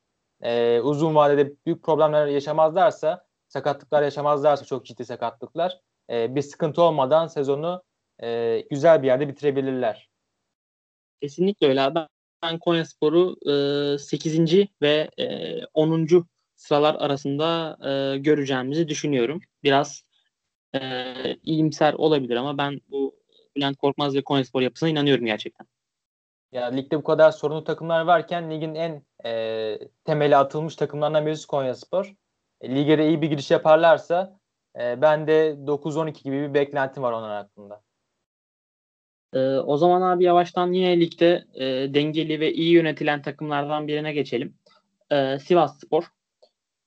E, 0.43 0.80
uzun 0.80 1.14
vadede 1.14 1.53
büyük 1.66 1.83
problemler 1.83 2.26
yaşamazlarsa, 2.26 3.24
sakatlıklar 3.49 4.03
yaşamazlarsa 4.03 4.64
çok 4.64 4.87
ciddi 4.87 5.05
sakatlıklar, 5.05 5.80
e, 6.11 6.35
bir 6.35 6.43
sıkıntı 6.43 6.83
olmadan 6.83 7.26
sezonu 7.26 7.83
e, 8.22 8.61
güzel 8.70 9.03
bir 9.03 9.07
yerde 9.07 9.28
bitirebilirler. 9.28 10.11
Kesinlikle 11.20 11.68
öyle. 11.68 12.09
Ben, 12.43 12.51
ben 12.53 12.59
Konyaspor'u 12.59 13.36
e, 13.95 13.99
8. 13.99 14.68
ve 14.82 15.11
e, 15.18 15.64
10. 15.74 16.26
sıralar 16.57 16.95
arasında 16.95 17.78
e, 17.84 18.18
göreceğimizi 18.18 18.88
düşünüyorum. 18.88 19.40
Biraz 19.62 20.03
e, 20.74 20.80
iyimser 21.43 21.93
olabilir 21.95 22.36
ama 22.36 22.59
ben 22.59 22.80
bu 22.88 23.16
Bülent 23.57 23.76
Korkmaz 23.76 24.14
ve 24.14 24.22
Konyaspor 24.22 24.62
yapısına 24.62 24.88
inanıyorum 24.88 25.26
gerçekten. 25.26 25.66
Ya 26.53 26.66
ligde 26.66 26.97
bu 26.97 27.05
kadar 27.05 27.30
sorunlu 27.30 27.64
takımlar 27.64 28.01
varken 28.01 28.51
ligin 28.51 28.74
en 28.74 29.03
e, 29.24 29.78
temeli 30.05 30.36
atılmış 30.36 30.76
takımlarından 30.76 31.26
birisi 31.26 31.47
Konyaspor. 31.47 32.14
E, 32.61 32.74
lige 32.74 32.99
de 32.99 33.09
iyi 33.09 33.22
bir 33.22 33.30
giriş 33.30 33.51
yaparlarsa 33.51 34.38
e, 34.80 35.03
ben 35.03 35.26
de 35.26 35.57
9-12 35.66 36.22
gibi 36.22 36.49
bir 36.49 36.55
beklentim 36.55 37.03
var 37.03 37.12
onlar 37.12 37.30
hakkında. 37.30 37.82
E, 39.35 39.39
o 39.39 39.76
zaman 39.76 40.03
abi 40.03 40.24
yavaştan 40.24 40.72
yine 40.72 41.01
ligde 41.01 41.45
e, 41.55 41.64
dengeli 41.95 42.41
ve 42.41 42.53
iyi 42.53 42.72
yönetilen 42.72 43.22
takımlardan 43.22 43.89
birine 43.89 44.12
geçelim. 44.12 44.55
E, 45.12 45.39
Sivas 45.39 45.80
Spor 45.80 46.05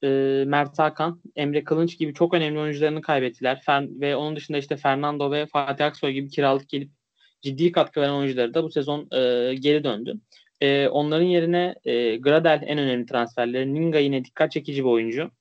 e, 0.04 0.08
Mert 0.48 0.80
Hakan, 0.80 1.22
Emre 1.36 1.64
Kılınç 1.64 1.98
gibi 2.00 2.14
çok 2.14 2.34
önemli 2.34 2.60
oyuncularını 2.60 3.02
kaybettiler. 3.02 3.62
Fer, 3.66 3.88
ve 3.90 4.16
onun 4.16 4.36
dışında 4.36 4.58
işte 4.58 4.78
Fernando 4.78 5.32
ve 5.32 5.46
Fatih 5.46 5.86
Aksoy 5.86 6.12
gibi 6.12 6.30
kiralık 6.30 6.70
gelip 6.70 6.92
ciddi 7.42 7.72
katkı 7.72 8.02
veren 8.02 8.14
oyuncuları 8.14 8.54
da 8.54 8.64
bu 8.64 8.72
sezon 8.72 9.08
e, 9.12 9.56
geri 9.56 9.84
döndü. 9.84 10.20
E, 10.62 10.88
onların 10.88 11.26
yerine 11.26 11.76
e, 11.86 12.16
Gradel 12.18 12.64
en 12.66 12.78
önemli 12.78 13.06
transferleri. 13.06 13.74
Ninga 13.74 14.00
yine 14.00 14.26
dikkat 14.26 14.52
çekici 14.52 14.84
bir 14.84 14.90
oyuncu. 14.90 15.32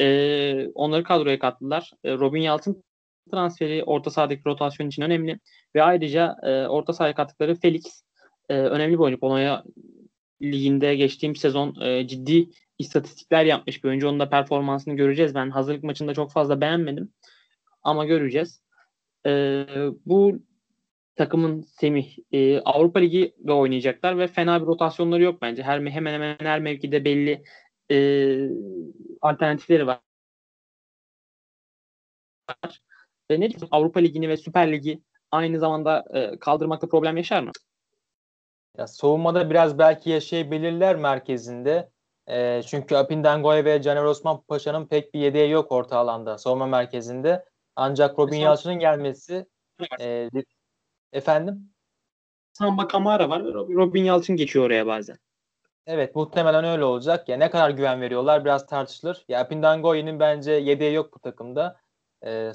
E, 0.00 0.68
onları 0.74 1.04
kadroya 1.04 1.38
kattılar. 1.38 1.90
E, 2.04 2.12
Robin 2.12 2.40
Yalçın 2.40 2.84
transferi 3.28 3.84
orta 3.84 4.10
sahadaki 4.10 4.42
rotasyon 4.46 4.88
için 4.88 5.02
önemli. 5.02 5.40
Ve 5.74 5.82
ayrıca 5.82 6.36
e, 6.42 6.66
orta 6.66 6.92
sahaya 6.92 7.14
kattıkları 7.14 7.54
Felix 7.54 8.02
e, 8.48 8.54
önemli 8.54 8.92
bir 8.92 8.98
oyuncu. 8.98 9.20
Polonya 9.20 9.64
liginde 10.42 10.94
geçtiğim 10.96 11.36
sezon 11.36 11.80
e, 11.80 12.06
ciddi 12.06 12.48
istatistikler 12.78 13.44
yapmış 13.44 13.84
bir 13.84 13.88
oyuncu. 13.88 14.08
Onun 14.08 14.20
da 14.20 14.30
performansını 14.30 14.94
göreceğiz. 14.94 15.34
Ben 15.34 15.50
hazırlık 15.50 15.84
maçında 15.84 16.14
çok 16.14 16.32
fazla 16.32 16.60
beğenmedim. 16.60 17.12
Ama 17.82 18.04
göreceğiz. 18.04 18.62
Ee, 19.26 19.66
bu 20.06 20.38
takımın 21.16 21.62
Semih 21.62 22.16
e, 22.32 22.60
Avrupa 22.60 22.98
Ligi 23.00 23.34
ve 23.38 23.52
oynayacaklar 23.52 24.18
ve 24.18 24.26
fena 24.28 24.60
bir 24.60 24.66
rotasyonları 24.66 25.22
yok 25.22 25.42
bence. 25.42 25.62
Her 25.62 25.80
hemen 25.86 26.12
hemen 26.12 26.36
her 26.40 26.60
mevkide 26.60 27.04
belli 27.04 27.42
e, 27.90 27.98
alternatifleri 29.22 29.86
var. 29.86 30.00
Ve 33.30 33.34
ne 33.34 33.50
diyeyim 33.50 33.68
Avrupa 33.70 34.00
Ligi'ni 34.00 34.28
ve 34.28 34.36
Süper 34.36 34.72
Ligi 34.72 35.02
aynı 35.30 35.58
zamanda 35.58 36.04
e, 36.14 36.38
kaldırmakta 36.38 36.88
problem 36.88 37.16
yaşar 37.16 37.42
mı? 37.42 37.52
Ya 38.78 38.86
savunmada 38.86 39.50
biraz 39.50 39.78
belki 39.78 40.10
yaşayabilirler 40.10 40.96
merkezinde. 40.96 41.90
E, 42.26 42.62
çünkü 42.62 42.96
Apindangoy 42.96 43.64
ve 43.64 43.82
Caner 43.82 44.04
Osman 44.04 44.40
Paşa'nın 44.40 44.86
pek 44.86 45.14
bir 45.14 45.20
yedeği 45.20 45.50
yok 45.50 45.72
orta 45.72 45.98
alanda 45.98 46.38
savunma 46.38 46.66
merkezinde. 46.66 47.44
Ancak 47.76 48.18
Robin 48.18 48.38
Yalçın'ın 48.38 48.78
gelmesi 48.78 49.46
e, 50.00 50.30
efendim 51.12 51.70
Samba 52.52 52.88
Kamara 52.88 53.30
var. 53.30 53.42
Robin 53.44 54.04
Yalçın 54.04 54.36
geçiyor 54.36 54.66
oraya 54.66 54.86
bazen. 54.86 55.18
Evet 55.86 56.16
muhtemelen 56.16 56.64
öyle 56.64 56.84
olacak. 56.84 57.28
Ya 57.28 57.36
ne 57.36 57.50
kadar 57.50 57.70
güven 57.70 58.00
veriyorlar 58.00 58.44
biraz 58.44 58.66
tartışılır. 58.66 59.24
Ya 59.28 59.48
Pindangoy'un 59.48 60.20
bence 60.20 60.52
yedeği 60.52 60.94
yok 60.94 61.14
bu 61.14 61.18
takımda. 61.18 61.80
Ee, 62.26 62.52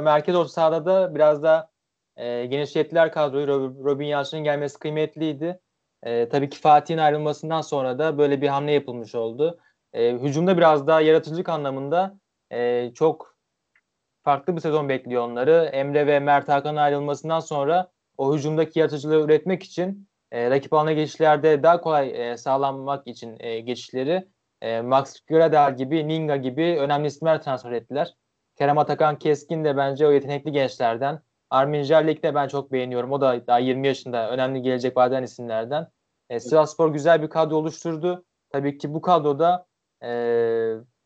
merkez 0.00 0.34
orta 0.34 0.48
sahada 0.48 0.86
da 0.86 1.14
biraz 1.14 1.42
da 1.42 1.70
e, 2.16 2.46
genişlettiler 2.46 3.12
kadroyu. 3.12 3.46
Robin 3.84 4.06
Yalçın'ın 4.06 4.44
gelmesi 4.44 4.78
kıymetliydi. 4.78 5.60
E, 6.02 6.28
tabii 6.28 6.50
ki 6.50 6.60
Fatih'in 6.60 6.98
ayrılmasından 6.98 7.60
sonra 7.60 7.98
da 7.98 8.18
böyle 8.18 8.40
bir 8.40 8.48
hamle 8.48 8.72
yapılmış 8.72 9.14
oldu. 9.14 9.58
E, 9.92 10.12
hücumda 10.12 10.56
biraz 10.56 10.86
daha 10.86 11.00
yaratıcılık 11.00 11.48
anlamında 11.48 12.18
e, 12.52 12.90
çok 12.94 13.36
farklı 14.24 14.56
bir 14.56 14.60
sezon 14.60 14.88
bekliyor 14.88 15.22
onları. 15.22 15.70
Emre 15.72 16.06
ve 16.06 16.20
Mert 16.20 16.48
Hakan'ın 16.48 16.76
ayrılmasından 16.76 17.40
sonra 17.40 17.90
o 18.18 18.36
hücumdaki 18.36 18.78
yaratıcılığı 18.78 19.24
üretmek 19.24 19.62
için 19.62 20.08
e, 20.32 20.50
rakip 20.50 20.72
alana 20.72 20.92
geçişlerde 20.92 21.62
daha 21.62 21.80
kolay 21.80 22.30
e, 22.30 22.36
sağlanmak 22.36 23.06
için 23.06 23.36
e, 23.40 23.60
geçişleri 23.60 24.28
e, 24.62 24.80
Max 24.80 25.20
Gradel 25.20 25.76
gibi, 25.76 26.08
Ninga 26.08 26.36
gibi 26.36 26.76
önemli 26.80 27.06
isimler 27.06 27.42
transfer 27.42 27.72
ettiler. 27.72 28.14
Kerem 28.56 28.78
Atakan 28.78 29.18
Keskin 29.18 29.64
de 29.64 29.76
bence 29.76 30.06
o 30.06 30.10
yetenekli 30.10 30.52
gençlerden. 30.52 31.20
Armin 31.50 31.82
Jarlik 31.82 32.22
de 32.22 32.34
ben 32.34 32.48
çok 32.48 32.72
beğeniyorum. 32.72 33.12
O 33.12 33.20
da 33.20 33.46
daha 33.46 33.58
20 33.58 33.86
yaşında 33.86 34.30
önemli 34.30 34.62
gelecek 34.62 34.96
vaden 34.96 35.22
isimlerden. 35.22 35.88
E, 36.30 36.40
Sivasspor 36.40 36.92
güzel 36.92 37.22
bir 37.22 37.28
kadro 37.28 37.56
oluşturdu. 37.56 38.24
Tabii 38.50 38.78
ki 38.78 38.94
bu 38.94 39.00
kadroda 39.00 39.66
e, 40.02 40.10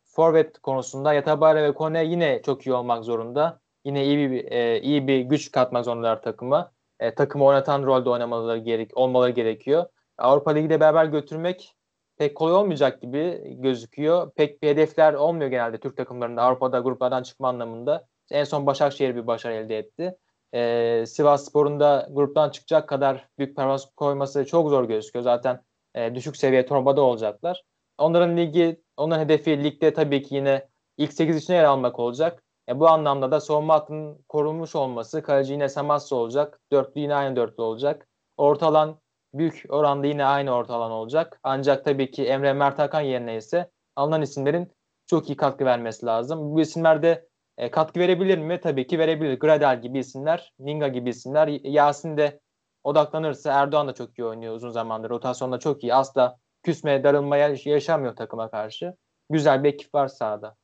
forvet 0.03 0.59
konusunda 0.59 1.13
Yatabare 1.13 1.63
ve 1.63 1.73
Kone 1.73 2.05
yine 2.05 2.41
çok 2.41 2.67
iyi 2.67 2.73
olmak 2.73 3.03
zorunda. 3.03 3.59
Yine 3.85 4.05
iyi 4.05 4.31
bir 4.31 4.51
e, 4.51 4.81
iyi 4.81 5.07
bir 5.07 5.19
güç 5.19 5.51
katmak 5.51 5.85
zorundalar 5.85 6.21
takıma. 6.21 6.71
E, 6.99 7.15
takımı 7.15 7.45
oynatan 7.45 7.83
rolde 7.83 8.09
oynamaları 8.09 8.57
gerek 8.57 8.97
olmaları 8.97 9.31
gerekiyor. 9.31 9.85
Avrupa 10.17 10.51
Ligi'de 10.51 10.79
beraber 10.79 11.05
götürmek 11.05 11.75
pek 12.21 12.35
kolay 12.35 12.53
olmayacak 12.53 13.01
gibi 13.01 13.41
gözüküyor. 13.57 14.31
Pek 14.31 14.63
bir 14.63 14.67
hedefler 14.67 15.13
olmuyor 15.13 15.49
genelde 15.49 15.77
Türk 15.77 15.97
takımlarında 15.97 16.41
Avrupa'da 16.41 16.79
gruplardan 16.79 17.23
çıkma 17.23 17.49
anlamında. 17.49 18.07
En 18.31 18.43
son 18.43 18.65
Başakşehir 18.65 19.15
bir 19.15 19.27
başarı 19.27 19.53
elde 19.53 19.77
etti 19.77 20.17
e, 20.53 21.03
Sivas 21.07 21.45
Spor'un 21.45 21.79
da 21.79 22.07
gruptan 22.11 22.49
çıkacak 22.49 22.89
kadar 22.89 23.27
büyük 23.37 23.55
performans 23.55 23.85
koyması 23.95 24.45
çok 24.45 24.69
zor 24.69 24.83
gözüküyor. 24.83 25.23
Zaten 25.23 25.63
e, 25.95 26.15
düşük 26.15 26.37
seviye 26.37 26.65
torbada 26.65 27.01
olacaklar. 27.01 27.63
Onların 27.97 28.37
ligi, 28.37 28.81
onların 28.97 29.23
hedefi 29.23 29.63
ligde 29.63 29.93
tabii 29.93 30.23
ki 30.23 30.35
yine 30.35 30.67
ilk 30.97 31.13
8 31.13 31.37
içine 31.37 31.55
yer 31.55 31.63
almak 31.63 31.99
olacak. 31.99 32.43
E, 32.69 32.79
bu 32.79 32.87
anlamda 32.87 33.31
da 33.31 33.39
savunma 33.39 33.73
hattının 33.73 34.25
korunmuş 34.29 34.75
olması, 34.75 35.23
kaleci 35.23 35.53
yine 35.53 35.69
Samasya 35.69 36.17
olacak, 36.17 36.59
dörtlü 36.71 37.01
yine 37.01 37.15
aynı 37.15 37.35
dörtlü 37.35 37.63
olacak. 37.63 38.07
Orta 38.37 38.67
alan 38.67 38.99
büyük 39.33 39.65
oranda 39.69 40.07
yine 40.07 40.25
aynı 40.25 40.51
orta 40.51 40.75
alan 40.75 40.91
olacak. 40.91 41.39
Ancak 41.43 41.85
tabii 41.85 42.11
ki 42.11 42.25
Emre 42.25 42.53
Mert 42.53 42.79
Hakan 42.79 43.01
yerine 43.01 43.37
ise 43.37 43.71
alınan 43.95 44.21
isimlerin 44.21 44.71
çok 45.07 45.29
iyi 45.29 45.35
katkı 45.35 45.65
vermesi 45.65 46.05
lazım. 46.05 46.55
Bu 46.55 46.61
isimler 46.61 47.03
de 47.03 47.27
e, 47.57 47.71
katkı 47.71 47.99
verebilir 47.99 48.37
mi? 48.37 48.59
Tabii 48.63 48.87
ki 48.87 48.99
verebilir. 48.99 49.39
Gradel 49.39 49.81
gibi 49.81 49.99
isimler, 49.99 50.53
Ninga 50.59 50.87
gibi 50.87 51.09
isimler. 51.09 51.47
Yasin 51.63 52.17
de 52.17 52.39
odaklanırsa 52.83 53.51
Erdoğan 53.51 53.87
da 53.87 53.93
çok 53.93 54.19
iyi 54.19 54.25
oynuyor 54.25 54.55
uzun 54.55 54.69
zamandır. 54.69 55.09
Rotasyonda 55.09 55.59
çok 55.59 55.83
iyi. 55.83 55.93
Asla 55.93 56.37
küsme, 56.63 57.03
darılmaya 57.03 57.55
yaşamıyor 57.65 58.15
takıma 58.15 58.51
karşı. 58.51 58.95
Güzel 59.29 59.63
bir 59.63 59.69
ekip 59.69 59.95
var 59.95 60.07
sahada. 60.07 60.55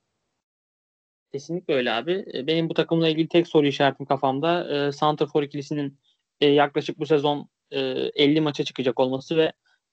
Kesinlikle 1.31 1.73
öyle 1.73 1.91
abi. 1.91 2.25
E, 2.33 2.47
benim 2.47 2.69
bu 2.69 2.73
takımla 2.73 3.07
ilgili 3.09 3.27
tek 3.27 3.47
soru 3.47 3.67
işaretim 3.67 4.05
kafamda. 4.05 4.75
E, 4.87 4.91
Santrafor 4.91 5.43
ikilisinin 5.43 5.99
e, 6.41 6.47
yaklaşık 6.47 6.99
bu 6.99 7.05
sezon 7.05 7.49
e, 7.71 7.79
50 7.79 8.41
maça 8.41 8.63
çıkacak 8.63 8.99
olması 8.99 9.37
ve 9.37 9.51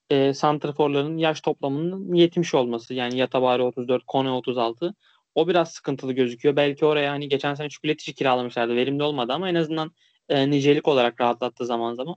e, 0.09 0.33
Santraforların 0.33 1.17
yaş 1.17 1.41
toplamının 1.41 2.13
70 2.13 2.55
olması. 2.55 2.93
Yani 2.93 3.17
Yatabari 3.17 3.61
34, 3.61 4.03
Kone 4.07 4.31
36. 4.31 4.95
O 5.35 5.47
biraz 5.47 5.71
sıkıntılı 5.71 6.13
gözüküyor. 6.13 6.55
Belki 6.55 6.85
oraya 6.85 7.11
hani 7.11 7.29
geçen 7.29 7.53
sene 7.55 7.69
Çikolatici 7.69 8.15
kiralamışlardı. 8.15 8.75
Verimli 8.75 9.03
olmadı 9.03 9.33
ama 9.33 9.49
en 9.49 9.55
azından 9.55 9.91
e, 10.29 10.49
nicelik 10.49 10.87
olarak 10.87 11.21
rahatlattı 11.21 11.65
zaman 11.65 11.93
zaman. 11.93 12.15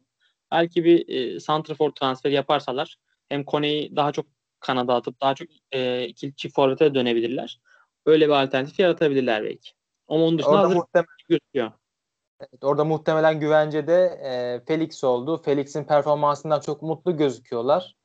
Belki 0.53 0.85
bir 0.85 1.09
e, 1.09 1.41
Santrafor 1.41 1.91
transferi 1.91 2.35
yaparsalar 2.35 2.97
hem 3.29 3.45
Kone'yi 3.45 3.97
daha 3.97 4.13
çok 4.13 4.27
kanada 4.61 4.95
atıp 4.95 5.21
daha 5.21 5.35
çok 5.35 5.49
e, 5.73 6.07
ikili 6.07 6.35
çift 6.37 6.55
forvete 6.55 6.95
dönebilirler. 6.95 7.61
Öyle 8.07 8.27
bir 8.27 8.43
alternatif 8.43 8.79
yaratabilirler 8.79 9.45
belki. 9.45 9.71
Ama 10.09 10.25
onun 10.25 10.39
dışında 10.39 10.55
orada 10.55 10.69
muhtemelen, 10.69 11.09
gözüküyor. 11.29 11.73
Evet, 12.41 12.65
orada 12.65 12.85
muhtemelen 12.85 13.41
güvencede 13.41 14.21
e, 14.25 14.61
Felix 14.67 15.05
oldu. 15.05 15.43
Felix'in 15.43 15.85
performansından 15.85 16.61
çok 16.61 16.83
mutlu 16.83 17.17
gözüküyorlar. 17.17 17.97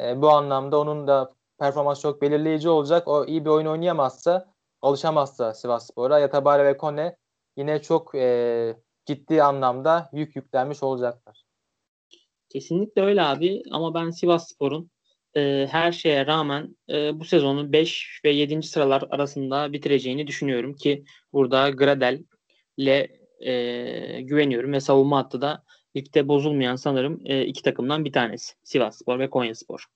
E, 0.00 0.22
bu 0.22 0.30
anlamda 0.30 0.80
onun 0.80 1.06
da 1.06 1.34
performans 1.58 2.00
çok 2.00 2.22
belirleyici 2.22 2.68
olacak. 2.68 3.08
O 3.08 3.24
iyi 3.26 3.44
bir 3.44 3.50
oyun 3.50 3.66
oynayamazsa 3.66 4.54
alışamazsa 4.82 5.54
Sivasspor'a 5.54 6.18
Yatabare 6.18 6.64
ve 6.64 6.76
Kone 6.76 7.16
yine 7.56 7.82
çok 7.82 8.14
e, 8.14 8.76
ciddi 9.06 9.42
anlamda 9.42 10.10
yük 10.12 10.36
yüklenmiş 10.36 10.82
olacaklar. 10.82 11.44
Kesinlikle 12.48 13.02
öyle 13.02 13.22
abi 13.22 13.62
ama 13.70 13.94
ben 13.94 14.10
Sivasspor'un 14.10 14.90
e, 15.36 15.68
her 15.70 15.92
şeye 15.92 16.26
rağmen 16.26 16.76
e, 16.88 17.20
bu 17.20 17.24
sezonu 17.24 17.72
5 17.72 18.20
ve 18.24 18.30
7. 18.30 18.62
sıralar 18.62 19.04
arasında 19.10 19.72
bitireceğini 19.72 20.26
düşünüyorum 20.26 20.74
ki 20.74 21.04
burada 21.32 21.70
Gradel 21.70 22.24
ile 22.76 23.21
e, 23.46 24.20
güveniyorum 24.20 24.72
ve 24.72 24.80
savunma 24.80 25.18
hattı 25.18 25.40
da 25.40 25.64
ligde 25.96 26.28
bozulmayan 26.28 26.76
sanırım 26.76 27.20
e, 27.24 27.44
iki 27.44 27.62
takımdan 27.62 28.04
bir 28.04 28.12
tanesi. 28.12 28.54
Sivasspor 28.62 29.18
ve 29.18 29.30
Konyaspor. 29.30 29.86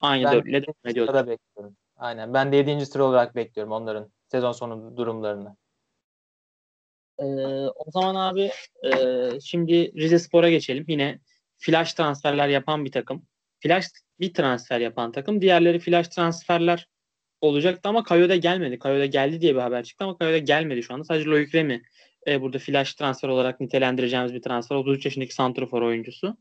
Aynı 0.00 0.32
dörtlüyle 0.32 0.62
devam 0.62 0.74
ediyorlar. 0.86 1.26
bekliyorum. 1.26 1.76
Aynen. 1.96 2.34
Ben 2.34 2.52
de 2.52 2.56
7. 2.56 2.86
sıra 2.86 3.04
olarak 3.04 3.36
bekliyorum 3.36 3.72
onların 3.72 4.10
sezon 4.28 4.52
sonu 4.52 4.96
durumlarını. 4.96 5.56
Ee, 7.18 7.24
o 7.74 7.90
zaman 7.90 8.14
abi 8.14 8.50
e, 8.84 8.90
şimdi 9.40 9.94
Rize 9.94 10.18
Spor'a 10.18 10.50
geçelim. 10.50 10.84
Yine 10.88 11.20
flash 11.58 11.94
transferler 11.94 12.48
yapan 12.48 12.84
bir 12.84 12.92
takım. 12.92 13.26
Flash 13.60 13.86
bir 14.20 14.34
transfer 14.34 14.80
yapan 14.80 15.12
takım. 15.12 15.40
Diğerleri 15.40 15.78
flash 15.78 16.08
transferler 16.08 16.88
olacaktı 17.40 17.88
ama 17.88 18.04
Kayo'da 18.04 18.36
gelmedi. 18.36 18.78
Kayo'da 18.78 19.06
geldi 19.06 19.40
diye 19.40 19.54
bir 19.54 19.60
haber 19.60 19.84
çıktı 19.84 20.04
ama 20.04 20.18
Kayo'da 20.18 20.38
gelmedi 20.38 20.82
şu 20.82 20.94
anda. 20.94 21.04
Sadece 21.04 21.30
Loic 21.30 21.58
Remy 21.58 21.82
e, 22.28 22.42
burada 22.42 22.58
flash 22.58 22.94
transfer 22.94 23.28
olarak 23.28 23.60
nitelendireceğimiz 23.60 24.34
bir 24.34 24.42
transfer. 24.42 24.76
33 24.76 25.04
yaşındaki 25.04 25.34
santrofor 25.34 25.82
oyuncusu. 25.82 26.36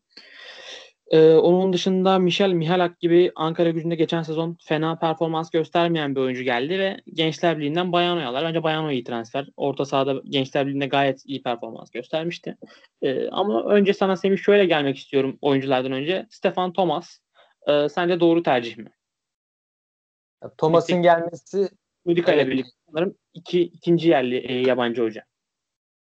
Ee, 1.11 1.33
onun 1.33 1.73
dışında 1.73 2.19
Michel 2.19 2.49
Mihalak 2.49 2.99
gibi 2.99 3.31
Ankara 3.35 3.69
gücünde 3.69 3.95
geçen 3.95 4.23
sezon 4.23 4.57
fena 4.63 4.99
performans 4.99 5.49
göstermeyen 5.49 6.15
bir 6.15 6.21
oyuncu 6.21 6.43
geldi 6.43 6.79
ve 6.79 7.01
Gençler 7.13 7.57
Birliği'nden 7.57 7.91
Bayano'yu 7.91 8.27
aldılar. 8.27 8.43
Bence 8.43 8.63
Bayano 8.63 8.91
iyi 8.91 9.03
transfer. 9.03 9.47
Orta 9.57 9.85
sahada 9.85 10.21
Gençler 10.25 10.67
Birliği'nde 10.67 10.87
gayet 10.87 11.25
iyi 11.25 11.43
performans 11.43 11.91
göstermişti. 11.91 12.57
Ee, 13.01 13.29
ama 13.29 13.63
önce 13.63 13.93
sana 13.93 14.15
Semih 14.15 14.37
şöyle 14.37 14.65
gelmek 14.65 14.97
istiyorum 14.97 15.37
oyunculardan 15.41 15.91
önce. 15.91 16.27
Stefan 16.29 16.73
Thomas. 16.73 17.17
E, 17.67 17.89
sence 17.89 18.19
doğru 18.19 18.43
tercih 18.43 18.77
mi? 18.77 18.91
Thomas'ın 20.57 21.01
gelmesi 21.01 21.69
Mudika 22.05 22.33
ile 22.33 22.47
birlikte 22.47 22.71
sanırım 22.87 23.17
iki, 23.33 23.61
ikinci 23.61 24.09
yerli 24.09 24.37
e, 24.37 24.53
yabancı 24.53 25.01
hoca. 25.01 25.23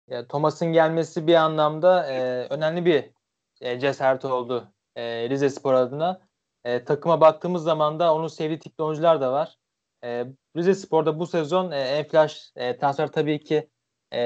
Ya, 0.07 0.27
Thomas'ın 0.27 0.73
gelmesi 0.73 1.27
bir 1.27 1.35
anlamda 1.35 2.07
e, 2.13 2.47
önemli 2.49 2.85
bir 2.85 3.11
e, 3.61 3.79
cesaret 3.79 4.25
oldu 4.25 4.73
e, 4.95 5.29
Rize 5.29 5.49
Spor 5.49 5.73
adına. 5.73 6.21
E, 6.63 6.83
takıma 6.83 7.21
baktığımız 7.21 7.63
zaman 7.63 7.99
da 7.99 8.15
onun 8.15 8.27
sevdiği 8.27 8.59
tipli 8.59 8.83
oyuncular 8.83 9.21
da 9.21 9.31
var. 9.31 9.57
E, 10.03 10.25
Rize 10.57 10.75
Spor'da 10.75 11.19
bu 11.19 11.27
sezon 11.27 11.71
e, 11.71 11.79
en 11.79 12.07
flash 12.07 12.51
e, 12.55 12.77
transfer 12.77 13.11
tabii 13.11 13.39
ki 13.39 13.69
e, 14.11 14.21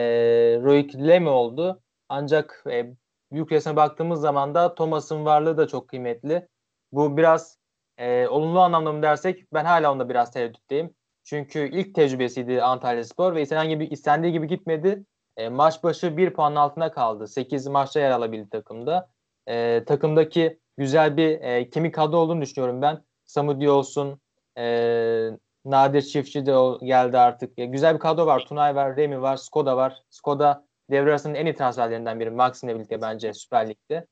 Roik 0.64 0.96
Leme 0.96 1.30
oldu. 1.30 1.82
Ancak 2.10 2.64
e, 2.72 2.94
büyük 3.32 3.52
resme 3.52 3.76
baktığımız 3.76 4.22
zaman 4.22 4.56
da 4.56 4.76
Thomas'ın 4.76 5.26
varlığı 5.26 5.58
da 5.58 5.68
çok 5.68 5.88
kıymetli. 5.88 6.48
Bu 6.92 7.18
biraz 7.18 7.58
e, 7.98 8.28
olumlu 8.28 8.60
anlamda 8.60 8.92
mı 8.92 9.02
dersek 9.02 9.54
ben 9.54 9.66
hala 9.66 9.92
onda 9.92 10.10
biraz 10.10 10.32
tereddütteyim. 10.32 10.96
Çünkü 11.24 11.70
ilk 11.74 11.96
tecrübesiydi 11.96 12.62
Antalya 12.64 13.04
Spor 13.04 13.36
ve 13.36 13.42
istenen 13.42 13.70
gibi, 13.70 13.86
istendiği 13.86 14.34
gibi 14.34 14.48
gitmedi. 14.48 15.06
E, 15.40 15.50
maç 15.50 15.84
başı 15.84 16.18
bir 16.18 16.34
puan 16.34 16.56
altına 16.56 16.92
kaldı. 16.92 17.28
8 17.28 17.68
maçta 17.68 18.00
yer 18.00 18.12
alabildi 18.12 18.50
takımda. 18.50 19.10
E, 19.48 19.84
takımdaki 19.86 20.60
güzel 20.78 21.18
bir 21.18 21.42
e, 21.42 21.70
kemik 21.70 21.96
kadro 21.96 22.18
olduğunu 22.18 22.42
düşünüyorum 22.42 22.82
ben. 22.82 23.04
Samudi 23.26 23.70
olsun, 23.70 24.22
e, 24.58 25.30
Nadir 25.66 26.02
Çiftçi 26.02 26.46
de 26.46 26.86
geldi 26.86 27.18
artık. 27.18 27.60
E, 27.60 27.66
güzel 27.66 27.94
bir 27.96 28.00
kadro 28.00 28.26
var. 28.26 28.46
Tunay 28.46 28.76
var, 28.76 28.98
Remi 28.98 29.22
var, 29.22 29.38
Skoda 29.38 29.78
var. 29.78 30.04
Skoda 30.10 30.66
devre 30.92 31.10
arasının 31.10 31.36
en 31.36 31.46
iyi 31.46 31.56
transferlerinden 31.56 32.20
biri. 32.20 32.30
Maxim'le 32.32 32.70
birlikte 32.76 33.02
bence 33.02 33.34
Süper 33.34 33.70
Lig'de. 33.70 34.08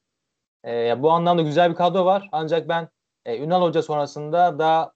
E, 0.65 1.03
bu 1.03 1.11
anlamda 1.11 1.41
güzel 1.41 1.69
bir 1.69 1.75
kadro 1.75 2.05
var. 2.05 2.29
Ancak 2.31 2.69
ben 2.69 2.89
e, 3.25 3.37
Ünal 3.37 3.61
Hoca 3.61 3.81
sonrasında 3.81 4.59
daha 4.59 4.91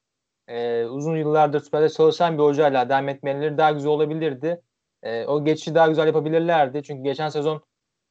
e, 0.47 0.85
uzun 0.85 1.15
yıllardır 1.15 1.59
Süper'de 1.59 1.89
çalışan 1.89 2.37
bir 2.37 2.43
hocayla 2.43 2.89
devam 2.89 3.09
etmeleri 3.09 3.57
daha 3.57 3.71
güzel 3.71 3.91
olabilirdi. 3.91 4.61
E, 5.03 5.25
o 5.25 5.45
geçişi 5.45 5.75
daha 5.75 5.87
güzel 5.87 6.07
yapabilirlerdi. 6.07 6.83
Çünkü 6.83 7.03
geçen 7.03 7.29
sezon 7.29 7.61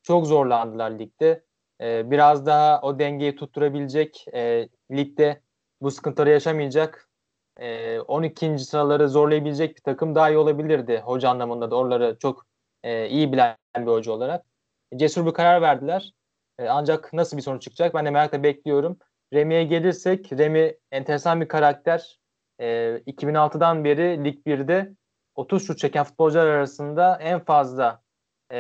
çok 0.03 0.27
zorlandılar 0.27 0.91
ligde. 0.91 1.45
E, 1.81 2.11
biraz 2.11 2.47
daha 2.47 2.81
o 2.83 2.99
dengeyi 2.99 3.37
tutturabilecek 3.37 4.27
e, 4.35 4.69
ligde 4.91 5.43
bu 5.83 5.91
sıkıntıları 5.91 6.31
yaşamayacak 6.31 7.11
e, 7.61 8.01
12. 8.01 8.59
sıraları 8.59 9.09
zorlayabilecek 9.09 9.77
bir 9.77 9.83
takım 9.83 10.15
daha 10.15 10.31
iyi 10.31 10.39
olabilirdi 10.39 11.03
hoca 11.05 11.29
anlamında 11.31 11.71
da 11.71 11.77
oraları 11.77 12.17
çok 12.19 12.47
e, 12.83 13.09
iyi 13.09 13.33
bilen 13.33 13.57
bir 13.79 13.87
hoca 13.87 14.13
olarak. 14.13 14.45
Cesur 14.97 15.27
bir 15.27 15.33
karar 15.33 15.63
verdiler. 15.63 16.13
E, 16.59 16.69
ancak 16.69 17.13
nasıl 17.13 17.37
bir 17.37 17.43
sonuç 17.43 17.63
çıkacak 17.63 17.95
ben 17.95 18.07
de 18.07 18.11
merakla 18.11 18.43
bekliyorum. 18.43 18.99
Remi'ye 19.33 19.65
gelirsek 19.65 20.33
Remi 20.33 20.75
enteresan 20.93 21.41
bir 21.41 21.49
karakter. 21.49 22.19
E, 22.61 22.67
2006'dan 23.07 23.85
beri 23.85 24.25
Lig 24.25 24.47
1'de 24.47 24.95
30 25.41 25.67
şut 25.67 25.79
çeken 25.79 26.05
futbolcular 26.05 26.47
arasında 26.47 27.19
en 27.21 27.45
fazla 27.45 28.03
e, 28.53 28.59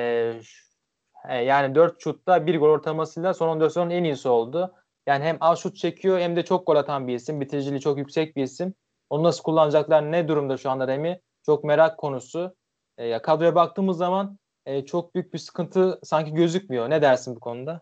e 1.28 1.36
yani 1.36 1.74
4 1.74 2.02
şutta 2.02 2.46
1 2.46 2.58
gol 2.58 2.68
ortalamasıyla 2.68 3.34
son 3.34 3.48
14 3.48 3.72
sezonun 3.72 3.90
en 3.90 4.04
iyisi 4.04 4.28
oldu. 4.28 4.74
Yani 5.06 5.24
hem 5.24 5.36
az 5.40 5.58
şut 5.58 5.76
çekiyor 5.76 6.18
hem 6.18 6.36
de 6.36 6.44
çok 6.44 6.66
gol 6.66 6.76
atan 6.76 7.08
bir 7.08 7.14
isim. 7.14 7.40
Bitiriciliği 7.40 7.80
çok 7.80 7.98
yüksek 7.98 8.36
bir 8.36 8.42
isim. 8.42 8.74
Onu 9.10 9.22
nasıl 9.22 9.42
kullanacaklar 9.42 10.12
ne 10.12 10.28
durumda 10.28 10.56
şu 10.56 10.70
anda 10.70 10.88
Remi? 10.88 11.20
Çok 11.46 11.64
merak 11.64 11.98
konusu. 11.98 12.56
E, 12.98 13.06
ya 13.06 13.22
kadroya 13.22 13.54
baktığımız 13.54 13.96
zaman 13.96 14.38
e, 14.66 14.84
çok 14.84 15.14
büyük 15.14 15.34
bir 15.34 15.38
sıkıntı 15.38 16.00
sanki 16.02 16.34
gözükmüyor. 16.34 16.90
Ne 16.90 17.02
dersin 17.02 17.36
bu 17.36 17.40
konuda? 17.40 17.80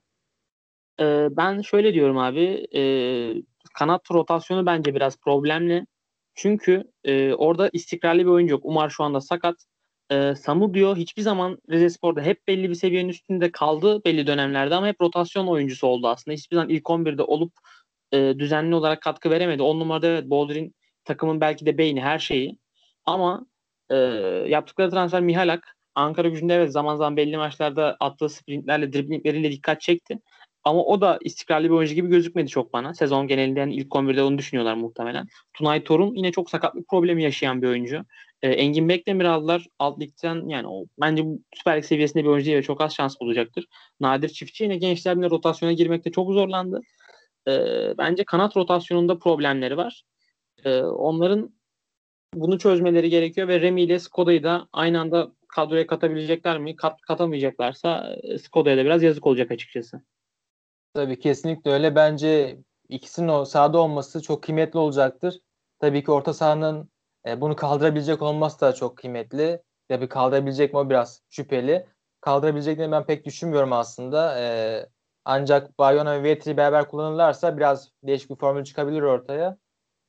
Ee, 1.01 1.29
ben 1.31 1.61
şöyle 1.61 1.95
diyorum 1.95 2.19
abi. 2.19 2.67
E, 2.75 2.83
kanat 3.75 4.11
rotasyonu 4.11 4.67
bence 4.67 4.95
biraz 4.95 5.17
problemli. 5.21 5.87
Çünkü 6.39 6.85
e, 7.05 7.35
orada 7.35 7.71
istikrarlı 7.73 8.21
bir 8.21 8.31
oyuncu 8.31 8.53
yok. 8.53 8.65
Umar 8.65 8.91
şu 8.91 9.05
anda 9.05 9.21
sakat. 9.21 9.57
E, 10.11 10.35
Samu 10.35 10.75
diyor 10.75 10.97
hiçbir 10.97 11.23
zaman 11.23 11.59
Rize 11.71 11.91
Spor'da 11.91 12.23
hep 12.23 12.49
belli 12.49 12.71
bir 12.71 12.75
seviyenin 12.75 13.09
üstünde 13.09 13.53
kaldı 13.53 14.05
belli 14.05 14.27
dönemlerde 14.27 14.75
ama 14.75 14.87
hep 14.87 15.01
rotasyon 15.01 15.47
oyuncusu 15.47 15.87
oldu 15.87 16.09
aslında. 16.09 16.35
Hiçbir 16.35 16.57
zaman 16.57 16.69
ilk 16.69 16.91
11'de 16.91 17.23
olup 17.23 17.53
e, 18.13 18.35
düzenli 18.39 18.75
olarak 18.75 19.03
katkı 19.03 19.31
veremedi. 19.31 19.63
10 19.63 19.81
numarada 19.81 20.07
evet 20.07 20.31
Boldrin 20.31 20.75
takımın 21.05 21.41
belki 21.41 21.67
de 21.67 21.79
beyni 21.79 22.01
her 22.01 22.19
şeyi. 22.19 22.59
Ama 23.07 23.47
e, 23.91 23.97
yaptıkları 24.49 24.91
transfer 24.91 25.23
Mihalak 25.23 25.77
Ankara 25.95 26.29
gücünde 26.29 26.55
evet 26.55 26.73
zaman 26.73 26.97
zaman 26.97 27.17
belli 27.17 27.37
maçlarda 27.37 27.97
attığı 28.01 28.29
sprintlerle, 28.29 28.93
driblingleriyle 28.93 29.51
dikkat 29.51 29.81
çekti. 29.81 30.19
Ama 30.65 30.85
o 30.85 31.01
da 31.01 31.19
istikrarlı 31.23 31.65
bir 31.65 31.75
oyuncu 31.75 31.95
gibi 31.95 32.09
gözükmedi 32.09 32.49
çok 32.49 32.73
bana. 32.73 32.95
Sezon 32.95 33.27
genelinde 33.27 33.61
yani 33.61 33.75
ilk 33.75 33.89
11'de 33.89 34.23
onu 34.23 34.39
düşünüyorlar 34.39 34.75
muhtemelen. 34.75 35.27
Tunay 35.55 35.85
Torun 35.85 36.15
yine 36.15 36.33
çok 36.33 36.51
sakatlık 36.51 36.89
problemi 36.89 37.23
yaşayan 37.23 37.63
bir 37.63 37.69
oyuncu. 37.69 38.05
E, 38.43 38.49
Engin 38.49 38.89
Bekdemir 38.89 39.25
aldılar. 39.25 39.67
Alt 39.79 40.01
ligden 40.01 40.49
yani 40.49 40.69
o, 40.69 40.85
bence 41.01 41.25
Süper 41.55 41.77
Lig 41.77 41.85
seviyesinde 41.85 42.25
bir 42.25 42.29
oyuncu 42.29 42.47
değil 42.47 42.59
ve 42.59 42.63
çok 42.63 42.81
az 42.81 42.95
şans 42.95 43.21
bulacaktır. 43.21 43.67
Nadir 44.01 44.29
Çiftçi 44.29 44.65
yine 44.65 44.77
gençlerle 44.77 45.31
rotasyona 45.31 45.73
girmekte 45.73 46.11
çok 46.11 46.33
zorlandı. 46.33 46.81
E, 47.49 47.53
bence 47.99 48.25
kanat 48.25 48.57
rotasyonunda 48.57 49.19
problemleri 49.19 49.77
var. 49.77 50.03
E, 50.65 50.81
onların 50.81 51.55
bunu 52.35 52.59
çözmeleri 52.59 53.11
gerekiyor 53.11 53.49
ve 53.49 53.61
Remy 53.61 53.85
ile 53.85 53.99
Skoda'yı 53.99 54.43
da 54.43 54.69
aynı 54.73 55.01
anda 55.01 55.33
kadroya 55.49 55.87
katabilecekler 55.87 56.59
mi? 56.59 56.77
Kat, 56.77 57.01
katamayacaklarsa 57.01 58.17
Skoda'ya 58.43 58.77
da 58.77 58.85
biraz 58.85 59.03
yazık 59.03 59.27
olacak 59.27 59.51
açıkçası. 59.51 60.03
Tabii 60.95 61.19
kesinlikle 61.19 61.71
öyle. 61.71 61.95
Bence 61.95 62.59
ikisinin 62.89 63.29
o 63.29 63.45
sahada 63.45 63.79
olması 63.79 64.23
çok 64.23 64.43
kıymetli 64.43 64.79
olacaktır. 64.79 65.41
Tabii 65.81 66.05
ki 66.05 66.11
orta 66.11 66.35
sahanın 66.35 66.91
e, 67.27 67.41
bunu 67.41 67.57
kaldırabilecek 67.57 68.23
olması 68.23 68.61
da 68.61 68.75
çok 68.75 68.97
kıymetli. 68.97 69.63
Tabii 69.89 70.09
kaldırabilecek 70.09 70.73
mi 70.73 70.79
o 70.79 70.91
biraz 70.91 71.23
şüpheli. 71.31 71.87
Kaldırabileceklerini 72.21 72.93
ben 72.93 73.07
pek 73.07 73.25
düşünmüyorum 73.25 73.73
aslında. 73.73 74.41
E, 74.41 74.87
ancak 75.25 75.79
Bayona 75.79 76.15
ve 76.15 76.23
Vetri 76.23 76.57
beraber 76.57 76.89
kullanırlarsa 76.89 77.57
biraz 77.57 77.93
değişik 78.03 78.31
bir 78.31 78.37
formül 78.37 78.65
çıkabilir 78.65 79.03
ortaya. 79.03 79.59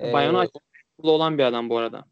E, 0.02 0.14
Bayona 0.14 0.48
olan 1.04 1.38
bir 1.38 1.44
adam 1.44 1.70
bu 1.70 1.78
arada. 1.78 2.06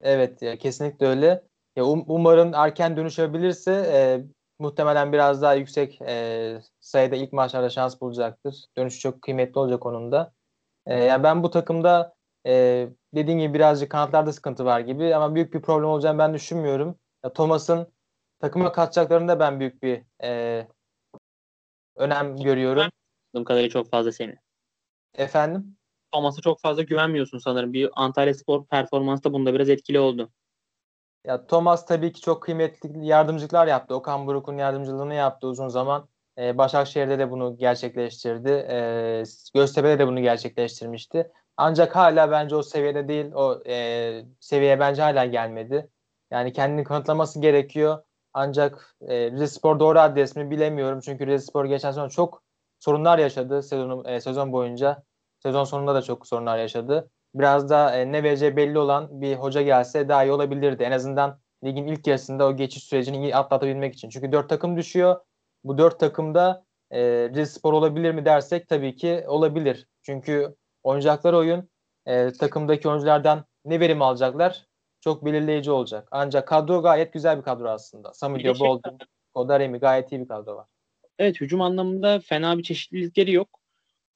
Evet 0.00 0.42
ya 0.42 0.58
kesinlikle 0.58 1.06
öyle. 1.06 1.44
Ya 1.76 1.84
um, 1.84 2.04
umarım 2.06 2.54
erken 2.54 2.96
dönüşebilirse 2.96 3.72
e, 3.72 4.24
muhtemelen 4.60 5.12
biraz 5.12 5.42
daha 5.42 5.54
yüksek 5.54 6.00
e, 6.02 6.60
sayıda 6.80 7.16
ilk 7.16 7.32
maçlarda 7.32 7.70
şans 7.70 8.00
bulacaktır. 8.00 8.64
Dönüşü 8.76 9.00
çok 9.00 9.22
kıymetli 9.22 9.58
olacak 9.58 9.86
onun 9.86 10.12
da. 10.12 10.32
E, 10.86 11.04
yani 11.04 11.22
ben 11.22 11.42
bu 11.42 11.50
takımda 11.50 12.14
e, 12.46 12.88
dediğim 13.14 13.40
gibi 13.40 13.54
birazcık 13.54 13.90
kanatlarda 13.90 14.32
sıkıntı 14.32 14.64
var 14.64 14.80
gibi 14.80 15.14
ama 15.14 15.34
büyük 15.34 15.54
bir 15.54 15.62
problem 15.62 15.88
olacağını 15.88 16.18
ben 16.18 16.34
düşünmüyorum. 16.34 16.98
Ya, 17.24 17.32
Thomas'ın 17.32 17.92
takıma 18.40 18.72
katacaklarında 18.72 19.40
ben 19.40 19.60
büyük 19.60 19.82
bir 19.82 20.02
e, 20.22 20.68
önem 21.96 22.36
görüyorum. 22.36 22.90
Anladığım 23.34 23.44
kadarıyla 23.44 23.70
çok 23.70 23.90
fazla 23.90 24.12
seni. 24.12 24.36
Efendim? 25.14 25.76
Thomas'a 26.12 26.42
çok 26.42 26.60
fazla 26.60 26.82
güvenmiyorsun 26.82 27.38
sanırım. 27.38 27.72
Bir 27.72 27.90
Antalya 27.96 28.34
Spor 28.34 28.66
performansı 28.66 29.24
da 29.24 29.32
bunda 29.32 29.54
biraz 29.54 29.68
etkili 29.68 30.00
oldu. 30.00 30.30
Ya 31.24 31.46
Thomas 31.46 31.86
tabii 31.86 32.12
ki 32.12 32.20
çok 32.20 32.42
kıymetli 32.42 33.06
yardımcılıklar 33.06 33.66
yaptı. 33.66 33.94
Okan 33.94 34.26
Buruk'un 34.26 34.56
yardımcılığını 34.58 35.14
yaptı 35.14 35.46
uzun 35.46 35.68
zaman. 35.68 36.08
Ee, 36.38 36.58
Başakşehir'de 36.58 37.18
de 37.18 37.30
bunu 37.30 37.56
gerçekleştirdi. 37.58 38.48
Ee, 38.50 39.22
Göztepe'de 39.54 39.98
de 39.98 40.06
bunu 40.06 40.20
gerçekleştirmişti. 40.20 41.30
Ancak 41.56 41.96
hala 41.96 42.30
bence 42.30 42.56
o 42.56 42.62
seviyede 42.62 43.08
değil. 43.08 43.32
O 43.34 43.62
e, 43.66 44.24
seviyeye 44.40 44.80
bence 44.80 45.02
hala 45.02 45.24
gelmedi. 45.26 45.88
Yani 46.30 46.52
kendini 46.52 46.84
kanıtlaması 46.84 47.40
gerekiyor. 47.40 48.02
Ancak 48.32 48.96
e, 49.08 49.30
Rize 49.30 49.46
Spor 49.46 49.80
doğru 49.80 49.98
adres 50.00 50.36
mi 50.36 50.50
bilemiyorum. 50.50 51.00
Çünkü 51.00 51.26
Rize 51.26 51.46
Spor 51.46 51.64
geçen 51.64 51.92
sene 51.92 52.08
çok 52.08 52.42
sorunlar 52.78 53.18
yaşadı 53.18 53.62
sezon, 53.62 54.04
e, 54.04 54.20
sezon 54.20 54.52
boyunca. 54.52 55.02
Sezon 55.42 55.64
sonunda 55.64 55.94
da 55.94 56.02
çok 56.02 56.26
sorunlar 56.26 56.58
yaşadı. 56.58 57.10
Biraz 57.34 57.70
da 57.70 57.96
e, 57.96 58.12
ne 58.12 58.22
vereceği 58.22 58.56
belli 58.56 58.78
olan 58.78 59.20
bir 59.20 59.34
hoca 59.34 59.62
gelse 59.62 60.08
daha 60.08 60.24
iyi 60.24 60.32
olabilirdi. 60.32 60.82
En 60.82 60.92
azından 60.92 61.38
ligin 61.64 61.86
ilk 61.86 62.06
yarısında 62.06 62.46
o 62.46 62.56
geçiş 62.56 62.84
sürecini 62.84 63.16
iyi 63.22 63.36
atlatabilmek 63.36 63.94
için. 63.94 64.08
Çünkü 64.08 64.32
dört 64.32 64.48
takım 64.48 64.76
düşüyor. 64.76 65.20
Bu 65.64 65.78
dört 65.78 66.00
takımda 66.00 66.64
e, 66.90 67.00
Rize 67.28 67.46
Spor 67.46 67.72
olabilir 67.72 68.12
mi 68.12 68.24
dersek 68.24 68.68
tabii 68.68 68.96
ki 68.96 69.24
olabilir. 69.26 69.86
Çünkü 70.02 70.56
oynayacakları 70.82 71.36
oyun 71.36 71.68
e, 72.06 72.32
takımdaki 72.32 72.88
oyunculardan 72.88 73.44
ne 73.64 73.80
verim 73.80 74.02
alacaklar 74.02 74.66
çok 75.00 75.24
belirleyici 75.24 75.70
olacak. 75.70 76.08
Ancak 76.10 76.48
kadro 76.48 76.82
gayet 76.82 77.12
güzel 77.12 77.38
bir 77.38 77.42
kadro 77.42 77.68
aslında. 77.68 78.12
Samudio, 78.12 78.54
şey 78.54 78.68
Bolton, 78.68 78.98
Kodaremi 79.34 79.78
gayet 79.78 80.12
iyi 80.12 80.20
bir 80.20 80.28
kadro 80.28 80.56
var. 80.56 80.66
Evet 81.18 81.40
hücum 81.40 81.60
anlamında 81.60 82.20
fena 82.20 82.58
bir 82.58 82.62
çeşitlilikleri 82.62 83.32
yok. 83.32 83.48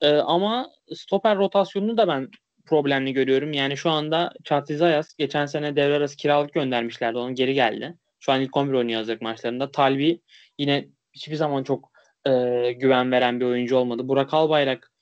Ee, 0.00 0.16
ama 0.16 0.70
stoper 0.94 1.38
rotasyonunu 1.38 1.96
da 1.96 2.08
ben 2.08 2.28
problemli 2.66 3.12
görüyorum. 3.12 3.52
Yani 3.52 3.76
şu 3.76 3.90
anda 3.90 4.32
Çatrizayas 4.44 5.16
geçen 5.16 5.46
sene 5.46 5.76
devre 5.76 5.94
arası 5.94 6.16
kiralık 6.16 6.52
göndermişlerdi. 6.52 7.18
Onun 7.18 7.34
geri 7.34 7.54
geldi. 7.54 7.98
Şu 8.20 8.32
an 8.32 8.40
ilk 8.40 8.56
11 8.56 8.72
oynuyor 8.72 8.98
hazırlık 8.98 9.22
maçlarında. 9.22 9.70
Talbi 9.70 10.20
yine 10.58 10.88
hiçbir 11.12 11.36
zaman 11.36 11.64
çok 11.64 11.90
e, 12.26 12.30
güven 12.72 13.12
veren 13.12 13.40
bir 13.40 13.44
oyuncu 13.44 13.76
olmadı. 13.76 14.08
Burak 14.08 14.34
Albayrak 14.34 14.92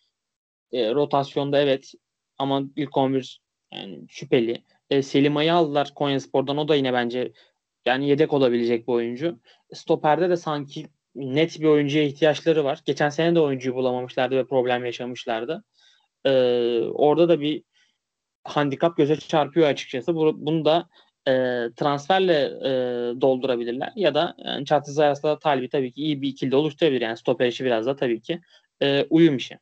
e, 0.72 0.94
rotasyonda 0.94 1.60
evet 1.60 1.92
ama 2.38 2.62
ilk 2.76 2.96
11 2.96 3.40
yani 3.72 4.04
şüpheli. 4.08 4.64
E, 4.90 5.02
Selim 5.02 5.36
Ay'ı 5.36 5.54
aldılar 5.54 5.92
Konya 5.94 6.20
Spor'dan. 6.20 6.56
O 6.56 6.68
da 6.68 6.74
yine 6.74 6.92
bence 6.92 7.32
yani 7.86 8.08
yedek 8.08 8.32
olabilecek 8.32 8.88
bir 8.88 8.92
oyuncu. 8.92 9.40
Stoperde 9.74 10.30
de 10.30 10.36
sanki 10.36 10.86
net 11.14 11.60
bir 11.60 11.66
oyuncuya 11.66 12.04
ihtiyaçları 12.04 12.64
var. 12.64 12.80
Geçen 12.84 13.08
sene 13.08 13.34
de 13.34 13.40
oyuncuyu 13.40 13.74
bulamamışlardı 13.74 14.36
ve 14.36 14.46
problem 14.46 14.84
yaşamışlardı. 14.84 15.64
Ee, 16.26 16.80
orada 16.94 17.28
da 17.28 17.40
bir 17.40 17.62
handikap 18.44 18.96
göze 18.96 19.16
çarpıyor 19.16 19.68
açıkçası. 19.68 20.14
Bunu 20.16 20.64
da 20.64 20.88
e, 21.28 21.32
transferle 21.76 22.44
e, 22.44 22.70
doldurabilirler 23.20 23.92
ya 23.96 24.14
da 24.14 24.34
yani 24.38 24.64
Çatı 24.66 24.92
Zayas'la 24.92 25.38
Talbi 25.38 25.68
tabii 25.68 25.92
ki 25.92 26.02
iyi 26.02 26.22
bir 26.22 26.28
ikili 26.28 26.56
oluşturabilir. 26.56 27.00
Yani 27.00 27.16
stoper 27.16 27.46
işi 27.46 27.64
biraz 27.64 27.86
da 27.86 27.96
tabii 27.96 28.20
ki 28.20 28.40
e, 28.82 29.06
uyum 29.10 29.36
işi. 29.36 29.58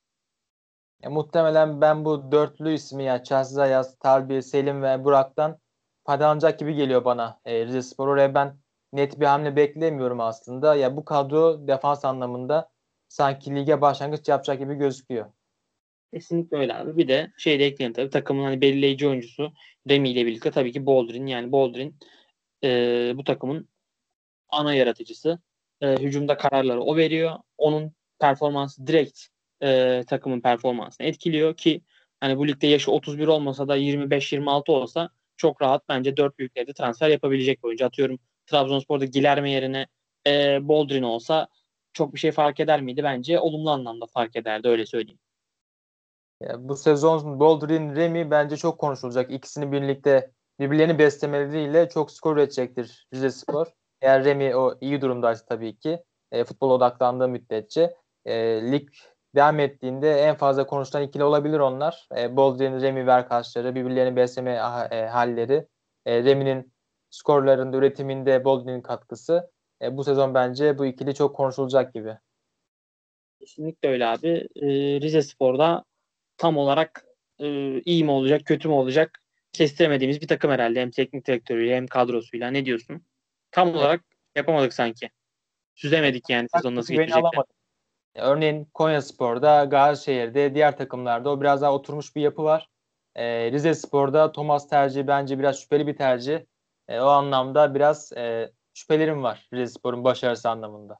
Ya, 1.02 1.10
muhtemelen 1.10 1.80
ben 1.80 2.04
bu 2.04 2.32
dörtlü 2.32 2.72
ismi 2.72 3.04
ya 3.04 3.24
Chelsea 3.24 3.64
Ayaz, 3.64 3.98
Talbi, 3.98 4.42
Selim 4.42 4.82
ve 4.82 5.04
Burak'tan 5.04 5.58
faydalanacak 6.04 6.58
gibi 6.58 6.74
geliyor 6.74 7.04
bana 7.04 7.40
e, 7.44 7.66
Rize 7.66 7.82
Spor. 7.82 8.08
Oraya 8.08 8.34
ben 8.34 8.56
net 8.92 9.20
bir 9.20 9.26
hamle 9.26 9.56
beklemiyorum 9.56 10.20
aslında. 10.20 10.74
Ya 10.74 10.96
bu 10.96 11.04
kadro 11.04 11.66
defans 11.66 12.04
anlamında 12.04 12.70
sanki 13.08 13.54
lige 13.54 13.80
başlangıç 13.80 14.28
yapacak 14.28 14.58
gibi 14.58 14.74
gözüküyor. 14.74 15.26
Kesinlikle 16.12 16.56
öyle 16.56 16.74
abi. 16.74 16.96
Bir 16.96 17.08
de 17.08 17.32
şey 17.38 17.58
de 17.58 17.66
ekleyelim 17.66 17.92
tabii 17.92 18.10
takımın 18.10 18.44
hani 18.44 18.60
belirleyici 18.60 19.08
oyuncusu 19.08 19.52
Remy 19.88 20.10
ile 20.12 20.26
birlikte 20.26 20.50
tabii 20.50 20.72
ki 20.72 20.86
Boldrin 20.86 21.26
yani 21.26 21.52
Boldrin 21.52 21.96
e, 22.64 23.12
bu 23.16 23.24
takımın 23.24 23.68
ana 24.48 24.74
yaratıcısı. 24.74 25.38
E, 25.80 25.96
hücumda 25.96 26.36
kararları 26.36 26.82
o 26.82 26.96
veriyor. 26.96 27.36
Onun 27.58 27.92
performansı 28.20 28.86
direkt 28.86 29.20
e, 29.62 30.02
takımın 30.08 30.40
performansını 30.40 31.06
etkiliyor 31.06 31.56
ki 31.56 31.82
hani 32.20 32.38
bu 32.38 32.48
ligde 32.48 32.66
yaşı 32.66 32.92
31 32.92 33.26
olmasa 33.26 33.68
da 33.68 33.76
25-26 33.76 34.72
olsa 34.72 35.10
çok 35.36 35.62
rahat 35.62 35.88
bence 35.88 36.16
dört 36.16 36.38
büyüklerde 36.38 36.72
transfer 36.72 37.08
yapabilecek 37.08 37.62
bir 37.62 37.68
oyuncu. 37.68 37.86
Atıyorum 37.86 38.18
Trabzonspor'da 38.46 39.04
Gilerme 39.04 39.50
yerine 39.50 39.86
e, 40.26 40.58
Boldrin 40.68 41.02
olsa 41.02 41.48
çok 41.92 42.14
bir 42.14 42.18
şey 42.18 42.32
fark 42.32 42.60
eder 42.60 42.82
miydi? 42.82 43.02
Bence 43.04 43.40
olumlu 43.40 43.70
anlamda 43.70 44.06
fark 44.06 44.36
ederdi 44.36 44.68
öyle 44.68 44.86
söyleyeyim. 44.86 45.18
Ya, 46.40 46.68
bu 46.68 46.76
sezon 46.76 47.40
Boldrin, 47.40 47.96
Remy 47.96 48.30
bence 48.30 48.56
çok 48.56 48.78
konuşulacak. 48.78 49.30
İkisini 49.30 49.72
birlikte 49.72 50.30
birbirlerini 50.60 50.98
beslemeleriyle 50.98 51.88
çok 51.88 52.10
skor 52.10 52.36
üretecektir 52.36 53.06
Rize 53.14 53.30
Spor. 53.30 53.66
Eğer 54.00 54.24
Remy 54.24 54.54
o 54.54 54.74
iyi 54.80 55.00
durumdaysa 55.00 55.44
tabii 55.46 55.78
ki 55.78 56.02
e, 56.32 56.44
futbol 56.44 56.70
odaklandığı 56.70 57.28
müddetçe 57.28 57.94
e, 58.24 58.34
lig 58.72 58.88
devam 59.34 59.60
ettiğinde 59.60 60.20
en 60.20 60.34
fazla 60.34 60.66
konuşulan 60.66 61.04
ikili 61.04 61.24
olabilir 61.24 61.58
onlar. 61.58 62.08
E, 62.16 62.36
Boldrin, 62.36 62.80
Remy 62.80 63.06
ve 63.06 63.12
arkadaşları 63.12 63.74
birbirlerini 63.74 64.16
besleme 64.16 64.52
e, 64.90 65.06
halleri. 65.06 65.66
E, 66.06 66.24
Remy'nin 66.24 66.72
skorlarında, 67.10 67.76
üretiminde 67.76 68.44
Boldrin'in 68.44 68.80
katkısı. 68.80 69.50
E, 69.82 69.96
bu 69.96 70.04
sezon 70.04 70.34
bence 70.34 70.78
bu 70.78 70.86
ikili 70.86 71.14
çok 71.14 71.36
konuşulacak 71.36 71.94
gibi. 71.94 72.18
Kesinlikle 73.40 73.88
öyle 73.88 74.06
abi. 74.06 74.48
E, 74.56 74.66
Rize 75.00 75.22
Spor'da 75.22 75.84
tam 76.40 76.56
olarak 76.56 77.04
e, 77.38 77.80
iyi 77.80 78.04
mi 78.04 78.10
olacak, 78.10 78.42
kötü 78.44 78.68
mü 78.68 78.74
olacak 78.74 79.20
kestiremediğimiz 79.52 80.20
bir 80.20 80.28
takım 80.28 80.50
herhalde. 80.50 80.80
Hem 80.80 80.90
teknik 80.90 81.26
direktörüyle 81.26 81.76
hem 81.76 81.86
kadrosuyla. 81.86 82.50
Ne 82.50 82.64
diyorsun? 82.64 83.06
Tam 83.50 83.74
olarak 83.74 84.04
yapamadık 84.36 84.74
sanki. 84.74 85.10
Süzemedik 85.74 86.30
yani 86.30 86.48
sezon 86.48 86.76
nasıl 86.76 86.94
geçecekler. 86.94 87.44
Örneğin 88.14 88.64
Konya 88.64 89.02
Spor'da, 89.02 89.64
Gazişehir'de, 89.64 90.54
diğer 90.54 90.76
takımlarda 90.76 91.30
o 91.30 91.40
biraz 91.40 91.62
daha 91.62 91.74
oturmuş 91.74 92.16
bir 92.16 92.22
yapı 92.22 92.44
var. 92.44 92.68
Ee, 93.14 93.52
Rize 93.52 93.74
Spor'da 93.74 94.32
Thomas 94.32 94.68
tercihi 94.68 95.06
bence 95.06 95.38
biraz 95.38 95.60
şüpheli 95.60 95.86
bir 95.86 95.96
tercih. 95.96 96.40
Ee, 96.88 97.00
o 97.00 97.06
anlamda 97.06 97.74
biraz 97.74 98.12
e, 98.12 98.52
şüphelerim 98.74 99.22
var 99.22 99.48
Rize 99.54 99.72
Spor'un 99.72 100.04
başarısı 100.04 100.50
anlamında. 100.50 100.98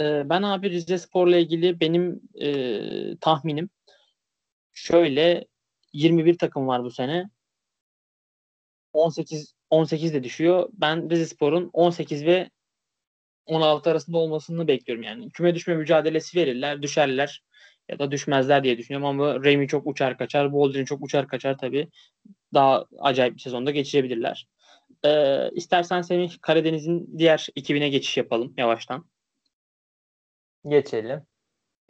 Ee, 0.00 0.22
ben 0.30 0.42
abi 0.42 0.70
Rize 0.70 0.98
Spor'la 0.98 1.36
ilgili 1.36 1.80
benim 1.80 2.20
e, 2.34 3.16
tahminim 3.16 3.70
şöyle 4.72 5.46
21 5.92 6.38
takım 6.38 6.66
var 6.66 6.84
bu 6.84 6.90
sene. 6.90 7.30
18 8.92 9.54
18 9.70 10.14
de 10.14 10.24
düşüyor. 10.24 10.68
Ben 10.72 11.10
Rize 11.10 11.26
Spor'un 11.26 11.70
18 11.72 12.26
ve 12.26 12.50
16 13.46 13.90
arasında 13.90 14.18
olmasını 14.18 14.68
bekliyorum 14.68 15.02
yani. 15.02 15.30
Küme 15.30 15.54
düşme 15.54 15.76
mücadelesi 15.76 16.38
verirler, 16.38 16.82
düşerler 16.82 17.42
ya 17.88 17.98
da 17.98 18.10
düşmezler 18.10 18.64
diye 18.64 18.78
düşünüyorum 18.78 19.06
ama 19.06 19.44
Remy 19.44 19.68
çok 19.68 19.86
uçar 19.86 20.18
kaçar, 20.18 20.52
Boldrin 20.52 20.84
çok 20.84 21.02
uçar 21.02 21.28
kaçar 21.28 21.58
tabii. 21.58 21.88
Daha 22.54 22.86
acayip 22.98 23.34
bir 23.34 23.40
sezonda 23.40 23.70
geçirebilirler. 23.70 24.48
Ee, 25.04 25.50
istersen 25.54 26.02
Semih 26.02 26.38
Karadeniz'in 26.40 27.18
diğer 27.18 27.48
ekibine 27.56 27.88
geçiş 27.88 28.16
yapalım 28.16 28.54
yavaştan. 28.56 29.06
Geçelim. 30.68 31.29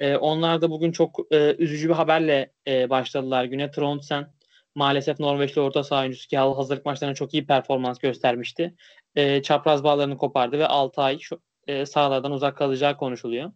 Ee, 0.00 0.16
onlar 0.16 0.62
da 0.62 0.70
bugün 0.70 0.92
çok 0.92 1.20
e, 1.30 1.56
üzücü 1.58 1.88
bir 1.88 1.94
haberle 1.94 2.52
e, 2.66 2.90
başladılar 2.90 3.44
güne. 3.44 3.70
Trondsen 3.70 4.26
maalesef 4.74 5.20
Norveçli 5.20 5.60
orta 5.60 5.84
saha 5.84 6.00
oyuncusu 6.00 6.28
ki 6.28 6.38
hazırlık 6.38 6.86
maçlarında 6.86 7.14
çok 7.14 7.34
iyi 7.34 7.46
performans 7.46 7.98
göstermişti. 7.98 8.74
E, 9.16 9.42
çapraz 9.42 9.84
bağlarını 9.84 10.18
kopardı 10.18 10.58
ve 10.58 10.66
6 10.66 11.02
ay 11.02 11.18
şu, 11.18 11.40
e, 11.66 11.86
sahalardan 11.86 12.32
uzak 12.32 12.56
kalacağı 12.56 12.96
konuşuluyor. 12.96 13.52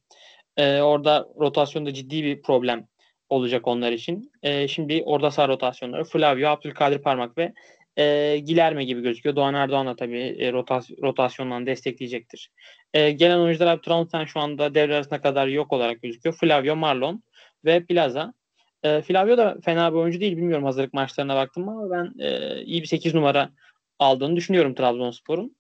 E, 0.57 0.81
orada 0.81 1.29
rotasyonda 1.41 1.95
ciddi 1.95 2.25
bir 2.25 2.43
problem 2.43 2.89
olacak 3.29 3.69
onlar 3.69 3.93
için. 3.93 4.33
E, 4.43 4.69
şimdi 4.69 5.03
orada 5.07 5.31
sağ 5.31 5.49
rotasyonları 5.49 6.05
Flavio, 6.05 6.49
Abdülkadir 6.49 6.99
Parmak 6.99 7.39
ve 7.39 7.53
e, 7.97 8.39
Gilerme 8.39 8.85
gibi 8.85 9.03
gözüküyor. 9.03 9.37
Doğan 9.37 9.55
Erdoğan 9.55 9.87
da 9.87 9.97
tabii 9.97 10.37
e, 10.39 10.51
rotas- 10.51 11.03
rotasyondan 11.03 11.67
destekleyecektir. 11.67 12.51
E, 12.95 13.11
gelen 13.11 13.39
oyuncular 13.39 13.77
Trondsen 13.77 14.25
şu 14.25 14.41
anda 14.41 14.75
devre 14.75 14.95
arasına 14.95 15.21
kadar 15.21 15.47
yok 15.47 15.73
olarak 15.73 16.03
gözüküyor. 16.03 16.35
Flavio, 16.35 16.77
Marlon 16.77 17.23
ve 17.65 17.85
Plaza. 17.85 18.35
E, 18.83 19.03
Flavio 19.03 19.37
da 19.37 19.57
fena 19.65 19.93
bir 19.93 19.99
oyuncu 19.99 20.21
değil. 20.21 20.37
Bilmiyorum 20.37 20.65
hazırlık 20.65 20.95
maçlarına 20.95 21.37
baktım 21.37 21.69
ama 21.69 21.91
ben 21.91 22.25
e, 22.25 22.61
iyi 22.63 22.83
bir 22.83 22.87
8 22.87 23.15
numara 23.15 23.51
aldığını 23.99 24.37
düşünüyorum 24.37 24.75
Trabzonspor'un. 24.75 25.57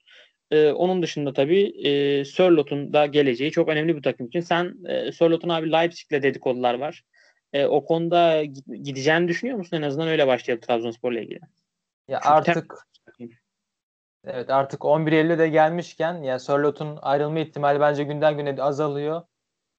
E, 0.51 0.71
onun 0.71 1.03
dışında 1.03 1.33
tabii 1.33 1.89
e, 1.89 2.25
Sörlot'un 2.25 2.93
da 2.93 3.07
geleceği 3.07 3.51
çok 3.51 3.69
önemli 3.69 3.97
bir 3.97 4.03
takım 4.03 4.27
için. 4.27 4.41
Sen 4.41 4.75
e, 4.89 5.13
Sörlot'un 5.13 5.49
abi 5.49 5.73
Leipzig'le 5.73 6.23
dedikodular 6.23 6.75
var. 6.75 7.05
E, 7.53 7.67
o 7.67 7.85
konuda 7.85 8.45
gideceğini 8.83 9.29
düşünüyor 9.29 9.59
musun? 9.59 9.77
En 9.77 9.83
azından 9.83 10.09
öyle 10.09 10.27
başlayalım 10.27 10.61
Trabzonspor'la 10.61 11.21
ilgili. 11.21 11.41
Ya 12.09 12.21
Çünkü 12.23 12.35
artık 12.35 12.75
Evet 14.27 14.51
artık 14.51 14.85
11 14.85 15.13
Eylül'de 15.13 15.49
gelmişken 15.49 16.23
ya 16.23 16.39
Sörlot'un 16.39 16.99
ayrılma 17.03 17.39
ihtimali 17.39 17.81
bence 17.81 18.05
günden 18.05 18.37
güne 18.37 18.63
azalıyor. 18.63 19.23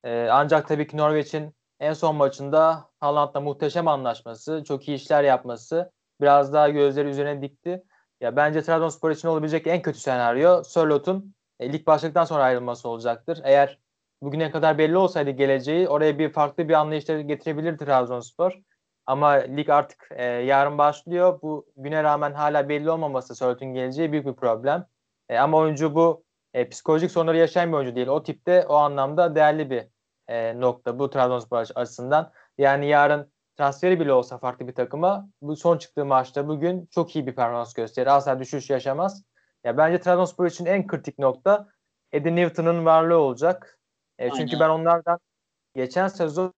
Ee, 0.04 0.28
ancak 0.32 0.68
tabii 0.68 0.88
ki 0.88 0.98
Norveç'in 0.98 1.56
en 1.80 1.94
son 1.94 2.16
maçında 2.16 2.90
Haaland'la 3.00 3.42
muhteşem 3.42 3.88
anlaşması, 3.88 4.64
çok 4.68 4.88
iyi 4.88 4.98
işler 4.98 5.24
yapması 5.24 5.92
biraz 6.22 6.54
daha 6.54 6.70
gözleri 6.70 7.08
üzerine 7.10 7.42
dikti. 7.42 7.84
Ya 8.22 8.36
bence 8.36 8.62
Trabzonspor 8.62 9.12
için 9.12 9.28
olabilecek 9.28 9.68
en 9.68 9.82
kötü 9.82 10.00
senaryo 10.00 10.64
Sörlot'un 10.64 11.36
e, 11.60 11.74
lig 11.74 11.88
başladıktan 11.88 12.26
sonra 12.26 12.44
ayrılması 12.44 12.90
olacaktır. 12.90 13.42
Eğer 13.44 13.80
bugüne 14.22 14.52
kadar 14.52 14.78
belli 14.78 14.98
olsaydı 14.98 15.30
geleceği 15.30 15.90
oraya 15.90 16.20
bir 16.20 16.30
farklı 16.34 16.70
bir 16.70 16.74
anlayışla 16.74 17.22
getirebilirdi 17.22 17.86
Trabzonspor. 17.86 18.60
Ama 19.06 19.30
lig 19.30 19.70
artık 19.70 20.08
e, 20.12 20.24
yarın 20.24 20.78
başlıyor. 20.78 21.42
Bu 21.42 21.66
güne 21.78 22.04
rağmen 22.04 22.34
hala 22.34 22.70
belli 22.70 22.90
olmaması 22.92 23.36
Sörlot'un 23.36 23.74
geleceği 23.74 24.12
büyük 24.12 24.26
bir 24.26 24.34
problem. 24.34 24.88
E, 25.30 25.38
ama 25.38 25.58
oyuncu 25.58 25.96
bu 25.96 26.24
e, 26.54 26.70
psikolojik 26.70 27.12
sorunları 27.12 27.38
yaşayan 27.38 27.72
bir 27.72 27.78
oyuncu 27.78 27.96
değil. 27.96 28.08
O 28.08 28.24
tipte 28.24 28.66
o 28.68 28.76
anlamda 28.76 29.36
değerli 29.36 29.70
bir 29.70 29.84
e, 30.28 30.60
nokta 30.60 31.00
bu 31.00 31.10
Trabzonspor 31.10 31.66
açısından. 31.76 32.32
Yani 32.58 32.88
yarın 32.88 33.32
transferi 33.58 34.00
bile 34.00 34.14
olsa 34.14 34.38
farklı 34.38 34.68
bir 34.68 34.76
takıma 34.76 35.30
bu 35.42 35.56
son 35.56 35.78
çıktığı 35.78 36.06
maçta 36.06 36.48
bugün 36.48 36.86
çok 36.92 37.16
iyi 37.16 37.28
bir 37.28 37.36
performans 37.36 37.74
gösterir. 37.74 38.08
Asla 38.08 38.40
düşüş 38.40 38.70
yaşamaz. 38.70 39.24
Ya 39.64 39.78
bence 39.78 40.00
Trabzonspor 40.00 40.46
için 40.46 40.66
en 40.66 40.88
kritik 40.88 41.20
nokta 41.20 41.68
Eddie 42.12 42.36
Newton'un 42.36 42.86
varlığı 42.86 43.18
olacak. 43.18 43.80
E, 44.20 44.32
çünkü 44.32 44.60
ben 44.60 44.70
onlardan 44.70 45.20
geçen 45.76 46.08
sezon 46.08 46.54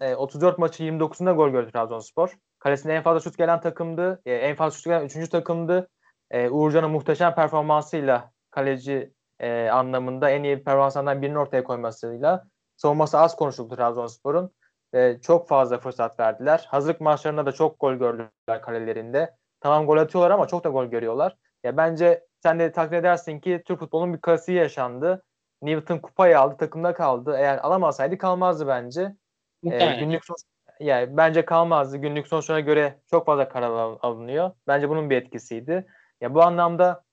e, 0.00 0.14
34 0.14 0.58
maçı 0.58 0.82
29'unda 0.82 1.32
gol 1.32 1.48
gördü 1.48 1.70
Trabzonspor. 1.72 2.36
Kalesine 2.58 2.94
en 2.94 3.02
fazla 3.02 3.20
şut 3.20 3.38
gelen 3.38 3.60
takımdı. 3.60 4.22
E, 4.26 4.34
en 4.34 4.56
fazla 4.56 4.76
şut 4.76 4.84
gelen 4.84 5.04
3. 5.04 5.28
takımdı. 5.28 5.88
E, 6.30 6.50
Uğurcan'ın 6.50 6.90
muhteşem 6.90 7.34
performansıyla 7.34 8.32
kaleci 8.50 9.12
e, 9.40 9.68
anlamında 9.68 10.30
en 10.30 10.42
iyi 10.42 10.64
performanslardan 10.64 11.22
birini 11.22 11.38
ortaya 11.38 11.64
koymasıyla 11.64 12.44
savunması 12.76 13.18
az 13.18 13.36
konuşuldu 13.36 13.76
Trabzonspor'un. 13.76 14.54
E, 14.94 15.20
çok 15.20 15.48
fazla 15.48 15.78
fırsat 15.78 16.20
verdiler. 16.20 16.66
Hazırlık 16.68 17.00
maçlarında 17.00 17.46
da 17.46 17.52
çok 17.52 17.80
gol 17.80 17.94
gördüler 17.94 18.62
kalelerinde. 18.62 19.36
Tamam 19.60 19.86
gol 19.86 19.96
atıyorlar 19.96 20.30
ama 20.30 20.46
çok 20.46 20.64
da 20.64 20.68
gol 20.68 20.84
görüyorlar. 20.84 21.36
Ya 21.64 21.76
bence 21.76 22.24
sen 22.42 22.58
de 22.58 22.72
takdir 22.72 22.96
edersin 22.96 23.40
ki 23.40 23.62
Türk 23.66 23.78
futbolunun 23.78 24.14
bir 24.14 24.20
klasiği 24.20 24.58
yaşandı. 24.58 25.22
Newton 25.62 25.98
kupayı 25.98 26.40
aldı, 26.40 26.56
takımda 26.56 26.94
kaldı. 26.94 27.36
Eğer 27.38 27.58
alamasaydı 27.58 28.18
kalmazdı 28.18 28.66
bence. 28.66 29.16
Ee, 29.64 29.96
günlük 30.00 30.24
sonuç, 30.24 30.40
yani 30.80 31.16
bence 31.16 31.44
kalmazdı. 31.44 31.96
Günlük 31.96 32.28
sonuçlara 32.28 32.60
göre 32.60 33.00
çok 33.10 33.26
fazla 33.26 33.48
karar 33.48 33.98
alınıyor. 34.02 34.50
Bence 34.66 34.88
bunun 34.88 35.10
bir 35.10 35.16
etkisiydi. 35.16 35.86
Ya 36.20 36.34
bu 36.34 36.42
anlamda 36.42 37.04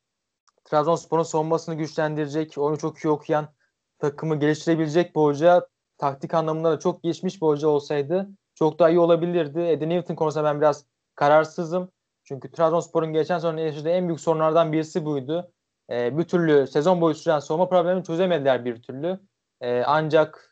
Trabzonspor'un 0.65 1.23
savunmasını 1.23 1.75
güçlendirecek, 1.75 2.57
oyunu 2.57 2.77
çok 2.77 2.97
iyi 2.97 3.09
okuyan, 3.09 3.47
takımı 3.99 4.39
geliştirebilecek 4.39 5.15
bir 5.15 5.21
hoca, 5.21 5.67
taktik 5.97 6.33
anlamında 6.33 6.71
da 6.71 6.79
çok 6.79 7.03
geçmiş 7.03 7.41
bir 7.41 7.47
hoca 7.47 7.67
olsaydı 7.67 8.29
çok 8.55 8.79
daha 8.79 8.89
iyi 8.89 8.99
olabilirdi. 8.99 9.59
Eddie 9.59 9.89
Newton 9.89 10.15
konusunda 10.15 10.45
ben 10.45 10.61
biraz 10.61 10.85
kararsızım. 11.15 11.91
Çünkü 12.23 12.51
Trabzonspor'un 12.51 13.13
geçen 13.13 13.39
sene 13.39 13.61
yaşadığı 13.61 13.89
en 13.89 14.07
büyük 14.07 14.19
sorunlardan 14.19 14.71
birisi 14.71 15.05
buydu. 15.05 15.51
Ee, 15.91 16.17
bir 16.17 16.23
türlü 16.23 16.67
sezon 16.67 17.01
boyu 17.01 17.15
süren 17.15 17.39
savunma 17.39 17.69
problemini 17.69 18.03
çözemediler 18.03 18.65
bir 18.65 18.81
türlü. 18.81 19.19
Ee, 19.61 19.83
ancak 19.85 20.46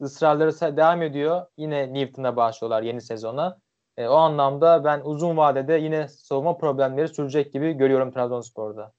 ısrarları 0.00 0.76
devam 0.76 1.02
ediyor. 1.02 1.46
Yine 1.56 1.94
Newton'a 1.94 2.36
başlıyorlar 2.36 2.82
yeni 2.82 3.00
sezona. 3.00 3.58
E, 3.96 4.06
o 4.06 4.14
anlamda 4.14 4.84
ben 4.84 5.00
uzun 5.04 5.36
vadede 5.36 5.74
yine 5.74 6.08
savunma 6.08 6.58
problemleri 6.58 7.08
sürecek 7.08 7.52
gibi 7.52 7.72
görüyorum 7.72 8.12
Trabzonspor'da. 8.12 8.92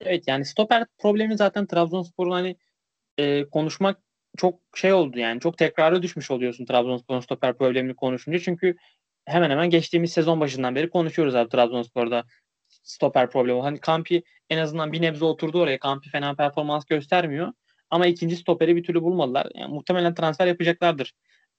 Evet 0.00 0.28
yani 0.28 0.44
stoper 0.44 0.86
problemi 0.98 1.36
zaten 1.36 1.66
Trabzonspor'un 1.66 2.30
hani 2.30 2.56
e, 3.18 3.50
konuşmak 3.50 4.02
çok 4.36 4.60
şey 4.74 4.92
oldu 4.92 5.18
yani 5.18 5.40
çok 5.40 5.58
tekrarı 5.58 6.02
düşmüş 6.02 6.30
oluyorsun 6.30 6.64
Trabzonspor'un 6.64 7.20
stoper 7.20 7.58
problemini 7.58 7.96
konuşunca 7.96 8.38
çünkü 8.38 8.76
hemen 9.24 9.50
hemen 9.50 9.70
geçtiğimiz 9.70 10.12
sezon 10.12 10.40
başından 10.40 10.74
beri 10.74 10.90
konuşuyoruz 10.90 11.34
abi 11.34 11.48
Trabzonspor'da 11.48 12.24
stoper 12.68 13.30
problemi. 13.30 13.60
Hani 13.60 13.80
Kampi 13.80 14.22
en 14.50 14.58
azından 14.58 14.92
bir 14.92 15.02
nebze 15.02 15.24
oturdu 15.24 15.60
oraya. 15.60 15.78
Kampi 15.78 16.10
fena 16.10 16.34
performans 16.34 16.84
göstermiyor. 16.84 17.52
Ama 17.90 18.06
ikinci 18.06 18.36
stoperi 18.36 18.76
bir 18.76 18.84
türlü 18.84 19.02
bulmadılar. 19.02 19.46
Yani 19.54 19.74
muhtemelen 19.74 20.14
transfer 20.14 20.46
yapacaklardır 20.46 21.12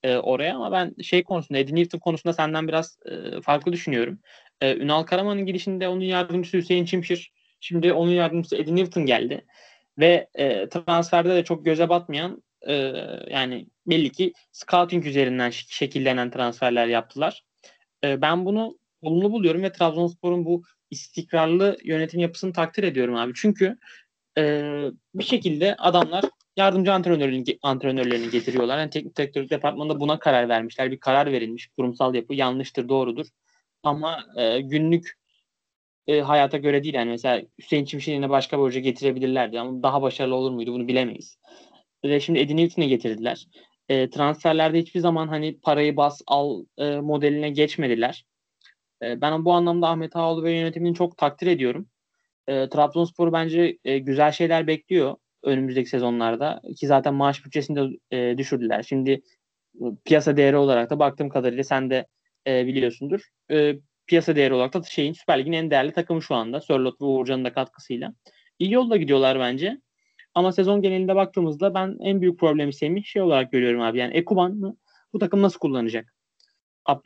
e, 0.04 0.18
oraya 0.18 0.56
ama 0.56 0.72
ben 0.72 0.96
şey 1.02 1.24
konusunda 1.24 1.60
Eddie 1.60 1.76
Newton 1.76 2.00
konusunda 2.00 2.34
senden 2.34 2.68
biraz 2.68 2.98
e, 3.06 3.42
farklı 3.42 3.74
düşünüyorum. 3.74 4.20
E, 4.62 4.76
Ünal 4.76 5.04
Karaman'ın 5.04 5.46
gidişinde 5.46 5.88
onun 5.88 6.02
yardımcısı 6.02 6.58
Hüseyin 6.58 6.86
Çimşir 6.86 7.32
şimdi 7.60 7.94
onun 7.94 8.12
yardımcısı 8.12 8.56
Eddie 8.56 8.76
Newton 8.76 9.06
geldi. 9.06 9.46
Ve 10.00 10.30
e, 10.36 10.70
transferde 10.70 11.36
de 11.36 11.44
çok 11.44 11.66
göze 11.66 11.90
batmayan 11.90 12.44
e, 12.68 12.74
yani 13.30 13.68
belli 13.88 14.12
ki 14.12 14.34
scouting 14.52 15.06
üzerinden 15.06 15.50
şekillenen 15.50 16.32
transferler 16.32 16.88
yaptılar. 16.88 17.44
E, 18.04 18.22
ben 18.22 18.46
bunu 18.46 18.78
olumlu 19.02 19.32
buluyorum 19.32 19.64
ve 19.64 19.72
Trabzonspor'un 19.72 20.46
bu 20.46 20.64
istikrarlı 20.92 21.78
yönetim 21.84 22.20
yapısını 22.20 22.54
takdir 22.54 22.84
ediyorum 22.84 23.16
abi. 23.16 23.34
Çünkü 23.36 23.78
e, 24.38 24.64
bir 25.16 25.24
şekilde 25.24 25.76
adamlar 25.76 26.26
yardımcı 26.58 26.94
antrenörlerini, 26.94 27.44
antrenörlerini 27.62 28.30
getiriyorlar. 28.30 28.80
Yani 28.80 28.90
teknik 28.90 29.18
direktörlük 29.18 29.50
departmanında 29.50 30.00
buna 30.00 30.20
karar 30.20 30.50
vermişler. 30.50 30.92
Bir 30.92 31.00
karar 31.00 31.32
verilmiş. 31.32 31.68
Kurumsal 31.68 32.16
yapı 32.16 32.34
yanlıştır, 32.34 32.90
doğrudur. 32.90 33.28
Ama 33.84 34.24
e, 34.38 34.62
günlük 34.62 35.18
e, 36.08 36.22
hayata 36.22 36.58
göre 36.58 36.84
değil. 36.84 36.96
Yani 36.96 37.10
mesela 37.10 37.42
Hüseyin 37.60 37.86
Çimşir'ine 37.86 38.30
başka 38.30 38.58
bir 38.58 38.64
hoca 38.64 38.80
getirebilirlerdi 38.80 39.60
ama 39.60 39.84
daha 39.84 40.02
başarılı 40.02 40.36
olur 40.36 40.52
muydu 40.52 40.74
bunu 40.74 40.88
bilemeyiz. 40.88 41.38
Ve 42.04 42.20
şimdi 42.20 42.40
Eddie 42.40 42.58
Newton'u 42.58 42.86
getirdiler. 42.86 43.48
E, 43.90 44.10
transferlerde 44.10 44.80
hiçbir 44.80 45.00
zaman 45.00 45.28
hani 45.28 45.60
parayı 45.60 45.98
bas 45.98 46.22
al 46.28 46.66
e, 46.78 46.96
modeline 46.96 47.50
geçmediler. 47.50 48.26
E, 49.04 49.22
ben 49.22 49.46
bu 49.46 49.54
anlamda 49.54 49.88
Ahmet 49.88 50.16
Ağaoğlu 50.16 50.44
ve 50.44 50.52
yönetimini 50.52 50.96
çok 50.96 51.18
takdir 51.18 51.48
ediyorum. 51.48 51.88
E, 52.48 52.70
Trabzonspor 52.70 53.34
bence 53.34 53.78
e, 53.86 54.00
güzel 54.00 54.32
şeyler 54.32 54.68
bekliyor 54.68 55.16
önümüzdeki 55.44 55.90
sezonlarda 55.90 56.62
ki 56.78 56.88
zaten 56.88 57.14
maaş 57.14 57.46
bütçesini 57.46 57.78
de 57.78 58.18
e, 58.18 58.38
düşürdüler. 58.38 58.84
Şimdi 58.84 59.12
e, 59.82 59.86
piyasa 60.06 60.38
değeri 60.38 60.58
olarak 60.58 60.90
da 60.90 61.00
baktığım 61.00 61.30
kadarıyla 61.30 61.64
sen 61.64 61.90
de 61.90 62.08
e, 62.48 62.66
biliyorsundur. 62.68 63.22
E, 63.52 63.76
piyasa 64.08 64.36
değeri 64.36 64.54
olarak 64.54 64.74
da 64.74 64.84
şeyin 64.84 65.14
Süper 65.14 65.40
Lig'in 65.40 65.52
en 65.52 65.72
değerli 65.72 65.92
takımı 65.92 66.22
şu 66.22 66.36
anda. 66.36 66.62
Sörlot 66.62 67.02
ve 67.02 67.06
Uğurcan'ın 67.06 67.46
da 67.46 67.54
katkısıyla. 67.54 68.14
İyi 68.60 68.72
yolda 68.72 68.98
gidiyorlar 68.98 69.40
bence. 69.40 69.82
Ama 70.34 70.52
sezon 70.52 70.82
genelinde 70.82 71.16
baktığımızda 71.16 71.74
ben 71.74 71.98
en 72.02 72.22
büyük 72.22 72.40
problemi 72.40 72.74
Semih 72.74 73.04
şey 73.04 73.22
olarak 73.22 73.52
görüyorum 73.52 73.82
abi. 73.82 73.98
Yani 73.98 74.14
Ekuban 74.14 74.78
bu 75.14 75.20
takım 75.20 75.42
nasıl 75.42 75.60
kullanacak? 75.60 76.14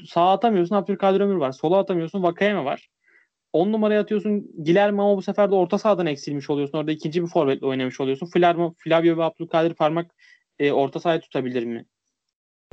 Sağa 0.06 0.32
atamıyorsun 0.32 0.76
Abdülkadir 0.76 1.22
Ömür 1.22 1.36
var. 1.36 1.52
Sola 1.52 1.78
atamıyorsun 1.78 2.24
Vakayeme 2.24 2.66
var. 2.66 2.90
10 3.54 3.72
numaraya 3.72 4.02
atıyorsun 4.02 4.64
Gilerme 4.64 5.02
ama 5.02 5.18
bu 5.18 5.22
sefer 5.22 5.52
de 5.52 5.56
orta 5.56 5.78
sahadan 5.78 6.06
eksilmiş 6.06 6.50
oluyorsun. 6.50 6.78
Orada 6.78 6.92
ikinci 6.92 7.24
bir 7.24 7.28
forvetle 7.28 7.68
oynamış 7.68 8.02
oluyorsun. 8.02 8.28
Flavio, 8.28 8.74
Flavio 8.78 9.18
ve 9.18 9.24
Abdülkadir 9.24 9.74
Parmak 9.74 10.12
e, 10.60 10.72
orta 10.72 11.00
sahaya 11.00 11.20
tutabilir 11.20 11.64
mi? 11.64 11.86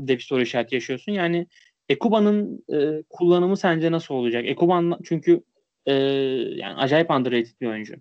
De 0.00 0.16
bir 0.16 0.22
soru 0.22 0.42
işareti 0.42 0.74
yaşıyorsun. 0.74 1.12
Yani 1.12 1.46
Ekuba'nın 1.88 2.64
e, 2.72 3.02
kullanımı 3.10 3.56
sence 3.56 3.92
nasıl 3.92 4.14
olacak? 4.14 4.44
Ekuban 4.46 4.98
çünkü 5.04 5.42
e, 5.86 5.92
yani 5.92 6.74
acayip 6.74 7.10
underrated 7.10 7.60
bir 7.60 7.66
oyuncu. 7.66 7.94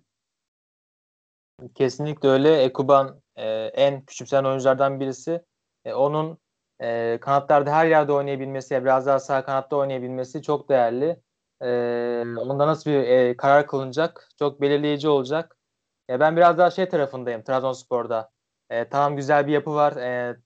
Kesinlikle 1.74 2.28
öyle. 2.28 2.62
Ekuban 2.62 3.20
e, 3.36 3.46
en 3.74 4.04
küçümsenen 4.04 4.44
oyunculardan 4.44 5.00
birisi. 5.00 5.42
E, 5.84 5.92
onun 5.92 6.38
e, 6.82 7.18
kanatlarda 7.20 7.72
her 7.72 7.86
yerde 7.86 8.12
oynayabilmesi, 8.12 8.82
biraz 8.82 9.06
daha 9.06 9.18
sağ 9.18 9.44
kanatta 9.44 9.76
oynayabilmesi 9.76 10.42
çok 10.42 10.68
değerli. 10.68 11.16
E, 11.62 11.66
onda 12.38 12.66
nasıl 12.66 12.90
bir 12.90 12.96
e, 12.96 13.36
karar 13.36 13.66
kılınacak 13.66 14.28
çok 14.38 14.60
belirleyici 14.60 15.08
olacak. 15.08 15.56
E, 16.10 16.20
ben 16.20 16.36
biraz 16.36 16.58
daha 16.58 16.70
şey 16.70 16.88
tarafındayım 16.88 17.42
Trabzonspor'da. 17.42 18.30
E, 18.70 18.88
tamam 18.88 19.16
güzel 19.16 19.46
bir 19.46 19.52
yapı 19.52 19.74
var. 19.74 19.96
E, 19.96 20.36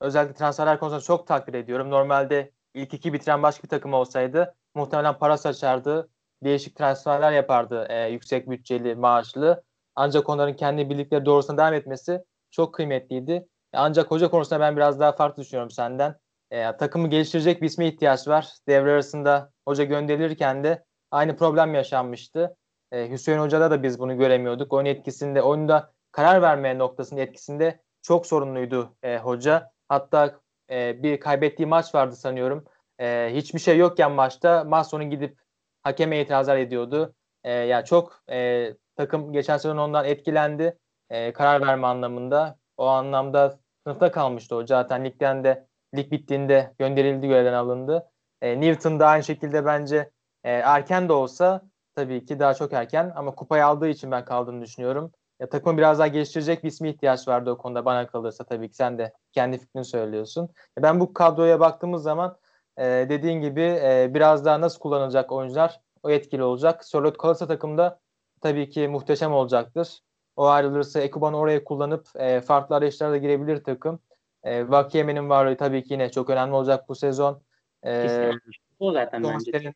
özellikle 0.00 0.34
transferler 0.34 0.78
konusunda 0.80 1.02
çok 1.02 1.26
takdir 1.26 1.54
ediyorum. 1.54 1.90
Normalde 1.90 2.52
ilk 2.74 2.94
iki 2.94 3.12
bitiren 3.12 3.42
başka 3.42 3.62
bir 3.62 3.68
takım 3.68 3.94
olsaydı 3.94 4.54
muhtemelen 4.74 5.18
para 5.18 5.38
saçardı. 5.38 6.08
Değişik 6.44 6.76
transferler 6.76 7.32
yapardı 7.32 7.86
e, 7.88 8.08
yüksek 8.08 8.50
bütçeli, 8.50 8.94
maaşlı. 8.94 9.64
Ancak 9.94 10.28
onların 10.28 10.56
kendi 10.56 10.90
bildikleri 10.90 11.24
doğrusuna 11.24 11.56
devam 11.58 11.74
etmesi 11.74 12.24
çok 12.50 12.74
kıymetliydi. 12.74 13.48
Ancak 13.72 14.10
hoca 14.10 14.30
konusunda 14.30 14.60
ben 14.60 14.76
biraz 14.76 15.00
daha 15.00 15.12
farklı 15.12 15.42
düşünüyorum 15.42 15.70
senden. 15.70 16.16
E, 16.52 16.76
takımı 16.76 17.08
geliştirecek 17.08 17.62
bir 17.62 17.66
isme 17.66 17.86
ihtiyaç 17.86 18.28
var. 18.28 18.48
Devre 18.68 18.92
arasında 18.92 19.52
hoca 19.68 19.84
gönderilirken 19.84 20.64
de 20.64 20.84
aynı 21.10 21.36
problem 21.36 21.74
yaşanmıştı. 21.74 22.56
E, 22.92 23.10
Hüseyin 23.10 23.38
Hoca'da 23.38 23.70
da 23.70 23.82
biz 23.82 23.98
bunu 23.98 24.18
göremiyorduk. 24.18 24.72
Oyun 24.72 24.86
etkisinde, 24.86 25.42
oyunda 25.42 25.92
karar 26.12 26.42
vermeye 26.42 26.78
noktasında 26.78 27.20
etkisinde 27.20 27.80
çok 28.02 28.26
sorunluydu 28.26 28.96
e, 29.02 29.18
hoca. 29.18 29.70
Hatta 29.88 30.40
e, 30.70 31.02
bir 31.02 31.20
kaybettiği 31.20 31.66
maç 31.66 31.94
vardı 31.94 32.16
sanıyorum. 32.16 32.64
E, 32.98 33.30
hiçbir 33.34 33.58
şey 33.58 33.78
yokken 33.78 34.12
maçta 34.12 34.64
maç 34.64 34.86
sonu 34.86 35.10
gidip 35.10 35.38
hakeme 35.82 36.20
itirazlar 36.20 36.56
ediyordu. 36.56 37.14
E, 37.44 37.50
ya 37.50 37.64
yani 37.64 37.84
çok 37.84 38.22
e, 38.30 38.68
takım 38.96 39.32
geçen 39.32 39.56
sezon 39.56 39.76
ondan 39.76 40.04
etkilendi. 40.04 40.78
E, 41.10 41.32
karar 41.32 41.66
verme 41.66 41.86
anlamında. 41.86 42.58
O 42.76 42.86
anlamda 42.86 43.58
sınıfta 43.86 44.12
kalmıştı 44.12 44.56
o. 44.56 44.66
Zaten 44.66 45.04
ligden 45.04 45.44
de 45.44 45.66
lig 45.96 46.12
bittiğinde 46.12 46.74
gönderildi 46.78 47.28
görevden 47.28 47.52
alındı. 47.52 48.10
E, 48.42 48.60
Newton 48.60 49.00
da 49.00 49.06
aynı 49.06 49.24
şekilde 49.24 49.64
bence 49.64 50.10
e, 50.44 50.50
erken 50.50 51.08
de 51.08 51.12
olsa 51.12 51.62
tabii 51.94 52.24
ki 52.24 52.38
daha 52.38 52.54
çok 52.54 52.72
erken 52.72 53.12
ama 53.16 53.34
kupayı 53.34 53.66
aldığı 53.66 53.88
için 53.88 54.10
ben 54.10 54.24
kaldığını 54.24 54.62
düşünüyorum. 54.62 55.12
Ya, 55.40 55.48
takımı 55.48 55.78
biraz 55.78 55.98
daha 55.98 56.06
geliştirecek 56.06 56.64
bir 56.64 56.68
ismi 56.68 56.90
ihtiyaç 56.90 57.28
vardı 57.28 57.50
o 57.50 57.58
konuda 57.58 57.84
bana 57.84 58.06
kalırsa 58.06 58.44
tabii 58.44 58.68
ki 58.68 58.76
sen 58.76 58.98
de 58.98 59.12
kendi 59.32 59.58
fikrini 59.58 59.84
söylüyorsun. 59.84 60.48
E, 60.78 60.82
ben 60.82 61.00
bu 61.00 61.14
kadroya 61.14 61.60
baktığımız 61.60 62.02
zaman 62.02 62.38
e, 62.76 62.84
dediğin 62.84 63.40
gibi 63.40 63.60
e, 63.60 64.10
biraz 64.14 64.44
daha 64.44 64.60
nasıl 64.60 64.78
kullanılacak 64.78 65.32
oyuncular 65.32 65.80
o 66.02 66.10
etkili 66.10 66.42
olacak. 66.42 66.84
Sörlot 66.84 67.18
kalırsa 67.18 67.46
takımda 67.46 68.00
tabii 68.40 68.70
ki 68.70 68.88
muhteşem 68.88 69.32
olacaktır. 69.32 70.00
O 70.36 70.46
ayrılırsa 70.46 71.00
Ekuban'ı 71.00 71.38
oraya 71.38 71.64
kullanıp 71.64 72.08
e, 72.16 72.40
farklı 72.40 72.76
arayışlara 72.76 73.16
girebilir 73.16 73.64
takım. 73.64 74.00
E, 74.44 74.70
Vakiyeme'nin 74.70 75.28
varlığı 75.28 75.56
tabii 75.56 75.84
ki 75.84 75.92
yine 75.92 76.10
çok 76.10 76.30
önemli 76.30 76.54
olacak 76.54 76.88
bu 76.88 76.94
sezon. 76.94 77.42
E, 77.86 78.30
o 78.78 78.92
zaten 78.92 79.24
bence. 79.24 79.72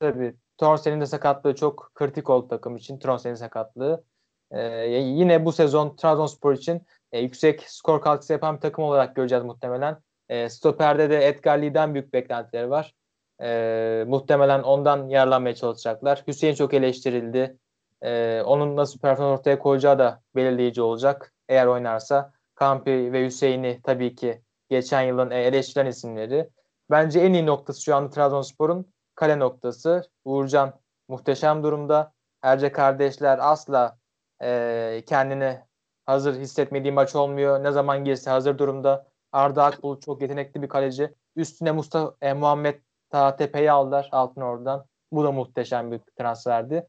Tabii. 0.00 0.34
Torsen'in 0.58 1.00
de 1.00 1.06
sakatlığı 1.06 1.54
çok 1.54 1.90
kritik 1.94 2.30
oldu 2.30 2.48
takım 2.48 2.76
için. 2.76 2.98
Torsen'in 2.98 3.34
sakatlığı. 3.34 4.04
E, 4.50 4.60
yine 4.90 5.44
bu 5.44 5.52
sezon 5.52 5.96
Trabzonspor 5.96 6.52
için 6.52 6.82
e, 7.12 7.20
yüksek 7.20 7.62
skor 7.62 8.00
katkısı 8.00 8.32
yapan 8.32 8.56
bir 8.56 8.60
takım 8.60 8.84
olarak 8.84 9.16
göreceğiz 9.16 9.44
muhtemelen. 9.44 9.98
E, 10.28 10.48
stoperde 10.48 11.10
de 11.10 11.28
Edgar 11.28 11.58
Lee'den 11.58 11.94
büyük 11.94 12.12
beklentileri 12.12 12.70
var. 12.70 12.94
E, 13.42 14.04
muhtemelen 14.06 14.62
ondan 14.62 15.08
yararlanmaya 15.08 15.54
çalışacaklar. 15.54 16.24
Hüseyin 16.26 16.54
çok 16.54 16.74
eleştirildi. 16.74 17.56
E, 18.02 18.42
onun 18.44 18.76
nasıl 18.76 19.00
performans 19.00 19.40
ortaya 19.40 19.58
koyacağı 19.58 19.98
da 19.98 20.22
belirleyici 20.36 20.82
olacak. 20.82 21.32
Eğer 21.48 21.66
oynarsa 21.66 22.32
Kampi 22.56 23.12
ve 23.12 23.26
Hüseyin'i 23.26 23.80
tabii 23.82 24.14
ki 24.14 24.42
geçen 24.68 25.02
yılın 25.02 25.30
e, 25.30 25.42
eleştirilen 25.42 25.90
isimleri. 25.90 26.50
Bence 26.90 27.20
en 27.20 27.32
iyi 27.32 27.46
noktası 27.46 27.82
şu 27.82 27.96
anda 27.96 28.10
Trabzonspor'un 28.10 28.92
kale 29.14 29.38
noktası. 29.38 30.10
Uğurcan 30.24 30.80
muhteşem 31.08 31.62
durumda. 31.62 32.12
Erce 32.42 32.72
kardeşler 32.72 33.38
asla 33.42 33.98
e, 34.42 35.02
kendini 35.06 35.60
hazır 36.06 36.34
hissetmediği 36.40 36.92
maç 36.92 37.16
olmuyor. 37.16 37.64
Ne 37.64 37.72
zaman 37.72 38.04
girse 38.04 38.30
hazır 38.30 38.58
durumda. 38.58 39.06
Arda 39.32 39.64
Akbulut 39.64 40.02
çok 40.02 40.22
yetenekli 40.22 40.62
bir 40.62 40.68
kaleci. 40.68 41.14
Üstüne 41.36 41.72
Mustafa 41.72 42.16
e, 42.20 42.32
Muhammed 42.32 42.80
ta 43.10 43.36
tepeyi 43.36 43.70
aldılar 43.72 44.08
altın 44.12 44.40
oradan. 44.40 44.86
Bu 45.12 45.24
da 45.24 45.32
muhteşem 45.32 45.92
bir 45.92 46.00
transferdi. 46.18 46.86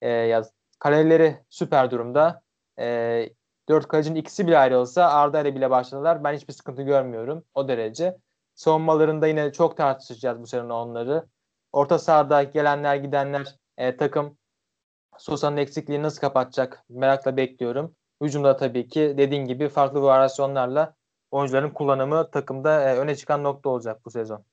E, 0.00 0.08
ya, 0.08 0.42
kaleleri 0.78 1.38
süper 1.48 1.90
durumda. 1.90 2.42
E, 2.78 3.28
dört 3.68 3.88
kalecinin 3.88 4.20
ikisi 4.20 4.46
bile 4.46 4.58
ayrılsa 4.58 5.08
Arda 5.08 5.40
ile 5.40 5.54
bile 5.54 5.70
başladılar. 5.70 6.24
Ben 6.24 6.34
hiçbir 6.34 6.52
sıkıntı 6.52 6.82
görmüyorum 6.82 7.44
o 7.54 7.68
derece. 7.68 8.16
Savunmalarında 8.54 9.26
yine 9.26 9.52
çok 9.52 9.76
tartışacağız 9.76 10.40
bu 10.40 10.46
sene 10.46 10.72
onları. 10.72 11.26
Orta 11.72 11.98
sahada 11.98 12.42
gelenler 12.42 12.96
gidenler 12.96 13.46
e, 13.78 13.96
takım 13.96 14.38
Sosa'nın 15.18 15.56
eksikliğini 15.56 16.02
nasıl 16.02 16.20
kapatacak 16.20 16.84
merakla 16.88 17.36
bekliyorum. 17.36 17.94
Hücumda 18.22 18.56
tabii 18.56 18.88
ki 18.88 19.14
dediğin 19.18 19.44
gibi 19.44 19.68
farklı 19.68 20.02
varyasyonlarla 20.02 20.94
oyuncuların 21.30 21.70
kullanımı 21.70 22.30
takımda 22.30 22.90
e, 22.90 22.96
öne 22.96 23.16
çıkan 23.16 23.44
nokta 23.44 23.68
olacak 23.68 24.04
bu 24.04 24.10
sezon. 24.10 24.44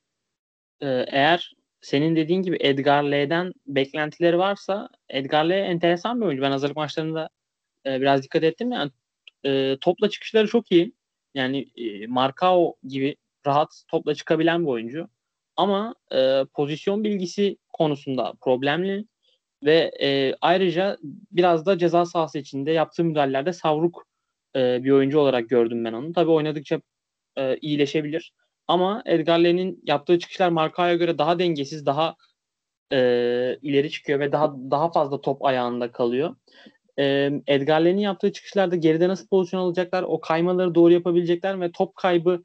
Ee, 0.81 1.05
eğer 1.07 1.53
senin 1.81 2.15
dediğin 2.15 2.41
gibi 2.41 2.57
Edgar 2.59 3.03
L'den 3.03 3.53
beklentileri 3.67 4.37
varsa 4.37 4.89
Edgar 5.09 5.45
L 5.45 5.51
enteresan 5.51 6.21
bir 6.21 6.25
oyuncu. 6.25 6.43
Ben 6.43 6.51
hazırlık 6.51 6.77
maçlarında 6.77 7.29
e, 7.85 8.01
biraz 8.01 8.23
dikkat 8.23 8.43
ettim. 8.43 8.71
Yani 8.71 8.91
e, 9.45 9.77
topla 9.81 10.09
çıkışları 10.09 10.47
çok 10.47 10.71
iyi. 10.71 10.93
Yani 11.35 11.65
e, 11.77 12.07
Markao 12.07 12.75
gibi 12.87 13.15
rahat 13.47 13.83
topla 13.87 14.15
çıkabilen 14.15 14.63
bir 14.63 14.69
oyuncu. 14.69 15.07
Ama 15.57 15.95
e, 16.11 16.45
pozisyon 16.53 17.03
bilgisi 17.03 17.57
konusunda 17.73 18.33
problemli 18.41 19.05
ve 19.63 19.91
e, 20.01 20.35
ayrıca 20.41 20.97
biraz 21.31 21.65
da 21.65 21.77
ceza 21.77 22.05
sahası 22.05 22.39
içinde 22.39 22.71
yaptığı 22.71 23.03
müdahalelerde 23.03 23.53
savruk 23.53 24.07
e, 24.55 24.83
bir 24.83 24.91
oyuncu 24.91 25.19
olarak 25.19 25.49
gördüm 25.49 25.85
ben 25.85 25.93
onu. 25.93 26.13
Tabii 26.13 26.31
oynadıkça 26.31 26.81
e, 27.37 27.57
iyileşebilir. 27.57 28.33
Ama 28.67 29.03
Edgar 29.05 29.39
L'nin 29.39 29.81
yaptığı 29.83 30.19
çıkışlar 30.19 30.49
Markao'ya 30.49 30.95
göre 30.95 31.17
daha 31.17 31.39
dengesiz, 31.39 31.85
daha 31.85 32.15
e, 32.91 32.97
ileri 33.61 33.91
çıkıyor 33.91 34.19
ve 34.19 34.31
daha 34.31 34.53
daha 34.71 34.91
fazla 34.91 35.21
top 35.21 35.45
ayağında 35.45 35.91
kalıyor. 35.91 36.35
E, 36.99 37.31
Edgar 37.47 37.85
L'nin 37.85 38.01
yaptığı 38.01 38.31
çıkışlarda 38.31 38.75
geride 38.75 39.07
nasıl 39.07 39.27
pozisyon 39.27 39.61
alacaklar, 39.61 40.03
o 40.03 40.21
kaymaları 40.21 40.75
doğru 40.75 40.93
yapabilecekler 40.93 41.61
ve 41.61 41.71
top 41.71 41.95
kaybı 41.95 42.43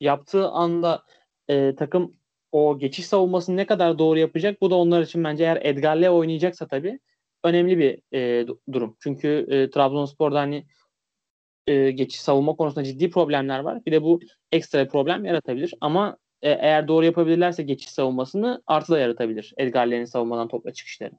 yaptığı 0.00 0.48
anda 0.48 1.02
e, 1.48 1.74
takım 1.74 2.16
o 2.52 2.78
geçiş 2.78 3.06
savunmasını 3.06 3.56
ne 3.56 3.66
kadar 3.66 3.98
doğru 3.98 4.18
yapacak 4.18 4.60
bu 4.60 4.70
da 4.70 4.74
onlar 4.74 5.02
için 5.02 5.24
bence 5.24 5.44
eğer 5.44 5.58
Edgar 5.62 5.96
L 5.96 6.08
oynayacaksa 6.08 6.68
tabii 6.68 6.98
önemli 7.44 7.78
bir 7.78 8.18
e, 8.18 8.46
durum. 8.72 8.96
Çünkü 9.00 9.46
e, 9.50 9.70
Trabzonspor'da 9.70 10.40
hani 10.40 10.66
e, 11.66 11.90
geçiş 11.90 12.20
savunma 12.20 12.56
konusunda 12.56 12.84
ciddi 12.84 13.10
problemler 13.10 13.58
var. 13.58 13.84
Bir 13.86 13.92
de 13.92 14.02
bu 14.02 14.20
ekstra 14.52 14.88
problem 14.88 15.24
yaratabilir. 15.24 15.74
Ama 15.80 16.16
e, 16.42 16.50
eğer 16.50 16.88
doğru 16.88 17.04
yapabilirlerse 17.04 17.62
geçiş 17.62 17.90
savunmasını 17.90 18.62
artı 18.66 18.92
da 18.92 18.98
yaratabilir. 18.98 19.54
Edgar 19.56 19.86
L'nin 19.86 20.04
savunmadan 20.04 20.48
topla 20.48 20.72
çıkışları. 20.72 21.12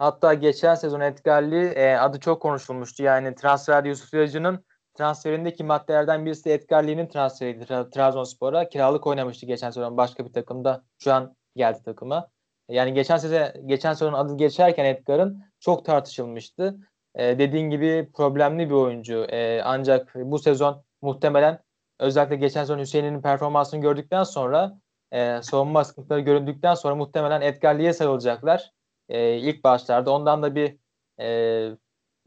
Hatta 0.00 0.34
geçen 0.34 0.74
sezon 0.74 1.00
Edgar 1.00 1.42
Lee 1.42 1.72
e, 1.72 1.96
adı 1.96 2.20
çok 2.20 2.42
konuşulmuştu. 2.42 3.02
Yani 3.02 3.34
transferde 3.34 3.88
Yusuf 3.88 4.14
Yazıcı'nın 4.14 4.64
transferindeki 4.94 5.64
maddelerden 5.64 6.26
birisi 6.26 6.44
de 6.44 6.54
Edgar 6.54 6.84
Lee'nin 6.84 7.06
transferiydi 7.06 7.64
Tra- 7.64 7.90
Trabzonspor'a. 7.90 8.68
Kiralık 8.68 9.06
oynamıştı 9.06 9.46
geçen 9.46 9.70
sezon 9.70 9.96
başka 9.96 10.24
bir 10.26 10.32
takımda. 10.32 10.84
Şu 10.98 11.12
an 11.12 11.36
geldi 11.56 11.82
takıma. 11.84 12.28
Yani 12.68 12.94
geçen 12.94 13.16
sezon 13.16 13.68
geçen 13.68 13.92
sezon 13.92 14.12
adı 14.12 14.36
geçerken 14.36 14.84
Edgar'ın 14.84 15.44
çok 15.60 15.84
tartışılmıştı. 15.84 16.76
Ee, 17.14 17.38
dediğin 17.38 17.70
gibi 17.70 18.10
problemli 18.14 18.70
bir 18.70 18.74
oyuncu. 18.74 19.26
Ee, 19.30 19.60
ancak 19.64 20.12
bu 20.14 20.38
sezon 20.38 20.84
muhtemelen 21.02 21.58
özellikle 21.98 22.36
geçen 22.36 22.60
sezon 22.60 22.78
Hüseyin'in 22.78 23.22
performansını 23.22 23.80
gördükten 23.80 24.22
sonra 24.22 24.78
e, 25.12 25.42
savunma 25.42 25.84
sıkıntıları 25.84 26.20
göründükten 26.20 26.74
sonra 26.74 26.94
muhtemelen 26.94 27.40
Edgar 27.40 27.74
Lee'ye 27.74 27.92
sarılacaklar. 27.92 28.72
E, 29.10 29.36
ilk 29.38 29.64
başlarda 29.64 30.10
ondan 30.10 30.42
da 30.42 30.54
bir 30.54 30.76
e, 31.20 31.76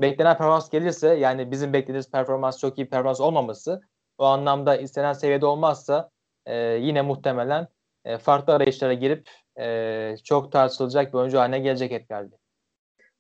beklenen 0.02 0.38
performans 0.38 0.70
gelirse 0.70 1.08
yani 1.08 1.52
bizim 1.52 1.74
beklediğimiz 1.74 2.12
performans 2.12 2.60
çok 2.60 2.78
iyi 2.78 2.90
performans 2.90 3.22
olmaması 3.22 3.82
o 4.18 4.26
anlamda 4.26 4.78
istenen 4.78 5.14
seviyede 5.14 5.46
olmazsa 5.46 6.12
e, 6.46 6.56
yine 6.58 7.02
muhtemelen 7.02 7.68
e, 8.06 8.18
farklı 8.18 8.54
arayışlara 8.54 8.94
girip 8.94 9.30
e, 9.60 10.16
çok 10.24 10.52
tartışılacak 10.52 11.14
bir 11.14 11.18
oyuncu 11.18 11.40
haline 11.40 11.60
gelecek 11.60 11.92
Edgar 11.92 12.26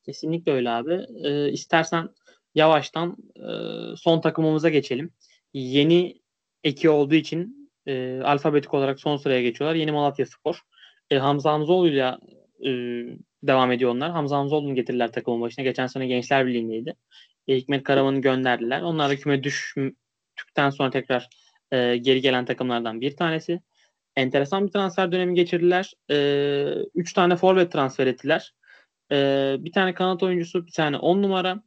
Kesinlikle 0.05 0.51
öyle 0.51 0.69
abi. 0.69 1.05
E, 1.23 1.51
istersen 1.51 2.09
yavaştan 2.55 3.17
e, 3.35 3.47
son 3.97 4.21
takımımıza 4.21 4.69
geçelim. 4.69 5.13
Yeni 5.53 6.21
eki 6.63 6.89
olduğu 6.89 7.15
için 7.15 7.71
e, 7.85 8.21
alfabetik 8.21 8.73
olarak 8.73 8.99
son 8.99 9.17
sıraya 9.17 9.41
geçiyorlar. 9.41 9.75
Yeni 9.75 9.91
Malatya 9.91 10.25
Spor. 10.25 10.61
E, 11.09 11.17
Hamza 11.17 11.51
Hamzoğlu'yla 11.51 12.19
e, 12.65 12.69
devam 13.43 13.71
ediyor 13.71 13.91
onlar. 13.91 14.11
Hamza 14.11 14.37
Hamzoğlu'nu 14.37 14.75
getirdiler 14.75 15.11
takımın 15.11 15.41
başına. 15.41 15.65
Geçen 15.65 15.87
sene 15.87 16.07
Gençler 16.07 16.47
Birliği'ndeydi. 16.47 16.95
E, 17.47 17.55
Hikmet 17.55 17.83
Karaman'ı 17.83 18.21
gönderdiler. 18.21 18.81
Onlar 18.81 19.09
da 19.09 19.15
küme 19.15 19.43
düştükten 19.43 20.69
sonra 20.69 20.89
tekrar 20.89 21.29
e, 21.71 21.97
geri 21.97 22.21
gelen 22.21 22.45
takımlardan 22.45 23.01
bir 23.01 23.15
tanesi. 23.15 23.59
Enteresan 24.15 24.67
bir 24.67 24.71
transfer 24.71 25.11
dönemi 25.11 25.33
geçirdiler. 25.35 25.93
E, 26.11 26.17
üç 26.95 27.13
tane 27.13 27.35
forvet 27.35 27.71
transfer 27.71 28.07
ettiler. 28.07 28.53
E, 29.11 29.55
bir 29.59 29.71
tane 29.71 29.93
kanat 29.93 30.23
oyuncusu, 30.23 30.65
bir 30.65 30.71
tane 30.71 30.97
on 30.97 31.23
numara 31.23 31.63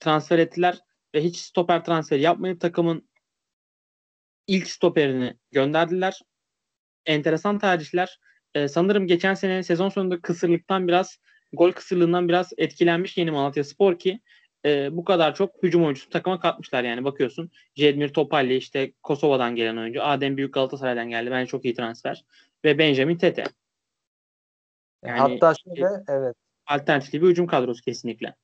transfer 0.00 0.38
ettiler 0.38 0.78
ve 1.14 1.24
hiç 1.24 1.36
stoper 1.36 1.84
transferi 1.84 2.22
yapmayıp 2.22 2.60
takımın 2.60 3.08
ilk 4.46 4.70
stoperini 4.70 5.36
gönderdiler. 5.50 6.20
Enteresan 7.06 7.58
tercihler. 7.58 8.18
Ee, 8.56 8.68
sanırım 8.68 9.06
geçen 9.06 9.34
sene 9.34 9.62
sezon 9.62 9.88
sonunda 9.88 10.20
kısırlıktan 10.20 10.88
biraz 10.88 11.18
gol 11.52 11.72
kısırlığından 11.72 12.28
biraz 12.28 12.52
etkilenmiş 12.58 13.18
yeni 13.18 13.30
Malatya 13.30 13.64
Spor 13.64 13.98
ki 13.98 14.20
e, 14.64 14.96
bu 14.96 15.04
kadar 15.04 15.34
çok 15.34 15.62
hücum 15.62 15.84
oyuncusu 15.84 16.10
takıma 16.10 16.40
katmışlar 16.40 16.84
yani 16.84 17.04
bakıyorsun. 17.04 17.50
Jedmir 17.74 18.08
Topalli 18.08 18.56
işte 18.56 18.92
Kosova'dan 19.02 19.56
gelen 19.56 19.76
oyuncu. 19.76 20.02
Adem 20.02 20.36
Büyük 20.36 20.54
Galatasaray'dan 20.54 21.08
geldi. 21.08 21.30
Bence 21.30 21.46
çok 21.46 21.64
iyi 21.64 21.74
transfer. 21.74 22.24
Ve 22.64 22.78
Benjamin 22.78 23.16
Tete. 23.16 23.44
Yani 25.04 25.18
Hatta 25.18 25.54
şöyle 25.64 25.88
evet. 26.08 26.36
Alternatifli 26.66 27.22
bir 27.22 27.28
hücum 27.28 27.46
kadrosu 27.46 27.82
kesinlikle. 27.82 28.34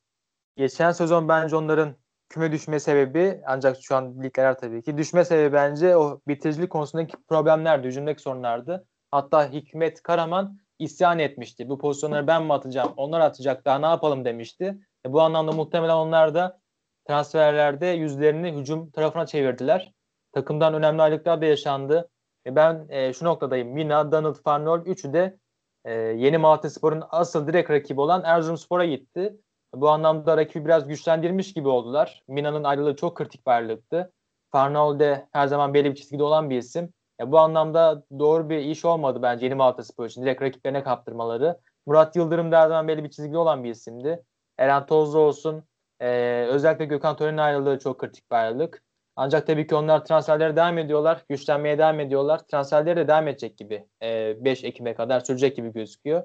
Geçen 0.56 0.92
sezon 0.92 1.28
bence 1.28 1.56
onların 1.56 1.96
küme 2.28 2.52
düşme 2.52 2.80
sebebi 2.80 3.40
ancak 3.46 3.76
şu 3.82 3.96
an 3.96 4.22
ligler 4.22 4.58
tabii 4.58 4.82
ki 4.82 4.98
düşme 4.98 5.24
sebebi 5.24 5.52
bence 5.52 5.96
o 5.96 6.20
bitiricilik 6.28 6.70
konusundaki 6.70 7.16
problemlerdi, 7.28 7.88
hücumdaki 7.88 8.22
sorunlardı. 8.22 8.86
Hatta 9.12 9.52
Hikmet 9.52 10.02
Karaman 10.02 10.58
isyan 10.78 11.18
etmişti. 11.18 11.68
Bu 11.68 11.78
pozisyonları 11.78 12.26
ben 12.26 12.42
mi 12.42 12.52
atacağım? 12.52 12.92
Onlar 12.96 13.20
atacak 13.20 13.64
daha 13.64 13.78
ne 13.78 13.86
yapalım 13.86 14.24
demişti. 14.24 14.78
E, 15.06 15.12
bu 15.12 15.20
anlamda 15.20 15.52
muhtemelen 15.52 15.94
onlar 15.94 16.34
da 16.34 16.60
transferlerde 17.08 17.86
yüzlerini 17.86 18.52
hücum 18.52 18.90
tarafına 18.90 19.26
çevirdiler. 19.26 19.92
Takımdan 20.32 20.74
önemli 20.74 21.02
aylıklar 21.02 21.40
da 21.40 21.46
yaşandı. 21.46 22.10
E, 22.46 22.56
ben 22.56 22.86
e, 22.88 23.12
şu 23.12 23.24
noktadayım. 23.24 23.68
Mina, 23.68 24.12
Donald, 24.12 24.36
Farnol 24.44 24.86
üçü 24.86 25.12
de 25.12 25.38
e, 25.84 25.92
yeni 25.92 26.38
Malatya 26.38 26.70
Spor'un 26.70 27.02
asıl 27.10 27.46
direkt 27.46 27.70
rakibi 27.70 28.00
olan 28.00 28.22
Erzurumspor'a 28.24 28.84
gitti. 28.84 29.36
Bu 29.74 29.88
anlamda 29.88 30.36
rakibi 30.36 30.64
biraz 30.64 30.88
güçlendirmiş 30.88 31.54
gibi 31.54 31.68
oldular. 31.68 32.22
Mina'nın 32.28 32.64
ayrılığı 32.64 32.96
çok 32.96 33.16
kritik 33.16 33.46
bir 33.46 33.52
ayrılıktı. 33.52 34.12
Farnol 34.52 34.98
de 34.98 35.28
her 35.32 35.46
zaman 35.46 35.74
belli 35.74 35.90
bir 35.90 35.94
çizgide 35.94 36.22
olan 36.22 36.50
bir 36.50 36.58
isim. 36.58 36.92
Ya 37.20 37.32
bu 37.32 37.38
anlamda 37.38 38.02
doğru 38.18 38.50
bir 38.50 38.58
iş 38.58 38.84
olmadı 38.84 39.22
bence 39.22 39.46
yeni 39.46 39.54
Malatya 39.54 39.84
Spor 39.84 40.06
için. 40.06 40.22
Direkt 40.22 40.42
rakiplerine 40.42 40.82
kaptırmaları. 40.82 41.60
Murat 41.86 42.16
Yıldırım 42.16 42.52
da 42.52 42.60
her 42.60 42.68
zaman 42.68 42.88
belli 42.88 43.04
bir 43.04 43.10
çizgide 43.10 43.38
olan 43.38 43.64
bir 43.64 43.70
isimdi. 43.70 44.22
Eren 44.58 44.86
Tozlu 44.86 45.18
olsun. 45.18 45.64
E, 46.00 46.08
özellikle 46.48 46.84
Gökhan 46.84 47.16
Tören'in 47.16 47.38
ayrılığı 47.38 47.78
çok 47.78 48.00
kritik 48.00 48.30
bir 48.30 48.36
ayrılık. 48.36 48.82
Ancak 49.16 49.46
tabii 49.46 49.66
ki 49.66 49.74
onlar 49.74 50.04
transferlere 50.04 50.56
devam 50.56 50.78
ediyorlar. 50.78 51.24
Güçlenmeye 51.28 51.78
devam 51.78 52.00
ediyorlar. 52.00 52.38
Transferleri 52.38 52.96
de 52.96 53.08
devam 53.08 53.28
edecek 53.28 53.58
gibi. 53.58 53.86
E, 54.02 54.44
5 54.44 54.64
Ekim'e 54.64 54.94
kadar 54.94 55.20
sürecek 55.20 55.56
gibi 55.56 55.72
gözüküyor. 55.72 56.22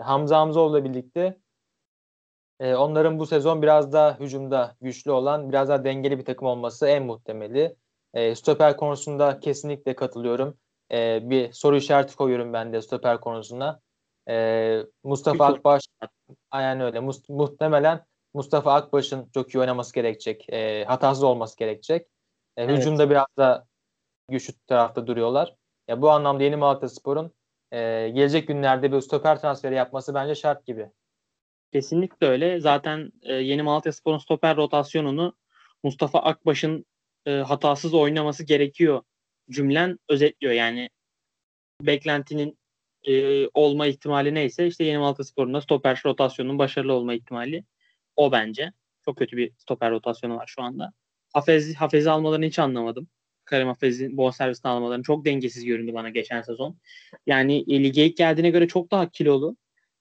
Hamza 0.00 0.38
Hamzoğlu'la 0.38 0.84
birlikte 0.84 1.38
e, 2.60 2.74
onların 2.74 3.18
bu 3.18 3.26
sezon 3.26 3.62
biraz 3.62 3.92
daha 3.92 4.20
hücumda 4.20 4.76
güçlü 4.80 5.10
olan, 5.10 5.48
biraz 5.48 5.68
daha 5.68 5.84
dengeli 5.84 6.18
bir 6.18 6.24
takım 6.24 6.48
olması 6.48 6.86
en 6.86 7.02
muhtemeli. 7.02 7.76
E, 8.14 8.34
stoper 8.34 8.76
konusunda 8.76 9.40
kesinlikle 9.40 9.96
katılıyorum. 9.96 10.58
E, 10.92 11.20
bir 11.30 11.52
soru 11.52 11.76
işareti 11.76 12.16
koyuyorum 12.16 12.52
ben 12.52 12.72
de 12.72 12.82
stoper 12.82 13.20
konusuna. 13.20 13.80
E, 14.28 14.76
Mustafa 15.04 15.46
Akbaş 15.46 15.82
aynen 16.50 16.80
öyle. 16.80 16.98
Must- 16.98 17.32
muhtemelen 17.32 18.04
Mustafa 18.34 18.74
Akbaş'ın 18.74 19.30
çok 19.34 19.54
iyi 19.54 19.58
oynaması 19.58 19.94
gerekecek. 19.94 20.46
E, 20.52 20.84
hatasız 20.84 21.22
olması 21.22 21.58
gerekecek. 21.58 22.06
E, 22.56 22.64
evet. 22.64 22.78
Hücumda 22.78 23.10
biraz 23.10 23.26
da 23.38 23.66
güçlü 24.28 24.54
tarafta 24.66 25.06
duruyorlar. 25.06 25.54
Ya 25.88 26.02
bu 26.02 26.10
anlamda 26.10 26.42
yeni 26.42 26.56
Malatya 26.56 26.88
Spor'un 26.88 27.32
e, 27.72 27.78
gelecek 28.08 28.48
günlerde 28.48 28.92
bir 28.92 29.00
stoper 29.00 29.40
transferi 29.40 29.74
yapması 29.74 30.14
bence 30.14 30.34
şart 30.34 30.66
gibi. 30.66 30.90
Kesinlikle 31.72 32.26
öyle. 32.26 32.60
Zaten 32.60 33.12
e, 33.22 33.34
yeni 33.34 33.62
Malatya 33.62 33.92
Spor'un 33.92 34.18
stoper 34.18 34.56
rotasyonunu 34.56 35.34
Mustafa 35.82 36.18
Akbaş'ın 36.18 36.86
e, 37.26 37.30
hatasız 37.30 37.94
oynaması 37.94 38.44
gerekiyor 38.44 39.02
cümlen 39.50 39.98
özetliyor. 40.08 40.52
Yani 40.52 40.90
beklentinin 41.82 42.58
e, 43.04 43.46
olma 43.48 43.86
ihtimali 43.86 44.34
neyse 44.34 44.66
işte 44.66 44.84
yeni 44.84 44.98
Malatya 44.98 45.24
Spor'un 45.24 45.60
stoper 45.60 46.02
rotasyonunun 46.04 46.58
başarılı 46.58 46.92
olma 46.92 47.14
ihtimali 47.14 47.64
o 48.16 48.32
bence. 48.32 48.72
Çok 49.04 49.18
kötü 49.18 49.36
bir 49.36 49.52
stoper 49.58 49.90
rotasyonu 49.90 50.36
var 50.36 50.46
şu 50.46 50.62
anda. 50.62 50.92
Hafez, 51.32 51.74
Hafez'i 51.74 52.10
almalarını 52.10 52.44
hiç 52.46 52.58
anlamadım. 52.58 53.08
Karim 53.44 53.68
Hafez'in 53.68 54.16
bonservisini 54.16 54.70
almalarını 54.70 55.02
çok 55.02 55.24
dengesiz 55.24 55.64
göründü 55.64 55.94
bana 55.94 56.10
geçen 56.10 56.42
sezon. 56.42 56.78
Yani 57.26 57.64
e, 57.68 57.84
lige 57.84 58.06
ilk 58.06 58.16
geldiğine 58.16 58.50
göre 58.50 58.68
çok 58.68 58.90
daha 58.90 59.10
kilolu. 59.10 59.56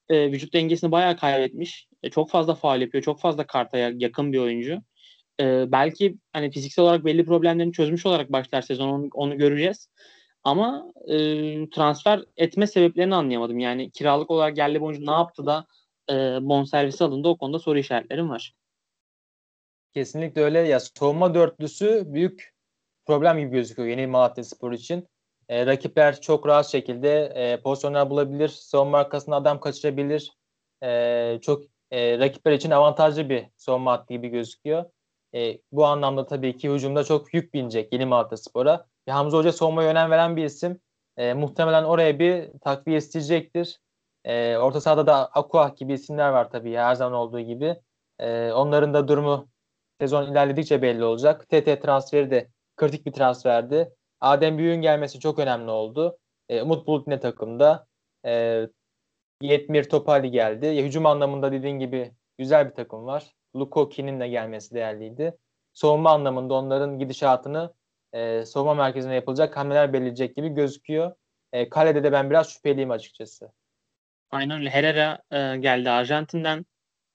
E, 0.10 0.32
vücut 0.32 0.54
dengesini 0.54 0.92
bayağı 0.92 1.18
kaybetmiş. 1.18 1.88
E, 2.04 2.10
çok 2.10 2.30
fazla 2.30 2.56
faal 2.56 2.82
yapıyor. 2.82 3.04
Çok 3.04 3.22
fazla 3.22 3.48
karta 3.48 3.78
yakın 3.78 4.34
bir 4.34 4.38
oyuncu. 4.38 4.82
E, 5.40 5.72
belki 5.72 6.18
hani 6.34 6.52
fiziksel 6.52 6.86
olarak 6.86 7.06
belli 7.06 7.26
problemlerini 7.26 7.74
çözmüş 7.74 8.06
olarak 8.06 8.32
başlar 8.32 8.62
sezon 8.62 8.90
onu, 8.90 9.10
onu 9.14 9.38
göreceğiz. 9.38 9.90
Ama 10.44 10.94
e, 11.08 11.16
transfer 11.70 12.24
etme 12.38 12.68
sebeplerini 12.68 13.16
anlayamadım. 13.16 13.60
Yani 13.60 13.92
kiralık 13.92 14.32
olarak 14.32 14.56
geldi 14.56 14.80
oyuncu 14.80 15.06
ne 15.06 15.12
yaptı 15.12 15.46
da 15.46 15.68
e, 16.10 16.14
bonservisi 16.42 17.04
alındı 17.04 17.28
o 17.28 17.38
konuda 17.38 17.60
soru 17.60 17.80
işaretlerim 17.80 18.30
var. 18.30 18.54
Kesinlikle 19.94 20.42
öyle. 20.42 20.60
Ya 20.60 20.80
savunma 20.80 21.34
dörtlüsü 21.34 22.04
büyük 22.06 22.54
problem 23.06 23.40
gibi 23.40 23.50
gözüküyor 23.50 23.88
yeni 23.88 24.08
Malatya 24.08 24.44
Spor 24.44 24.72
için. 24.72 25.08
E, 25.50 25.66
rakipler 25.66 26.22
çok 26.22 26.48
rahat 26.48 26.68
şekilde 26.68 27.26
e, 27.36 27.62
pozisyonlar 27.62 28.10
bulabilir. 28.10 28.48
Savunma 28.48 28.98
arkasında 28.98 29.36
adam 29.36 29.60
kaçırabilir. 29.60 30.32
E, 30.84 31.40
çok 31.42 31.64
e, 31.92 32.20
rakipler 32.20 32.52
için 32.52 32.72
avantajlı 32.72 33.30
bir 33.30 33.46
savunma 33.56 33.92
hattı 33.92 34.14
gibi 34.14 34.28
gözüküyor. 34.28 34.86
E, 35.36 35.60
bu 35.72 35.86
anlamda 35.86 36.26
tabii 36.26 36.58
ki 36.58 36.70
hücumda 36.70 37.04
çok 37.04 37.34
yük 37.34 37.54
binecek 37.54 37.94
yeni 37.94 38.06
Malatya 38.06 38.38
Spor'a. 38.38 38.86
Hamza 39.10 39.38
Hoca 39.38 39.52
savunmaya 39.52 39.90
önem 39.90 40.12
veren 40.12 40.36
bir 40.36 40.46
isim. 40.46 40.80
E, 41.18 41.34
muhtemelen 41.34 41.84
oraya 41.84 42.20
bir 42.20 42.60
takviye 42.62 42.98
isteyecektir. 42.98 43.80
E, 44.26 44.58
orta 44.58 44.82
sahada 44.82 45.08
da 45.08 45.26
Aqua 45.26 45.70
gibi 45.78 45.94
isimler 45.94 46.30
var 46.30 46.52
tabii 46.52 46.76
her 46.76 46.96
zaman 46.96 47.14
olduğu 47.14 47.40
gibi. 47.40 47.76
E, 48.20 48.52
onların 48.52 48.94
da 48.94 49.08
durumu 49.08 49.50
sezon 50.02 50.32
ilerledikçe 50.32 50.82
belli 50.82 51.04
olacak. 51.04 51.50
TT 51.50 51.82
transferi 51.82 52.32
de 52.32 52.50
kritik 52.76 53.06
bir 53.06 53.12
transferdi. 53.12 53.94
Adem 54.22 54.58
Büyük'ün 54.58 54.82
gelmesi 54.82 55.20
çok 55.20 55.40
önemli 55.40 55.72
oldu. 55.72 56.18
E, 56.50 56.62
Umut 56.62 56.88
Bulut 56.88 57.08
yine 57.08 57.20
takımda. 57.20 57.88
E, 58.26 58.64
Yetmir 59.42 59.90
Topali 59.90 60.32
geldi. 60.32 60.66
Ya, 60.66 60.84
hücum 60.84 61.06
anlamında 61.06 61.52
dediğin 61.52 61.80
gibi 61.80 62.12
güzel 62.38 62.70
bir 62.70 62.76
takım 62.76 63.06
var. 63.06 63.36
Lukoki'nin 63.56 64.20
de 64.20 64.28
gelmesi 64.28 64.76
değerliydi. 64.76 65.38
Savunma 65.74 66.12
anlamında 66.12 66.54
onların 66.54 67.00
gidişatını 67.00 67.74
e, 68.14 68.46
savunma 68.46 68.74
merkezine 68.74 69.16
yapılacak 69.16 69.58
hamleler 69.58 69.94
belirleyecek 69.94 70.36
gibi 70.36 70.50
gözüküyor. 70.50 71.12
E, 71.54 71.70
kalede 71.70 72.04
de 72.04 72.12
ben 72.12 72.30
biraz 72.30 72.50
şüpheliyim 72.50 72.92
açıkçası. 72.92 73.52
Aynen 74.32 74.60
öyle. 74.60 74.70
Herrera 74.70 75.20
e, 75.32 75.58
geldi 75.58 75.90
Arjantin'den. 75.90 76.66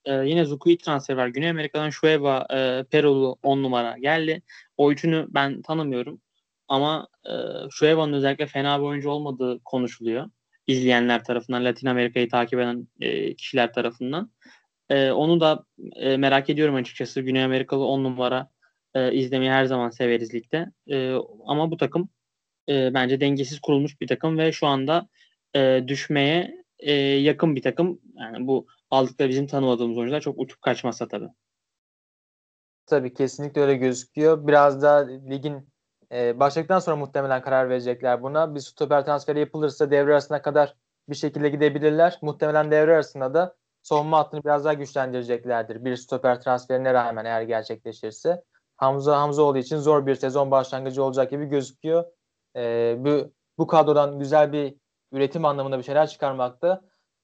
E, 0.05 0.13
yine 0.13 0.45
Zukui 0.45 0.77
transfer 0.77 1.15
var. 1.15 1.27
Güney 1.27 1.49
Amerika'dan 1.49 1.89
Şueva, 1.89 2.47
e, 2.53 2.83
Perolu 2.91 3.37
10 3.43 3.63
numara 3.63 3.97
geldi. 3.97 4.41
O 4.77 4.91
üçünü 4.91 5.25
ben 5.29 5.61
tanımıyorum. 5.61 6.21
Ama 6.67 7.07
e, 7.25 7.31
Şueva'nın 7.71 8.13
özellikle 8.13 8.47
fena 8.47 8.79
bir 8.79 8.85
oyuncu 8.85 9.09
olmadığı 9.09 9.59
konuşuluyor. 9.63 10.29
İzleyenler 10.67 11.23
tarafından, 11.23 11.65
Latin 11.65 11.87
Amerika'yı 11.87 12.29
takip 12.29 12.59
eden 12.59 12.87
e, 13.01 13.35
kişiler 13.35 13.73
tarafından. 13.73 14.31
E, 14.89 15.11
onu 15.11 15.39
da 15.39 15.65
e, 15.95 16.17
merak 16.17 16.49
ediyorum 16.49 16.75
açıkçası. 16.75 17.21
Güney 17.21 17.43
Amerikalı 17.43 17.85
10 17.85 18.03
numara 18.03 18.49
e, 18.93 19.13
izlemeyi 19.13 19.51
her 19.51 19.65
zaman 19.65 19.89
severiz 19.89 20.33
ligde. 20.33 20.71
E, 20.87 21.15
ama 21.45 21.71
bu 21.71 21.77
takım 21.77 22.09
e, 22.69 22.93
bence 22.93 23.19
dengesiz 23.19 23.59
kurulmuş 23.59 24.01
bir 24.01 24.07
takım 24.07 24.37
ve 24.37 24.51
şu 24.51 24.67
anda 24.67 25.07
e, 25.55 25.83
düşmeye 25.87 26.65
e, 26.79 26.93
yakın 27.01 27.55
bir 27.55 27.61
takım. 27.61 28.01
Yani 28.15 28.47
bu 28.47 28.67
aldıkları 28.89 29.29
bizim 29.29 29.47
tanımadığımız 29.47 29.97
oyuncular 29.97 30.21
çok 30.21 30.39
uçup 30.39 30.61
kaçmazsa 30.61 31.07
tabii. 31.07 31.29
Tabii 32.85 33.13
kesinlikle 33.13 33.61
öyle 33.61 33.75
gözüküyor. 33.75 34.47
Biraz 34.47 34.81
da 34.81 35.07
ligin 35.29 35.69
e, 36.11 36.39
başladıktan 36.39 36.79
sonra 36.79 36.95
muhtemelen 36.95 37.41
karar 37.41 37.69
verecekler 37.69 38.23
buna. 38.23 38.55
Bir 38.55 38.59
stoper 38.59 39.05
transferi 39.05 39.39
yapılırsa 39.39 39.91
devre 39.91 40.11
arasına 40.11 40.41
kadar 40.41 40.75
bir 41.09 41.15
şekilde 41.15 41.49
gidebilirler. 41.49 42.19
Muhtemelen 42.21 42.71
devre 42.71 42.93
arasında 42.93 43.33
da 43.33 43.55
savunma 43.85 44.17
hattını 44.17 44.43
biraz 44.43 44.65
daha 44.65 44.73
güçlendireceklerdir. 44.73 45.85
Bir 45.85 45.95
stoper 45.95 46.41
transferine 46.41 46.93
rağmen 46.93 47.25
eğer 47.25 47.41
gerçekleşirse. 47.41 48.43
Hamza 48.77 49.21
Hamzaoğlu 49.21 49.57
için 49.57 49.77
zor 49.77 50.05
bir 50.05 50.15
sezon 50.15 50.51
başlangıcı 50.51 51.03
olacak 51.03 51.29
gibi 51.29 51.45
gözüküyor. 51.45 52.05
E, 52.55 52.95
bu, 52.99 53.31
bu 53.57 53.67
kadrodan 53.67 54.19
güzel 54.19 54.51
bir 54.53 54.75
üretim 55.11 55.45
anlamında 55.45 55.77
bir 55.77 55.83
şeyler 55.83 56.07
çıkarmakta 56.07 56.81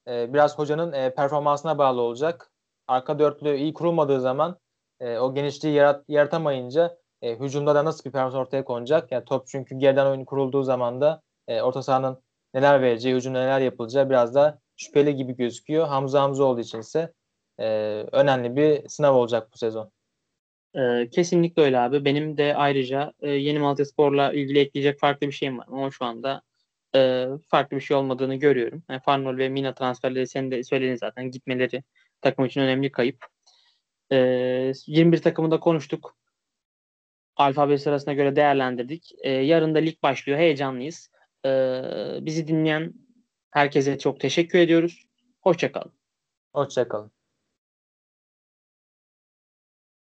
e, 0.08 0.34
biraz 0.34 0.58
hocanın 0.58 0.92
e, 0.92 1.14
performansına 1.14 1.78
bağlı 1.78 2.00
olacak. 2.00 2.50
Arka 2.88 3.18
dörtlü 3.18 3.56
iyi 3.56 3.74
kurulmadığı 3.74 4.20
zaman 4.20 4.58
e, 5.00 5.18
o 5.18 5.34
genişliği 5.34 5.74
yarat, 5.74 6.04
yaratamayınca 6.08 6.98
e, 7.22 7.34
hücumda 7.40 7.74
da 7.74 7.84
nasıl 7.84 8.04
bir 8.04 8.12
performans 8.12 8.34
ortaya 8.34 8.64
konacak? 8.64 9.12
Yani 9.12 9.24
top 9.24 9.46
çünkü 9.46 9.74
geriden 9.78 10.06
oyun 10.06 10.24
kurulduğu 10.24 10.62
zaman 10.62 11.00
da 11.00 11.22
e, 11.48 11.62
orta 11.62 11.82
sahanın 11.82 12.22
neler 12.54 12.82
vereceği, 12.82 13.14
hücumda 13.14 13.40
neler 13.40 13.60
yapılacağı 13.60 14.10
biraz 14.10 14.34
da 14.34 14.61
şüpheli 14.76 15.16
gibi 15.16 15.36
gözüküyor. 15.36 15.86
Hamza 15.86 16.22
Hamza 16.22 16.44
olduğu 16.44 16.60
için 16.60 16.80
ise 16.80 17.12
e, 17.58 17.66
önemli 18.12 18.56
bir 18.56 18.88
sınav 18.88 19.14
olacak 19.14 19.48
bu 19.54 19.58
sezon. 19.58 19.92
Ee, 20.76 21.08
kesinlikle 21.10 21.62
öyle 21.62 21.78
abi. 21.78 22.04
Benim 22.04 22.36
de 22.36 22.56
ayrıca 22.56 23.12
e, 23.20 23.30
Yeni 23.30 23.58
Malatya 23.58 23.84
Spor'la 23.84 24.32
ilgili 24.32 24.58
ekleyecek 24.58 25.00
farklı 25.00 25.26
bir 25.26 25.32
şeyim 25.32 25.58
var. 25.58 25.66
Ama 25.68 25.90
şu 25.90 26.04
anda 26.04 26.42
e, 26.94 27.26
farklı 27.48 27.76
bir 27.76 27.82
şey 27.82 27.96
olmadığını 27.96 28.34
görüyorum. 28.34 28.82
Yani 28.88 29.00
Farnol 29.00 29.38
ve 29.38 29.48
Mina 29.48 29.74
transferleri 29.74 30.28
sen 30.28 30.50
de 30.50 30.64
söyledin 30.64 30.94
zaten 30.94 31.30
gitmeleri 31.30 31.82
takım 32.20 32.44
için 32.44 32.60
önemli 32.60 32.92
kayıp. 32.92 33.26
E, 34.12 34.16
21 34.86 35.18
takımı 35.22 35.50
da 35.50 35.60
konuştuk. 35.60 36.16
Alfabe 37.36 37.78
sırasına 37.78 38.14
göre 38.14 38.36
değerlendirdik. 38.36 39.12
E, 39.22 39.30
yarın 39.30 39.74
da 39.74 39.78
lig 39.78 40.02
başlıyor. 40.02 40.38
Heyecanlıyız. 40.38 41.10
E, 41.46 41.50
bizi 42.20 42.48
dinleyen 42.48 42.94
herkese 43.52 43.98
çok 43.98 44.20
teşekkür 44.20 44.58
ediyoruz. 44.58 45.06
Hoşçakalın. 45.40 45.92
Hoşçakalın. 46.54 47.10